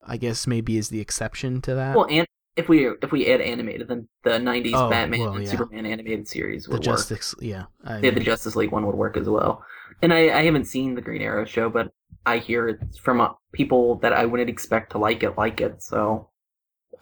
I 0.06 0.16
guess 0.16 0.46
maybe 0.46 0.76
is 0.76 0.88
the 0.88 1.00
exception 1.00 1.60
to 1.62 1.74
that. 1.74 1.96
Well, 1.96 2.06
and 2.10 2.26
if 2.56 2.68
we 2.68 2.86
if 2.88 3.12
we 3.12 3.26
add 3.32 3.40
animated, 3.40 3.88
then 3.88 4.08
the 4.24 4.32
'90s 4.38 4.72
Oh, 4.74 4.90
Batman 4.90 5.20
well, 5.20 5.32
and 5.34 5.44
yeah. 5.44 5.50
Superman 5.50 5.86
animated 5.86 6.26
series 6.28 6.64
the 6.64 6.72
work. 6.72 6.82
Justice, 6.82 7.34
yeah, 7.40 7.66
I 7.84 7.98
Yeah, 8.00 8.10
the 8.10 8.20
Justice 8.20 8.56
League 8.56 8.72
one 8.72 8.84
would 8.86 8.96
work 8.96 9.16
as 9.16 9.28
well. 9.28 9.64
And 10.02 10.12
I, 10.12 10.36
I 10.38 10.42
haven't 10.42 10.64
seen 10.64 10.94
the 10.94 11.00
Green 11.00 11.22
Arrow 11.22 11.44
show, 11.44 11.70
but 11.70 11.92
I 12.26 12.38
hear 12.38 12.68
it's 12.68 12.98
from 12.98 13.20
uh, 13.20 13.28
people 13.52 13.96
that 14.00 14.12
I 14.12 14.26
wouldn't 14.26 14.50
expect 14.50 14.92
to 14.92 14.98
like 14.98 15.22
it, 15.22 15.38
like 15.38 15.60
it. 15.60 15.82
So, 15.82 16.28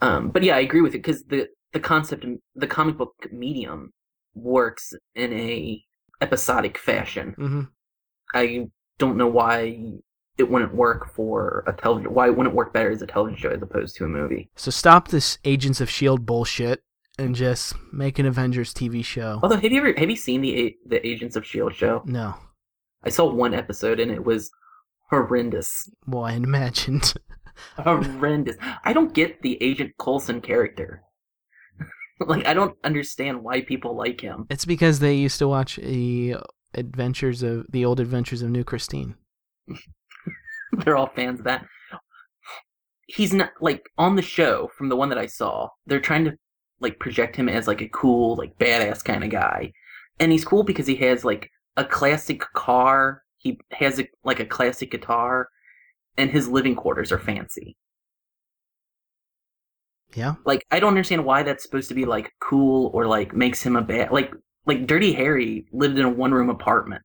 um, 0.03 0.31
but 0.31 0.43
yeah, 0.43 0.57
I 0.57 0.61
agree 0.61 0.81
with 0.83 0.95
it 0.95 0.99
because 1.03 1.25
the 1.25 1.49
the 1.73 1.81
concept, 1.81 2.25
in- 2.25 2.41
the 2.55 2.67
comic 2.67 2.97
book 2.99 3.15
medium, 3.33 3.93
works 4.43 4.93
in 5.15 5.33
a 5.33 5.83
episodic 6.21 6.79
fashion. 6.79 7.35
mhm. 7.39 7.69
I 8.35 8.69
don't 8.99 9.17
know 9.17 9.29
why 9.29 9.93
it 10.37 10.51
wouldn't 10.51 10.75
work 10.75 11.13
for 11.15 11.65
a 11.67 11.73
television. 11.73 12.13
Why 12.15 12.27
it 12.29 12.37
wouldn't 12.37 12.55
work 12.55 12.73
better 12.73 12.91
as 12.91 13.01
a 13.03 13.07
television 13.07 13.39
show 13.39 13.51
as 13.51 13.63
opposed 13.63 13.97
to 13.97 14.05
a 14.05 14.09
movie. 14.09 14.51
So 14.57 14.71
stop 14.71 15.09
this 15.09 15.39
Agents 15.45 15.81
of 15.81 15.89
Shield 15.91 16.27
bullshit 16.27 16.83
and 17.19 17.35
just 17.35 17.75
make 17.93 18.19
an 18.19 18.27
Avengers 18.27 18.73
TV 18.75 19.05
show. 19.05 19.41
Although, 19.43 19.57
have 19.57 19.73
you 19.73 19.79
ever 19.81 19.93
have 19.99 20.11
you 20.11 20.17
seen 20.17 20.41
the 20.43 20.77
the 20.87 21.05
Agents 21.07 21.37
of 21.37 21.45
Shield 21.47 21.75
show? 21.75 22.03
No, 22.05 22.35
I 23.03 23.09
saw 23.09 23.33
one 23.33 23.55
episode 23.55 23.99
and 24.01 24.11
it 24.11 24.25
was 24.25 24.51
horrendous. 25.11 25.89
well, 26.07 26.25
I 26.25 26.33
imagined. 26.35 27.15
horrendous. 27.79 28.57
I 28.85 28.93
don't 28.93 29.13
get 29.15 29.43
the 29.43 29.61
Agent 29.63 29.93
Coulson 29.99 30.41
character. 30.41 31.03
like 32.27 32.47
I 32.47 32.55
don't 32.55 32.77
understand 32.85 33.43
why 33.43 33.63
people 33.63 33.97
like 33.97 34.21
him. 34.21 34.47
It's 34.51 34.65
because 34.65 34.99
they 34.99 35.15
used 35.15 35.39
to 35.39 35.49
watch 35.49 35.77
the 35.77 36.37
adventures 36.75 37.43
of 37.43 37.67
the 37.71 37.85
old 37.85 38.01
adventures 38.01 38.43
of 38.43 38.51
New 38.51 38.65
Christine. 38.65 39.15
They're 40.73 40.97
all 40.97 41.11
fans 41.15 41.41
of 41.41 41.45
that. 41.45 41.67
He's 43.07 43.33
not 43.33 43.51
like 43.61 43.89
on 43.97 44.17
the 44.17 44.23
show 44.23 44.71
from 44.77 44.89
the 44.89 44.97
one 44.97 45.09
that 45.09 45.19
I 45.19 45.27
saw. 45.27 45.69
They're 45.87 46.01
trying 46.01 46.25
to 46.27 46.37
like 46.81 46.99
project 46.99 47.37
him 47.37 47.49
as 47.49 47.67
like 47.67 47.81
a 47.81 47.89
cool, 47.89 48.37
like 48.37 48.59
badass 48.59 49.03
kind 49.03 49.25
of 49.25 49.31
guy, 49.31 49.73
and 50.21 50.31
he's 50.31 50.45
cool 50.45 50.63
because 50.63 50.87
he 50.87 50.97
has 50.97 51.25
like 51.25 51.51
a 51.77 51.85
classic 51.85 52.43
car. 52.53 53.23
He 53.39 53.59
has 53.73 53.99
a, 54.01 54.09
like 54.25 54.41
a 54.41 54.45
classic 54.45 54.91
guitar, 54.91 55.49
and 56.19 56.31
his 56.31 56.49
living 56.49 56.75
quarters 56.75 57.11
are 57.11 57.19
fancy. 57.19 57.77
Yeah, 60.15 60.35
like 60.45 60.65
I 60.71 60.81
don't 60.81 60.89
understand 60.89 61.25
why 61.25 61.43
that's 61.43 61.63
supposed 61.63 61.89
to 61.89 61.95
be 61.95 62.05
like 62.07 62.33
cool 62.41 62.91
or 62.95 63.07
like 63.07 63.35
makes 63.35 63.63
him 63.63 63.77
a 63.77 63.83
bad 63.83 64.11
like 64.11 64.33
like 64.67 64.87
Dirty 64.87 65.13
Harry 65.13 65.67
lived 65.73 65.99
in 65.99 66.05
a 66.05 66.11
one 66.11 66.33
room 66.33 66.51
apartment. 66.51 67.03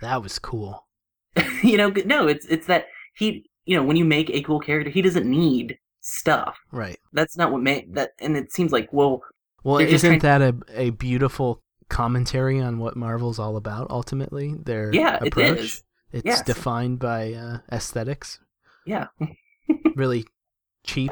that 0.00 0.22
was 0.22 0.38
cool. 0.38 0.86
you 1.62 1.76
know, 1.76 1.88
no, 2.04 2.28
it's 2.28 2.46
it's 2.46 2.66
that 2.66 2.86
he 3.16 3.46
you 3.64 3.76
know 3.76 3.82
when 3.82 3.96
you 3.96 4.04
make 4.04 4.30
a 4.30 4.42
cool 4.42 4.60
character, 4.60 4.90
he 4.90 5.02
doesn't 5.02 5.28
need 5.28 5.78
stuff. 6.00 6.56
Right. 6.70 6.98
That's 7.12 7.36
not 7.36 7.50
what 7.50 7.62
made 7.62 7.94
that, 7.94 8.10
and 8.20 8.36
it 8.36 8.52
seems 8.52 8.70
like 8.72 8.92
well, 8.92 9.22
Well, 9.62 9.78
isn't 9.78 10.20
that 10.22 10.42
a 10.42 10.54
a 10.74 10.90
beautiful 10.90 11.62
commentary 11.88 12.60
on 12.60 12.78
what 12.78 12.96
Marvel's 12.96 13.38
all 13.38 13.56
about? 13.56 13.86
Ultimately, 13.90 14.54
their 14.62 14.92
yeah, 14.94 15.16
it 15.22 15.28
approach. 15.28 15.58
is. 15.58 15.82
It's 16.12 16.24
Yes. 16.26 16.42
defined 16.42 16.98
by 17.00 17.32
uh, 17.32 17.58
aesthetics. 17.72 18.38
Yeah, 18.86 19.06
Really 19.96 20.26
cheap, 20.84 21.10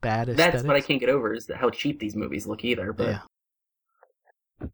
bad 0.00 0.28
aesthetics. 0.28 0.52
that's 0.54 0.66
what 0.66 0.76
I 0.76 0.80
can't 0.80 1.00
get 1.00 1.08
over 1.08 1.34
is 1.34 1.50
how 1.54 1.70
cheap 1.70 1.98
these 2.00 2.14
movies 2.16 2.46
look 2.46 2.64
either. 2.64 2.92
But 2.92 3.06
Yeah. 3.08 3.20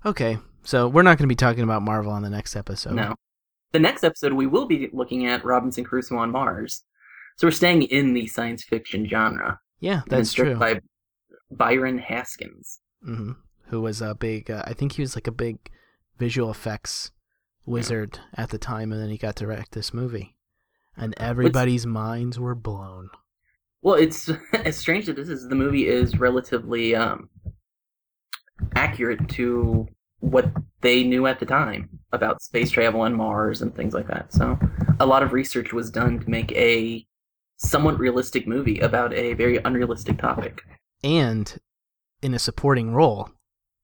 Okay, 0.06 0.38
so 0.62 0.88
we're 0.88 1.02
not 1.02 1.18
going 1.18 1.24
to 1.28 1.32
be 1.32 1.34
talking 1.36 1.62
about 1.62 1.82
Marvel 1.82 2.12
on 2.12 2.22
the 2.22 2.30
next 2.30 2.56
episode. 2.56 2.94
no, 2.94 3.14
the 3.72 3.78
next 3.78 4.02
episode 4.04 4.32
we 4.32 4.46
will 4.46 4.66
be 4.66 4.88
looking 4.92 5.26
at 5.26 5.44
Robinson 5.44 5.84
Crusoe 5.84 6.16
on 6.16 6.30
Mars. 6.30 6.84
So 7.36 7.46
we're 7.46 7.52
staying 7.52 7.82
in 7.82 8.14
the 8.14 8.26
science 8.26 8.62
fiction 8.64 9.06
genre. 9.08 9.58
Yeah, 9.80 10.02
that's 10.06 10.32
true. 10.32 10.54
By 10.56 10.80
Byron 11.50 11.98
Haskins. 11.98 12.80
hmm 13.02 13.32
Who 13.66 13.80
was 13.82 14.00
a 14.00 14.14
big? 14.14 14.50
Uh, 14.50 14.62
I 14.66 14.72
think 14.72 14.92
he 14.92 15.02
was 15.02 15.14
like 15.16 15.26
a 15.26 15.32
big 15.32 15.58
visual 16.18 16.50
effects 16.50 17.10
wizard 17.66 18.20
at 18.34 18.50
the 18.50 18.58
time, 18.58 18.92
and 18.92 19.02
then 19.02 19.10
he 19.10 19.18
got 19.18 19.36
to 19.36 19.44
direct 19.44 19.72
this 19.72 19.92
movie, 19.92 20.36
and 20.96 21.14
everybody's 21.18 21.84
minds 21.86 22.38
were 22.38 22.54
blown. 22.54 23.10
Well, 23.84 23.94
it's 23.94 24.30
as 24.52 24.76
strange 24.76 25.08
as 25.08 25.14
this 25.14 25.28
is. 25.28 25.46
The 25.48 25.54
movie 25.54 25.86
is 25.86 26.18
relatively 26.18 26.96
um, 26.96 27.28
accurate 28.74 29.28
to 29.30 29.86
what 30.20 30.50
they 30.80 31.04
knew 31.04 31.26
at 31.26 31.38
the 31.38 31.46
time 31.46 31.90
about 32.12 32.42
space 32.42 32.70
travel 32.70 33.04
and 33.04 33.14
Mars 33.14 33.60
and 33.60 33.74
things 33.76 33.92
like 33.94 34.08
that. 34.08 34.32
So, 34.32 34.58
a 34.98 35.06
lot 35.06 35.22
of 35.22 35.32
research 35.32 35.72
was 35.72 35.90
done 35.90 36.18
to 36.18 36.30
make 36.30 36.50
a 36.52 37.06
somewhat 37.58 37.98
realistic 37.98 38.48
movie 38.48 38.80
about 38.80 39.12
a 39.12 39.34
very 39.34 39.58
unrealistic 39.58 40.18
topic. 40.18 40.62
And 41.02 41.56
in 42.22 42.32
a 42.32 42.38
supporting 42.38 42.94
role, 42.94 43.28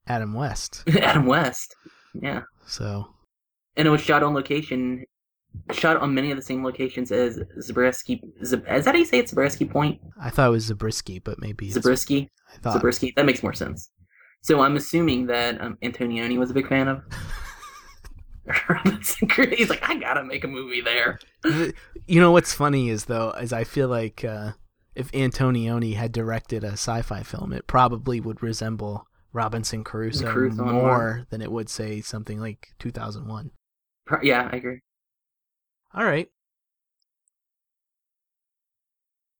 Adam 0.07 0.33
West. 0.33 0.83
Adam 0.99 1.27
West, 1.27 1.75
yeah, 2.15 2.41
So 2.65 3.07
and 3.75 3.87
it 3.87 3.91
was 3.91 4.01
shot 4.01 4.23
on 4.23 4.33
location, 4.33 5.05
shot 5.71 5.97
on 5.97 6.13
many 6.13 6.31
of 6.31 6.37
the 6.37 6.43
same 6.43 6.63
locations 6.63 7.11
as 7.11 7.39
Zabriskie. 7.61 8.21
Zab- 8.43 8.65
is 8.69 8.85
that 8.85 8.95
how 8.95 8.99
you 8.99 9.05
say 9.05 9.19
it? 9.19 9.29
Zabriskie 9.29 9.65
Point? 9.65 9.99
I 10.21 10.29
thought 10.29 10.47
it 10.47 10.51
was 10.51 10.65
Zabriskie, 10.65 11.19
but 11.19 11.39
maybe 11.39 11.69
Zabriskie. 11.69 12.29
I 12.53 12.57
thought 12.57 12.73
Zabriskie. 12.73 13.13
That 13.15 13.25
makes 13.25 13.43
more 13.43 13.53
sense. 13.53 13.89
So 14.41 14.61
I'm 14.61 14.75
assuming 14.75 15.27
that 15.27 15.61
um, 15.61 15.77
Antonioni 15.83 16.37
was 16.37 16.49
a 16.49 16.53
big 16.53 16.67
fan 16.67 16.87
of 16.87 17.03
Robinson 18.69 19.29
He's 19.55 19.69
like, 19.69 19.87
I 19.87 19.95
gotta 19.95 20.23
make 20.23 20.43
a 20.43 20.47
movie 20.47 20.81
there. 20.81 21.19
You 22.07 22.19
know 22.19 22.31
what's 22.31 22.53
funny 22.53 22.89
is 22.89 23.05
though, 23.05 23.31
is 23.31 23.53
I 23.53 23.63
feel 23.63 23.87
like 23.87 24.23
uh, 24.23 24.53
if 24.95 25.11
Antonioni 25.11 25.95
had 25.95 26.11
directed 26.11 26.63
a 26.63 26.71
sci-fi 26.71 27.23
film, 27.23 27.53
it 27.53 27.67
probably 27.67 28.19
would 28.19 28.41
resemble 28.41 29.05
Robinson 29.33 29.83
Crusoe, 29.83 30.29
Crusoe 30.29 30.65
more 30.65 31.25
than 31.29 31.41
it 31.41 31.51
would 31.51 31.69
say 31.69 32.01
something 32.01 32.39
like 32.39 32.69
2001. 32.79 33.51
Yeah, 34.23 34.49
I 34.51 34.57
agree. 34.57 34.79
All 35.93 36.03
right. 36.05 36.29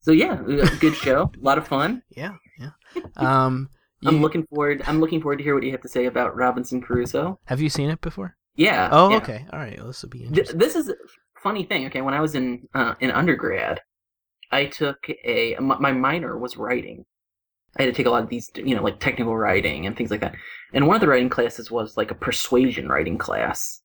So 0.01 0.11
yeah, 0.11 0.41
good 0.79 0.95
show, 0.95 1.31
a 1.39 1.45
lot 1.45 1.57
of 1.57 1.67
fun. 1.67 2.01
Yeah, 2.15 2.33
yeah. 2.59 2.71
Um, 3.15 3.69
I'm 4.03 4.19
looking 4.19 4.47
forward. 4.47 4.81
I'm 4.87 4.99
looking 4.99 5.21
forward 5.21 5.37
to 5.37 5.43
hear 5.43 5.53
what 5.53 5.63
you 5.63 5.71
have 5.71 5.81
to 5.81 5.89
say 5.89 6.05
about 6.07 6.35
Robinson 6.35 6.81
Crusoe. 6.81 7.39
Have 7.45 7.61
you 7.61 7.69
seen 7.69 7.91
it 7.91 8.01
before? 8.01 8.35
Yeah. 8.55 8.89
Oh, 8.91 9.11
yeah. 9.11 9.17
okay. 9.17 9.45
All 9.53 9.59
right. 9.59 9.77
Well, 9.77 9.87
this 9.87 10.01
will 10.01 10.09
be 10.09 10.19
Th- 10.19 10.29
interesting. 10.29 10.57
this 10.57 10.75
is 10.75 10.89
a 10.89 10.95
funny 11.43 11.63
thing. 11.65 11.85
Okay, 11.85 12.01
when 12.01 12.15
I 12.15 12.19
was 12.19 12.33
in 12.33 12.67
uh, 12.73 12.95
in 12.99 13.11
undergrad, 13.11 13.79
I 14.51 14.65
took 14.65 14.97
a 15.23 15.55
my 15.59 15.77
my 15.77 15.91
minor 15.91 16.35
was 16.37 16.57
writing, 16.57 17.05
I 17.77 17.83
had 17.83 17.93
to 17.93 17.97
take 17.97 18.07
a 18.07 18.09
lot 18.09 18.23
of 18.23 18.29
these, 18.29 18.49
you 18.55 18.75
know, 18.75 18.83
like 18.83 18.99
technical 18.99 19.37
writing 19.37 19.85
and 19.85 19.95
things 19.95 20.11
like 20.11 20.21
that. 20.21 20.35
And 20.73 20.87
one 20.87 20.95
of 20.95 21.01
the 21.01 21.07
writing 21.07 21.29
classes 21.29 21.69
was 21.71 21.95
like 21.95 22.11
a 22.11 22.15
persuasion 22.15 22.89
writing 22.89 23.17
class, 23.19 23.81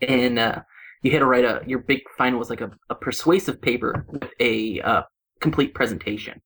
and 0.00 0.38
uh, 0.38 0.62
you 1.02 1.10
had 1.10 1.18
to 1.18 1.26
write 1.26 1.44
a 1.44 1.62
your 1.66 1.80
big 1.80 2.00
final 2.16 2.38
was 2.38 2.50
like 2.50 2.60
a, 2.60 2.70
a 2.88 2.94
persuasive 2.94 3.60
paper 3.60 4.06
with 4.08 4.24
a 4.40 4.80
uh, 4.80 5.02
complete 5.40 5.74
presentation. 5.74 6.40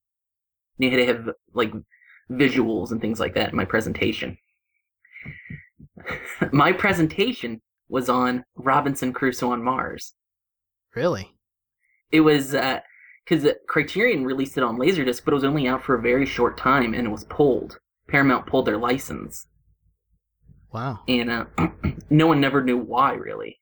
And 0.79 0.85
you 0.85 0.91
had 0.91 1.07
to 1.07 1.07
have 1.07 1.35
like 1.55 1.73
visuals 2.31 2.91
and 2.91 3.01
things 3.01 3.21
like 3.21 3.35
that 3.35 3.51
in 3.51 3.57
my 3.57 3.65
presentation. 3.65 4.37
my 6.53 6.73
presentation 6.73 7.61
was 7.89 8.09
on 8.09 8.45
Robinson 8.57 9.13
Crusoe 9.13 9.53
on 9.53 9.63
Mars. 9.63 10.15
Really? 10.95 11.33
It 12.11 12.21
was 12.21 12.53
because 12.53 13.45
uh, 13.45 13.53
Criterion 13.69 14.25
released 14.25 14.57
it 14.57 14.65
on 14.65 14.79
Laserdisc, 14.79 15.25
but 15.25 15.33
it 15.33 15.37
was 15.37 15.45
only 15.45 15.69
out 15.69 15.85
for 15.85 15.95
a 15.95 16.03
very 16.03 16.27
short 16.27 16.57
time, 16.57 16.95
and 16.95 17.07
it 17.07 17.11
was 17.11 17.25
pulled. 17.25 17.79
Paramount 18.09 18.47
pulled 18.47 18.67
their 18.67 18.79
license. 18.79 19.47
Wow. 20.73 21.01
And 21.09 21.31
uh, 21.31 21.45
no 22.11 22.27
one 22.27 22.41
never 22.41 22.63
knew 22.63 22.79
why, 22.79 23.13
really. 23.13 23.59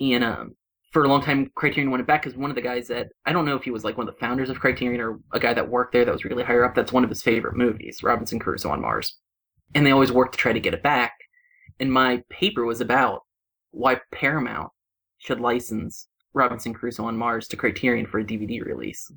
And 0.00 0.24
um, 0.24 0.54
for 0.92 1.04
a 1.04 1.08
long 1.08 1.22
time, 1.22 1.50
Criterion 1.54 1.90
went 1.90 2.06
back 2.06 2.22
because 2.22 2.38
one 2.38 2.50
of 2.50 2.56
the 2.56 2.62
guys 2.62 2.88
that 2.88 3.08
I 3.26 3.32
don't 3.32 3.44
know 3.44 3.56
if 3.56 3.64
he 3.64 3.70
was 3.70 3.84
like 3.84 3.96
one 3.96 4.08
of 4.08 4.14
the 4.14 4.20
founders 4.20 4.50
of 4.50 4.60
Criterion 4.60 5.00
or 5.00 5.18
a 5.32 5.40
guy 5.40 5.54
that 5.54 5.68
worked 5.68 5.92
there 5.92 6.04
that 6.04 6.12
was 6.12 6.24
really 6.24 6.44
higher 6.44 6.64
up. 6.64 6.74
That's 6.74 6.92
one 6.92 7.04
of 7.04 7.10
his 7.10 7.22
favorite 7.22 7.56
movies, 7.56 8.02
Robinson 8.02 8.38
Crusoe 8.38 8.70
on 8.70 8.80
Mars. 8.80 9.16
And 9.74 9.84
they 9.84 9.90
always 9.90 10.12
worked 10.12 10.32
to 10.32 10.38
try 10.38 10.52
to 10.52 10.60
get 10.60 10.74
it 10.74 10.82
back. 10.82 11.12
And 11.80 11.92
my 11.92 12.22
paper 12.30 12.64
was 12.64 12.80
about 12.80 13.22
why 13.70 14.00
Paramount 14.12 14.70
should 15.18 15.40
license 15.40 16.08
Robinson 16.32 16.72
Crusoe 16.72 17.04
on 17.04 17.16
Mars 17.16 17.48
to 17.48 17.56
Criterion 17.56 18.06
for 18.06 18.20
a 18.20 18.24
DVD 18.24 18.64
release. 18.64 19.10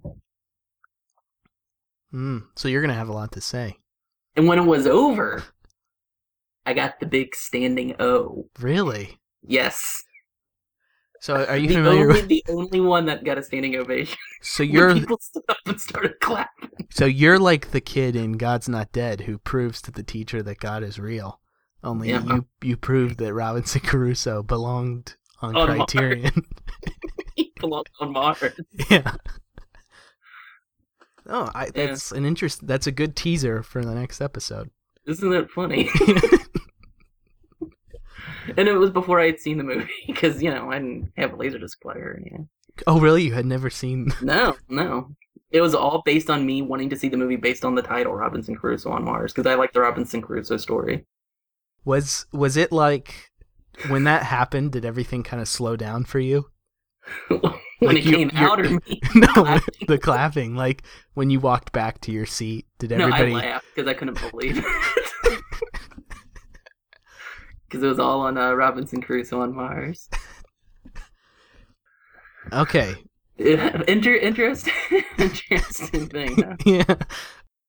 Mm, 2.13 2.43
so 2.55 2.67
you're 2.67 2.81
gonna 2.81 2.93
have 2.93 3.09
a 3.09 3.13
lot 3.13 3.31
to 3.33 3.41
say. 3.41 3.77
And 4.35 4.47
when 4.47 4.59
it 4.59 4.65
was 4.65 4.87
over, 4.87 5.43
I 6.65 6.73
got 6.73 6.99
the 6.99 7.05
big 7.05 7.35
standing 7.35 7.95
O. 7.99 8.49
Really? 8.59 9.19
Yes. 9.41 10.03
So 11.21 11.45
are 11.45 11.55
you 11.55 11.67
the 11.67 11.75
familiar 11.75 12.07
only, 12.09 12.21
with? 12.21 12.27
the 12.29 12.43
only 12.49 12.81
one 12.81 13.05
that 13.05 13.23
got 13.23 13.37
a 13.37 13.43
standing 13.43 13.75
ovation? 13.75 14.17
So 14.41 14.63
you're 14.73 14.93
people 14.95 15.19
stood 15.21 15.43
up 15.49 15.57
and 15.67 15.79
started 15.79 16.19
clapping. 16.19 16.69
so 16.89 17.05
you're 17.05 17.37
like 17.39 17.71
the 17.71 17.79
kid 17.79 18.15
in 18.15 18.33
God's 18.33 18.67
Not 18.67 18.91
Dead 18.91 19.21
who 19.21 19.37
proves 19.37 19.81
to 19.83 19.91
the 19.91 20.01
teacher 20.03 20.41
that 20.43 20.57
God 20.59 20.81
is 20.83 20.97
real. 20.99 21.39
Only 21.83 22.09
Yeah. 22.09 22.23
you 22.25 22.45
you 22.61 22.75
proved 22.75 23.17
that 23.19 23.33
Robinson 23.33 23.81
Crusoe 23.81 24.41
belonged 24.43 25.15
on 25.41 25.55
On 25.55 25.67
Criterion. 25.67 26.45
He 27.35 27.53
belonged 27.59 27.87
on 28.01 28.11
Mars. 28.11 28.59
yeah. 28.89 29.13
Oh, 31.27 31.49
I, 31.55 31.69
that's 31.69 32.11
an 32.11 32.25
interest. 32.25 32.65
That's 32.67 32.87
a 32.87 32.91
good 32.91 33.15
teaser 33.15 33.61
for 33.63 33.85
the 33.85 33.93
next 33.95 34.21
episode. 34.21 34.69
Isn't 35.05 35.29
that 35.29 35.49
funny? 35.51 35.87
And 38.57 38.67
it 38.67 38.73
was 38.73 38.89
before 38.89 39.19
I 39.19 39.25
had 39.27 39.39
seen 39.39 39.57
the 39.57 39.63
movie 39.63 39.89
because 40.07 40.41
you 40.41 40.49
know 40.53 40.71
I 40.71 40.79
didn't 40.79 41.11
have 41.17 41.33
a 41.33 41.37
laserdisc 41.37 41.79
player. 41.81 42.19
You 42.23 42.31
know. 42.37 42.47
oh, 42.87 42.99
really? 42.99 43.23
You 43.23 43.33
had 43.33 43.45
never 43.45 43.69
seen? 43.69 44.11
No, 44.21 44.55
no. 44.69 45.15
It 45.51 45.59
was 45.61 45.75
all 45.75 46.01
based 46.05 46.29
on 46.29 46.45
me 46.45 46.61
wanting 46.61 46.89
to 46.91 46.95
see 46.95 47.09
the 47.09 47.17
movie 47.17 47.35
based 47.35 47.65
on 47.65 47.75
the 47.75 47.81
title 47.81 48.13
Robinson 48.13 48.55
Crusoe 48.55 48.91
on 48.91 49.03
Mars 49.03 49.33
because 49.33 49.49
I 49.49 49.55
like 49.55 49.73
the 49.73 49.81
Robinson 49.81 50.21
Crusoe 50.21 50.55
story. 50.57 51.05
Was 51.83 52.25
was 52.31 52.55
it 52.57 52.71
like 52.71 53.31
when 53.89 54.03
that 54.05 54.23
happened? 54.23 54.71
Did 54.71 54.85
everything 54.85 55.23
kind 55.23 55.41
of 55.41 55.47
slow 55.49 55.75
down 55.75 56.05
for 56.05 56.19
you? 56.19 56.45
when 57.27 57.41
Like 57.81 57.97
it 57.97 58.03
you- 58.05 58.15
came 58.15 58.31
out 58.35 58.59
or 58.61 58.69
me 58.69 59.01
no, 59.15 59.27
clapping? 59.33 59.87
the 59.87 59.97
clapping. 59.97 60.55
Like 60.55 60.83
when 61.15 61.29
you 61.29 61.39
walked 61.41 61.71
back 61.73 61.99
to 62.01 62.11
your 62.11 62.25
seat, 62.27 62.67
did 62.79 62.91
No, 62.91 63.07
everybody? 63.07 63.33
I 63.33 63.51
laughed 63.53 63.65
because 63.75 63.89
I 63.89 63.93
couldn't 63.95 64.21
believe 64.31 64.63
it. 64.63 65.41
Because 67.71 67.83
it 67.85 67.87
was 67.87 67.99
all 67.99 68.19
on 68.21 68.37
uh, 68.37 68.51
Robinson 68.51 69.01
Crusoe 69.01 69.39
on 69.39 69.55
Mars. 69.55 70.09
Okay. 72.51 72.95
Yeah, 73.37 73.81
Inter- 73.87 74.15
interesting, 74.15 74.73
interesting 75.17 76.07
thing. 76.09 76.35
Huh? 76.41 76.55
Yeah. 76.65 76.95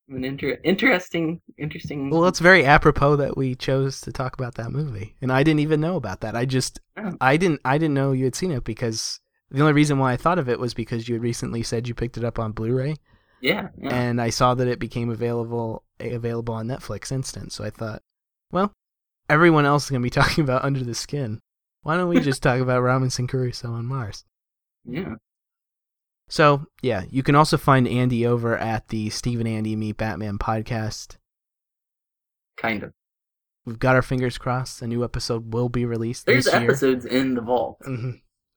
An 0.09 0.25
inter- 0.25 0.59
interesting, 0.65 1.41
interesting. 1.57 2.11
Well, 2.11 2.27
it's 2.27 2.41
very 2.41 2.67
apropos 2.67 3.17
that 3.17 3.37
we 3.37 3.55
chose 3.55 4.01
to 4.03 4.13
talk 4.13 4.35
about 4.35 4.57
that 4.57 4.73
movie, 4.73 5.15
and 5.23 5.33
I 5.33 5.43
didn't 5.45 5.61
even 5.61 5.81
know 5.81 5.95
about 5.97 6.21
that. 6.21 6.35
I 6.37 6.45
just, 6.45 6.81
Oh. 6.99 7.13
I 7.21 7.37
didn't, 7.37 7.61
I 7.65 7.79
didn't 7.79 7.95
know 7.95 8.11
you 8.13 8.25
had 8.25 8.35
seen 8.35 8.51
it 8.51 8.65
because 8.65 9.21
the 9.51 9.61
only 9.61 9.73
reason 9.73 9.99
why 9.99 10.13
I 10.13 10.17
thought 10.17 10.39
of 10.41 10.49
it 10.49 10.59
was 10.59 10.75
because 10.75 11.09
you 11.09 11.15
had 11.15 11.23
recently 11.23 11.63
said 11.63 11.87
you 11.89 11.95
picked 11.95 12.19
it 12.19 12.25
up 12.25 12.39
on 12.41 12.53
Blu-ray, 12.53 12.97
yeah, 13.41 13.69
yeah. 13.79 13.95
and 13.95 14.21
I 14.21 14.31
saw 14.31 14.55
that 14.55 14.67
it 14.69 14.81
became 14.81 15.09
available 15.09 15.85
available 16.01 16.55
on 16.55 16.67
Netflix 16.67 17.13
instant. 17.13 17.53
So 17.53 17.65
I 17.65 17.71
thought, 17.71 18.03
well, 18.51 18.73
everyone 19.33 19.65
else 19.67 19.85
is 19.85 19.91
gonna 19.91 20.03
be 20.03 20.11
talking 20.21 20.45
about 20.45 20.65
Under 20.65 20.85
the 20.85 20.95
Skin. 20.95 21.41
Why 21.83 21.97
don't 21.97 22.09
we 22.09 22.21
just 22.21 22.43
talk 22.43 22.61
about 22.61 22.81
Robinson 22.91 23.27
Crusoe 23.27 23.73
on 23.73 23.87
Mars? 23.87 24.25
yeah. 24.85 25.15
So 26.29 26.67
yeah, 26.81 27.03
you 27.11 27.23
can 27.23 27.35
also 27.35 27.57
find 27.59 27.87
Andy 27.87 28.27
over 28.27 28.57
at 28.57 28.89
the 28.89 29.11
Steve 29.11 29.39
and 29.41 29.49
Andy 29.49 29.77
Meet 29.77 29.99
Batman 29.99 30.39
podcast. 30.39 31.17
Kind 32.57 32.83
of. 32.83 32.93
We've 33.67 33.79
got 33.79 33.97
our 33.97 34.03
fingers 34.03 34.39
crossed. 34.39 34.81
A 34.83 34.87
new 34.87 35.05
episode 35.05 35.53
will 35.53 35.69
be 35.69 35.85
released 35.85 36.25
There's 36.27 36.47
this 36.47 36.55
year. 36.55 36.63
episodes 36.65 37.05
in 37.05 37.35
the 37.35 37.43
vault. 37.43 37.79
hmm 37.85 38.11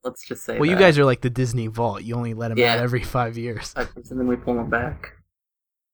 Let's 0.05 0.25
just 0.25 0.45
say. 0.45 0.57
Well, 0.59 0.69
you 0.69 0.77
guys 0.77 0.97
are 0.99 1.03
like 1.05 1.21
the 1.21 1.29
Disney 1.31 1.65
Vault. 1.67 2.03
You 2.03 2.15
only 2.15 2.33
let 2.35 2.49
them 2.49 2.59
out 2.59 2.77
every 2.79 3.03
five 3.03 3.37
years. 3.37 3.73
And 3.75 3.89
then 4.09 4.27
we 4.27 4.35
pull 4.35 4.53
them 4.55 4.69
back. 4.69 5.13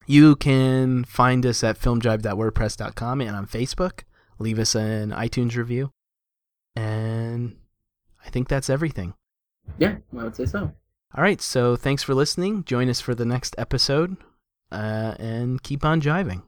You 0.06 0.36
can 0.36 1.06
find 1.06 1.46
us 1.46 1.64
at 1.64 1.80
filmjive.wordpress.com 1.80 3.22
and 3.22 3.36
on 3.36 3.48
Facebook. 3.48 4.02
Leave 4.42 4.60
us 4.60 4.76
an 4.76 5.12
iTunes 5.12 5.56
review. 5.56 5.92
And 6.76 7.58
I 8.26 8.30
think 8.30 8.48
that's 8.48 8.70
everything. 8.70 9.14
Yeah, 9.78 9.98
I 10.18 10.24
would 10.24 10.36
say 10.36 10.46
so. 10.46 10.74
All 11.14 11.24
right, 11.24 11.42
so 11.42 11.76
thanks 11.76 12.04
for 12.04 12.14
listening. 12.14 12.64
Join 12.64 12.90
us 12.90 13.02
for 13.02 13.14
the 13.14 13.26
next 13.26 13.56
episode 13.58 14.18
uh, 14.72 15.16
and 15.20 15.62
keep 15.62 15.84
on 15.86 16.02
jiving. 16.02 16.44